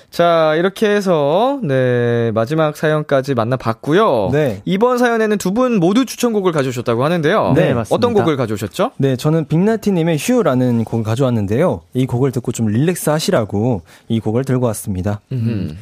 자, 0.09 0.55
이렇게 0.55 0.89
해서, 0.89 1.59
네, 1.61 2.31
마지막 2.33 2.77
사연까지 2.77 3.33
만나봤고요. 3.33 4.29
네. 4.31 4.61
이번 4.63 4.97
사연에는 4.97 5.37
두 5.37 5.51
분 5.51 5.77
모두 5.77 6.05
추천곡을 6.05 6.53
가져오셨다고 6.53 7.03
하는데요. 7.03 7.51
네, 7.53 7.73
맞습니다. 7.73 7.93
어떤 7.95 8.13
곡을 8.13 8.37
가져오셨죠? 8.37 8.91
네, 8.97 9.17
저는 9.17 9.45
빅나티님의 9.49 10.17
휴라는 10.17 10.85
곡을 10.85 11.03
가져왔는데요. 11.03 11.81
이 11.93 12.05
곡을 12.05 12.31
듣고 12.31 12.53
좀 12.53 12.67
relax 12.67 13.09
하시라고 13.09 13.81
이 14.07 14.21
곡을 14.21 14.45
들고 14.45 14.65
왔습니다. 14.67 15.19
음. 15.33 15.77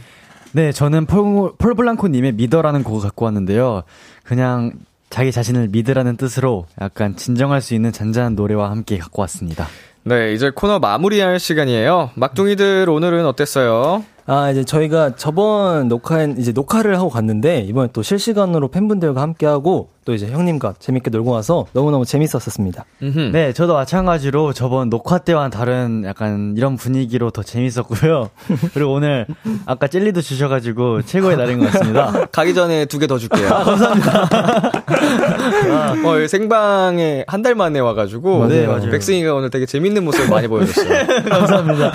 네, 0.56 0.72
저는 0.72 1.08
폴, 1.08 1.54
폴 1.58 1.74
블랑코님의 1.74 2.34
믿어라는 2.34 2.84
곡을 2.84 3.01
갖고 3.01 3.26
왔는데요. 3.26 3.84
그냥 4.24 4.74
자기 5.10 5.32
자신을 5.32 5.70
믿으라는 5.70 6.16
뜻으로 6.16 6.68
약간 6.80 7.16
진정할 7.16 7.60
수 7.62 7.74
있는 7.74 7.91
잔잔한 7.91 8.36
노래와 8.36 8.70
함께 8.70 8.99
갖고 8.99 9.22
왔습니다. 9.24 9.68
네, 10.06 10.34
이제 10.34 10.51
코너 10.54 10.80
마무리할 10.80 11.39
시간이에요. 11.39 12.12
막둥이들 12.16 12.89
오늘은 12.89 13.26
어땠어요? 13.26 14.04
아, 14.26 14.49
이제 14.51 14.64
저희가 14.64 15.16
저번 15.16 15.88
녹화엔 15.89 16.36
이제 16.39 16.51
녹화를 16.54 16.97
하고 16.97 17.10
갔는데 17.10 17.60
이번에 17.62 17.89
또 17.93 18.01
실시간으로 18.04 18.70
팬분들과 18.70 19.22
함께 19.22 19.45
하고 19.45 19.89
또 20.06 20.14
이제 20.14 20.28
형님과 20.30 20.76
재밌게 20.80 21.10
놀고 21.12 21.32
와서 21.32 21.66
너무너무 21.72 22.06
재밌었었습니다. 22.06 22.84
음흠. 23.01 23.20
네, 23.34 23.54
저도 23.54 23.74
마찬가지로 23.74 24.51
저번 24.51 24.89
녹화 24.89 25.18
때와는 25.18 25.49
다른 25.49 26.04
약간 26.06 26.54
이런 26.58 26.76
분위기로 26.76 27.32
더 27.32 27.41
재밌었고요. 27.43 28.30
그리고 28.74 28.93
오늘 28.93 29.26
아까 29.66 29.88
젤리도 29.88 30.22
주셔가지고 30.22 31.04
최고의 31.04 31.38
날인 31.38 31.60
것 31.60 31.72
같습니다. 31.72 32.26
가기 32.32 32.54
전에 32.54 32.86
두 32.86 32.99
개 32.99 33.08
더 33.08 33.18
줄게요. 33.18 33.47
감사합니다. 33.49 34.30
어, 36.06 36.28
생방에 36.28 37.24
한 37.28 37.41
달 37.43 37.56
만에 37.56 37.80
와가지고. 37.80 38.47
네, 38.47 38.68
맞아요. 38.68 38.89
백승이가 38.89 39.34
오늘 39.34 39.49
되게 39.49 39.66
재밌는 39.66 39.93
모습을 40.02 40.30
많이 40.30 40.48
보여줬어요. 40.48 41.08
감사합니다. 41.30 41.91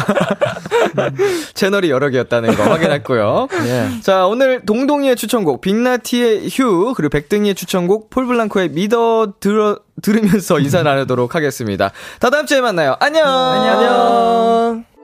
채널이 1.55 1.91
여러 1.91 2.09
추천곡이었다는 2.09 2.55
거 2.55 2.63
확인했고요. 2.65 3.49
예. 3.67 4.01
자, 4.03 4.27
오늘 4.27 4.63
동동이의 4.65 5.17
추천곡, 5.17 5.61
빅나티의 5.61 6.49
휴, 6.51 6.95
그리고 6.95 7.11
백등이의 7.11 7.55
추천곡, 7.55 8.11
폴블랑코의 8.11 8.71
믿어 8.71 9.35
들어, 9.41 9.79
들으면서 10.03 10.59
인사 10.61 10.83
나누도록 10.83 11.35
하겠습니다. 11.35 11.93
다 12.21 12.31
다음 12.31 12.47
주에 12.47 12.61
만나요. 12.61 12.97
안녕! 13.01 13.27
안녕. 13.27 14.98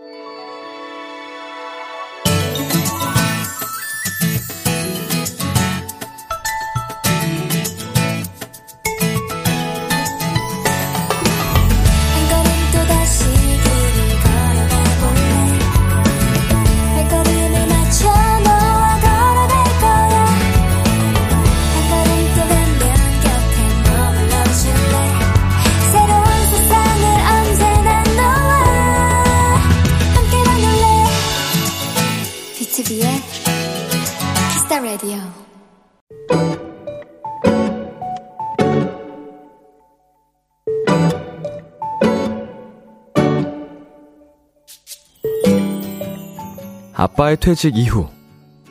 아빠의 47.05 47.37
퇴직 47.37 47.77
이후 47.77 48.09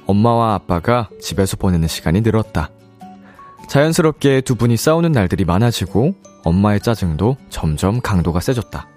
엄마와 0.08 0.56
아빠가 0.56 1.08
집에서 1.22 1.56
보내는 1.56 1.88
시간이 1.88 2.22
늘었다. 2.22 2.72
자연스럽게 3.70 4.42
두 4.42 4.56
분이 4.56 4.76
싸우는 4.76 5.12
날들이 5.12 5.46
많아지고 5.46 6.16
엄마의 6.44 6.80
짜증도 6.80 7.38
점점 7.52 8.02
강도가 8.02 8.40
세졌다. 8.40 8.88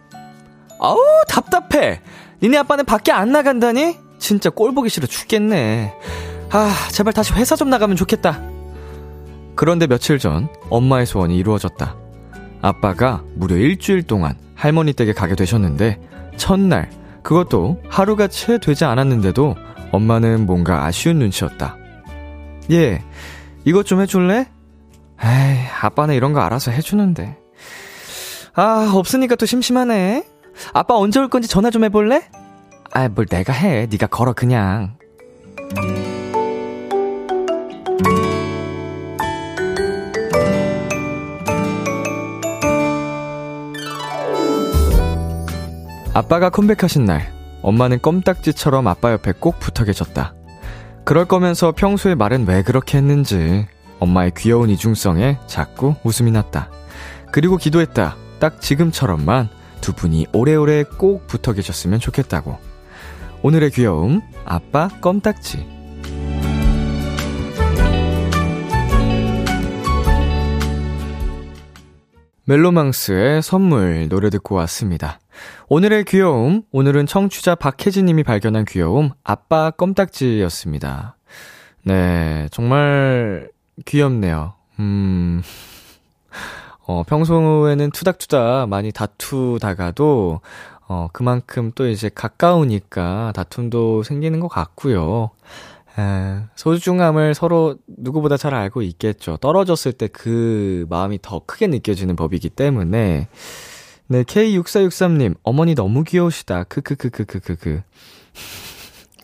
아우 0.81 0.99
답답해. 1.29 2.01
니네 2.43 2.57
아빠는 2.57 2.87
밖에 2.87 3.13
안 3.13 3.31
나간다니? 3.31 3.99
진짜 4.19 4.49
꼴 4.49 4.73
보기 4.73 4.89
싫어 4.89 5.07
죽겠네. 5.07 5.93
아 6.51 6.75
제발 6.93 7.13
다시 7.13 7.35
회사 7.35 7.57
좀 7.57 7.69
나가면 7.69 7.97
좋겠다. 7.97 8.41
그런데 9.55 9.87
며칠 9.87 10.19
전 10.19 10.49
엄마의 10.71 11.05
소원이 11.05 11.37
이루어졌다. 11.37 11.95
아빠가 12.63 13.23
무려 13.35 13.57
일주일 13.57 14.03
동안 14.03 14.39
할머니 14.55 14.95
댁에 14.95 15.13
가게 15.13 15.35
되셨는데 15.35 16.01
첫날 16.39 16.89
그것도 17.27 17.83
하루가 17.89 18.29
채 18.29 18.57
되지 18.57 18.85
않았는데도 18.85 19.57
엄마는 19.91 20.47
뭔가 20.47 20.85
아쉬운 20.85 21.19
눈치였다. 21.19 21.77
예, 22.71 23.03
이것 23.65 23.85
좀 23.85 24.01
해줄래? 24.01 24.49
에이, 25.21 25.59
아빠는 25.81 26.15
이런 26.15 26.33
거 26.33 26.41
알아서 26.41 26.71
해주는데. 26.71 27.37
아, 28.55 28.93
없으니까 28.95 29.35
또 29.35 29.45
심심하네. 29.45 30.25
아빠 30.73 30.95
언제 30.95 31.19
올 31.19 31.29
건지 31.29 31.49
전화 31.49 31.71
좀 31.71 31.83
해볼래? 31.83 32.23
아, 32.93 33.09
뭘 33.09 33.27
내가 33.27 33.53
해. 33.53 33.89
네가 33.91 34.07
걸어 34.07 34.33
그냥. 34.33 34.97
아빠가 46.17 46.49
컴백하신 46.49 47.05
날, 47.05 47.31
엄마는 47.61 48.01
껌딱지처럼 48.01 48.87
아빠 48.87 49.13
옆에 49.13 49.35
꼭 49.39 49.61
붙어 49.61 49.85
계셨다. 49.85 50.33
그럴 51.05 51.27
거면서 51.27 51.73
평소에 51.73 52.15
말은 52.15 52.47
왜 52.49 52.63
그렇게 52.63 52.97
했는지 52.97 53.67
엄마의 53.99 54.33
귀여운 54.35 54.71
이중성에 54.71 55.37
자꾸 55.47 55.95
웃음이 56.05 56.31
났다. 56.31 56.71
그리고 57.33 57.59
기도했다. 57.59 58.17
딱 58.39 58.63
지금처럼만 58.63 59.51
두 59.83 59.93
분이 59.93 60.29
오래오래 60.33 60.85
꼭 60.85 61.27
붙어 61.27 61.53
계셨으면 61.53 62.01
좋겠다고. 62.01 62.57
오늘의 63.43 63.73
귀여움, 63.73 64.23
아빠 64.47 64.89
껌딱지. 65.03 65.67
멜로망스의 72.47 73.43
선물 73.43 74.09
노래 74.09 74.31
듣고 74.31 74.55
왔습니다. 74.55 75.21
오늘의 75.69 76.05
귀여움, 76.05 76.63
오늘은 76.73 77.07
청취자 77.07 77.55
박혜진님이 77.57 78.23
발견한 78.23 78.65
귀여움, 78.67 79.11
아빠 79.25 79.71
껌딱지였습니다. 79.71 81.17
네, 81.85 82.49
정말 82.51 83.51
귀엽네요. 83.85 84.55
음, 84.79 85.43
어, 86.87 87.03
평소에는 87.05 87.91
투닥투닥 87.91 88.69
많이 88.69 88.93
다투다가도, 88.93 90.41
어, 90.89 91.09
그만큼 91.13 91.73
또 91.75 91.89
이제 91.89 92.09
가까우니까 92.15 93.33
다툼도 93.35 94.03
생기는 94.05 94.39
것 94.41 94.49
같고요. 94.49 95.31
에, 95.99 96.41
소중함을 96.55 97.35
서로 97.35 97.77
누구보다 97.87 98.37
잘 98.37 98.55
알고 98.55 98.83
있겠죠. 98.83 99.39
떨어졌을 99.39 99.93
때 99.93 100.09
그 100.09 100.87
마음이 100.91 101.19
더 101.23 101.41
크게 101.45 101.67
느껴지는 101.69 102.15
법이기 102.17 102.51
때문에. 102.51 103.29
네, 104.09 104.23
K6463님, 104.23 105.35
어머니 105.43 105.75
너무 105.75 106.05
귀여우시다. 106.05 106.65
크크크크크크크. 106.65 107.83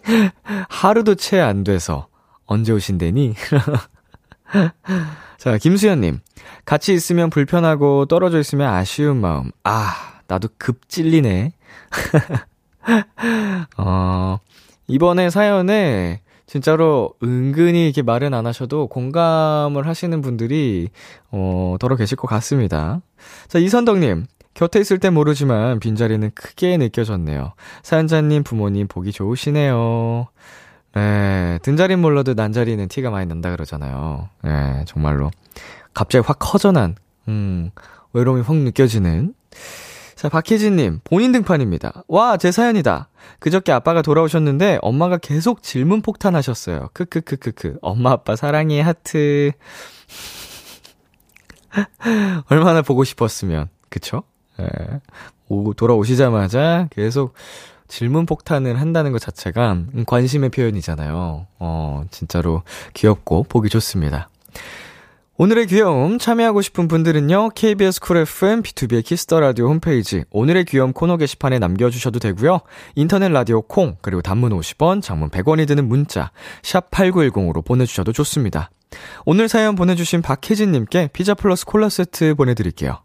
하루도 0.68 1.14
채 1.14 1.40
안 1.40 1.62
돼서 1.64 2.08
언제 2.46 2.72
오신대니? 2.72 3.34
자, 5.38 5.58
김수현님, 5.58 6.18
같이 6.64 6.92
있으면 6.94 7.30
불편하고 7.30 8.06
떨어져 8.06 8.40
있으면 8.40 8.72
아쉬운 8.72 9.20
마음. 9.20 9.50
아, 9.64 10.20
나도 10.26 10.48
급 10.58 10.88
찔리네. 10.88 11.52
어, 13.78 14.38
이번에 14.88 15.30
사연에 15.30 16.20
진짜로 16.46 17.14
은근히 17.22 17.84
이렇게 17.86 18.02
말은 18.02 18.34
안 18.34 18.46
하셔도 18.46 18.88
공감을 18.88 19.86
하시는 19.86 20.20
분들이, 20.20 20.88
어, 21.30 21.76
더러 21.80 21.94
계실 21.96 22.16
것 22.16 22.26
같습니다. 22.26 23.00
자, 23.46 23.58
이선덕님. 23.60 24.26
곁에 24.54 24.80
있을 24.80 24.98
땐 24.98 25.14
모르지만 25.14 25.80
빈자리는 25.80 26.30
크게 26.34 26.76
느껴졌네요. 26.76 27.54
사연자님 27.82 28.42
부모님 28.42 28.86
보기 28.86 29.12
좋으시네요. 29.12 30.28
네, 30.94 31.58
든자리는 31.62 32.00
몰라도 32.00 32.34
난자리는 32.34 32.86
티가 32.88 33.10
많이 33.10 33.26
난다 33.26 33.50
그러잖아요. 33.50 34.28
네, 34.42 34.84
정말로. 34.86 35.30
갑자기 35.94 36.24
확 36.26 36.38
커져난, 36.38 36.96
음, 37.28 37.70
외로움이 38.12 38.42
확 38.42 38.56
느껴지는. 38.56 39.34
자, 40.14 40.28
박혜진님, 40.28 41.00
본인 41.02 41.32
등판입니다. 41.32 42.04
와, 42.06 42.36
제 42.36 42.52
사연이다. 42.52 43.08
그저께 43.40 43.72
아빠가 43.72 44.02
돌아오셨는데 44.02 44.78
엄마가 44.80 45.18
계속 45.18 45.64
질문 45.64 46.00
폭탄 46.00 46.36
하셨어요. 46.36 46.90
크크크크크. 46.92 47.78
엄마 47.82 48.12
아빠 48.12 48.36
사랑해, 48.36 48.80
하트. 48.80 49.50
얼마나 52.48 52.82
보고 52.82 53.02
싶었으면. 53.02 53.68
그쵸? 53.88 54.22
예. 54.60 54.66
오, 55.48 55.74
돌아오시자마자 55.74 56.88
계속 56.90 57.34
질문 57.88 58.24
폭탄을 58.24 58.80
한다는 58.80 59.12
것 59.12 59.20
자체가 59.20 59.72
음, 59.72 60.04
관심의 60.06 60.50
표현이잖아요. 60.50 61.46
어, 61.58 62.04
진짜로 62.10 62.62
귀엽고 62.94 63.44
보기 63.44 63.68
좋습니다. 63.68 64.28
오늘의 65.36 65.66
귀여움 65.66 66.18
참여하고 66.18 66.62
싶은 66.62 66.88
분들은요. 66.88 67.50
KBS 67.50 68.00
쿨 68.00 68.18
FM 68.18 68.62
비투비의 68.62 69.04
키스 69.04 69.27
더 69.27 69.40
라디오 69.40 69.68
홈페이지 69.68 70.24
오늘의 70.30 70.66
귀여움 70.66 70.92
코너 70.92 71.16
게시판에 71.16 71.58
남겨 71.58 71.90
주셔도 71.90 72.18
되고요. 72.18 72.60
인터넷 72.94 73.28
라디오 73.30 73.62
콩 73.62 73.96
그리고 74.02 74.22
단문 74.22 74.52
50원, 74.52 75.02
장문 75.02 75.30
100원이 75.30 75.66
드는 75.66 75.88
문자 75.88 76.30
샵 76.62 76.90
8910으로 76.90 77.64
보내 77.64 77.86
주셔도 77.86 78.12
좋습니다. 78.12 78.70
오늘 79.24 79.48
사연 79.48 79.74
보내 79.74 79.94
주신 79.94 80.22
박혜진 80.22 80.70
님께 80.72 81.08
피자 81.12 81.34
플러스 81.34 81.64
콜라 81.64 81.88
세트 81.88 82.34
보내 82.36 82.54
드릴게요. 82.54 82.98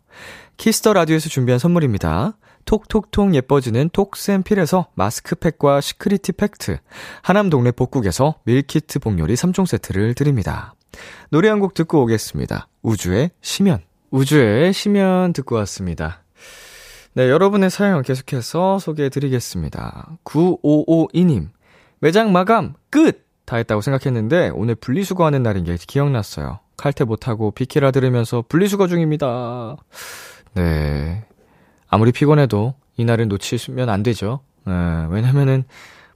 키스 0.58 0.80
더 0.80 0.94
라디오에서 0.94 1.30
준비한 1.30 1.60
선물입니다. 1.60 2.38
톡톡톡 2.66 3.34
예뻐지는 3.36 3.90
톡스앤필에서 3.94 4.88
마스크팩과 4.96 5.80
시크리티 5.80 6.34
팩트, 6.34 6.80
하남 7.22 7.50
동네 7.50 7.72
복국에서 7.72 8.36
밀키트 8.44 9.00
복요리 9.00 9.36
3종 9.36 9.66
세트를 9.66 10.16
드립니다. 10.16 10.74
노래 11.30 11.48
한 11.50 11.60
곡 11.60 11.74
듣고 11.74 12.02
오겠습니다. 12.04 12.68
우주의 12.82 13.30
시면. 13.42 13.80
우주의 14.12 14.74
시면 14.74 15.32
듣고 15.34 15.56
왔습니다. 15.58 16.24
네, 17.14 17.30
여러분의 17.30 17.70
사연 17.70 18.02
계속해서 18.04 18.80
소개해 18.80 19.10
드리겠습니다. 19.10 20.18
9552님. 20.24 21.50
매장 22.00 22.32
마감 22.32 22.74
끝! 22.90 23.26
다 23.46 23.56
했다고 23.58 23.80
생각했는데 23.82 24.52
오늘 24.54 24.76
분리수거 24.76 25.26
하는 25.26 25.42
날인 25.42 25.64
게 25.64 25.78
기억났어요. 25.80 26.60
칼퇴 26.76 27.06
못하고 27.06 27.52
비키라 27.52 27.92
들으면서 27.92 28.44
분리수거 28.50 28.88
중입니다. 28.88 29.78
네. 30.58 31.24
아무리 31.88 32.12
피곤해도 32.12 32.74
이날을 32.98 33.28
놓치시면 33.28 33.90
안 33.90 34.02
되죠. 34.02 34.40
네, 34.66 34.74
왜냐면은 35.10 35.64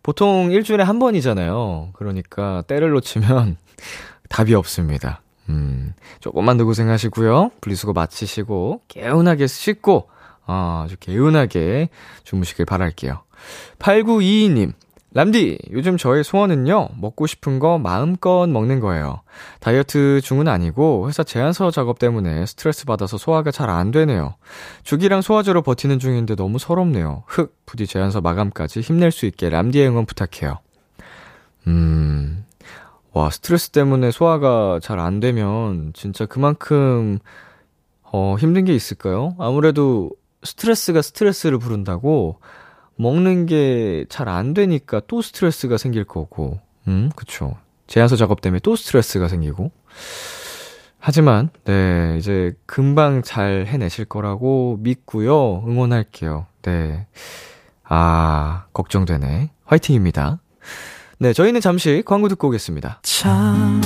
보통 0.01 0.51
일주일에 0.51 0.83
한 0.83 0.97
번이잖아요. 0.97 1.91
그러니까 1.93 2.63
때를 2.65 2.89
놓치면 2.89 3.57
답이 4.29 4.55
없습니다. 4.55 5.21
음, 5.49 5.93
조금만 6.19 6.57
더 6.57 6.65
고생하시고요. 6.65 7.51
분리수거 7.61 7.93
마치시고, 7.93 8.81
개운하게 8.87 9.45
씻고, 9.45 10.09
아, 10.45 10.83
아주 10.85 10.95
개운하게 10.99 11.89
주무시길 12.23 12.65
바랄게요. 12.65 13.21
8922님, 13.79 14.73
람디, 15.13 15.57
요즘 15.71 15.97
저의 15.97 16.23
소원은요, 16.23 16.89
먹고 16.97 17.27
싶은 17.27 17.59
거 17.59 17.77
마음껏 17.77 18.47
먹는 18.47 18.79
거예요. 18.79 19.21
다이어트 19.59 20.21
중은 20.21 20.47
아니고, 20.47 21.09
회사 21.09 21.21
제안서 21.23 21.69
작업 21.71 21.99
때문에 21.99 22.45
스트레스 22.45 22.85
받아서 22.85 23.17
소화가 23.17 23.51
잘 23.51 23.69
안 23.69 23.91
되네요. 23.91 24.35
죽이랑 24.83 25.21
소화제로 25.21 25.63
버티는 25.63 25.99
중인데 25.99 26.35
너무 26.35 26.59
서럽네요. 26.59 27.23
흑, 27.27 27.53
부디 27.65 27.87
제안서 27.87 28.21
마감까지 28.21 28.79
힘낼 28.79 29.11
수 29.11 29.25
있게 29.25 29.49
람디의 29.49 29.89
응원 29.89 30.05
부탁해요. 30.05 30.59
음, 31.67 32.45
와, 33.11 33.29
스트레스 33.29 33.69
때문에 33.71 34.11
소화가 34.11 34.79
잘 34.81 34.99
안 34.99 35.19
되면, 35.19 35.91
진짜 35.93 36.25
그만큼, 36.25 37.19
어, 38.03 38.37
힘든 38.39 38.63
게 38.63 38.73
있을까요? 38.73 39.35
아무래도 39.39 40.09
스트레스가 40.43 41.01
스트레스를 41.01 41.59
부른다고, 41.59 42.39
먹는 42.97 43.45
게 43.47 44.05
잘 44.09 44.27
안 44.29 44.53
되니까 44.53 45.01
또 45.07 45.21
스트레스가 45.21 45.77
생길 45.77 46.03
거고, 46.03 46.59
음, 46.87 47.09
그쵸. 47.15 47.55
제안서 47.87 48.15
작업 48.15 48.41
때문에 48.41 48.59
또 48.63 48.75
스트레스가 48.75 49.27
생기고. 49.27 49.71
하지만, 50.99 51.49
네, 51.65 52.15
이제 52.19 52.53
금방 52.67 53.23
잘 53.23 53.65
해내실 53.67 54.05
거라고 54.05 54.77
믿고요. 54.81 55.63
응원할게요. 55.67 56.45
네. 56.61 57.07
아, 57.83 58.65
걱정되네. 58.73 59.49
화이팅입니다. 59.65 60.39
네, 61.17 61.33
저희는 61.33 61.59
잠시 61.61 62.03
광고 62.05 62.27
듣고 62.29 62.47
오겠습니다. 62.49 62.99
참 63.03 63.81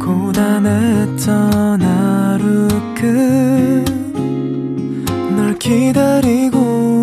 고단했던 0.00 1.82
하루 1.82 2.68
끝 2.94 3.84
널 5.34 5.58
기다리고 5.58 6.55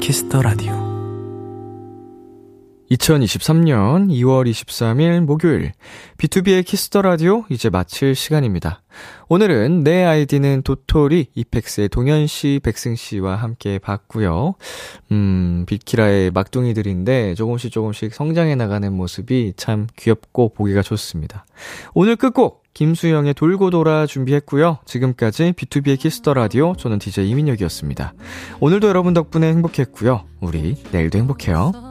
키스 0.00 0.26
더 0.26 0.42
라디오 0.42 0.72
2023년 2.90 4.08
2월 4.08 4.50
23일 4.50 5.20
목요일 5.20 5.72
비투비의 6.18 6.64
키스 6.64 6.88
더 6.88 7.02
라디오 7.02 7.44
이제 7.48 7.70
마칠 7.70 8.14
시간입니다. 8.14 8.82
오늘은 9.28 9.84
내 9.84 10.04
아이디는 10.04 10.62
도토리 10.62 11.28
이펙스의 11.34 11.88
동현 11.88 12.26
씨, 12.26 12.60
백승 12.64 12.96
씨와 12.96 13.36
함께 13.36 13.78
봤고요. 13.78 14.54
음, 15.12 15.64
빅키라의 15.68 16.32
막둥이들인데 16.32 17.34
조금씩 17.36 17.70
조금씩 17.70 18.12
성장해 18.12 18.56
나가는 18.56 18.92
모습이 18.92 19.54
참 19.56 19.86
귀엽고 19.96 20.54
보기가 20.54 20.82
좋습니다. 20.82 21.46
오늘 21.94 22.16
끝곡 22.16 22.59
김수영의 22.74 23.34
돌고 23.34 23.70
돌아 23.70 24.06
준비했고요. 24.06 24.78
지금까지 24.84 25.52
비투비의 25.52 25.98
키스 25.98 26.20
더 26.20 26.34
라디오 26.34 26.74
저는 26.76 26.98
DJ 26.98 27.28
이민혁이었습니다. 27.30 28.14
오늘도 28.60 28.88
여러분 28.88 29.14
덕분에 29.14 29.48
행복했고요. 29.48 30.24
우리 30.40 30.76
내일도 30.92 31.18
행복해요. 31.18 31.89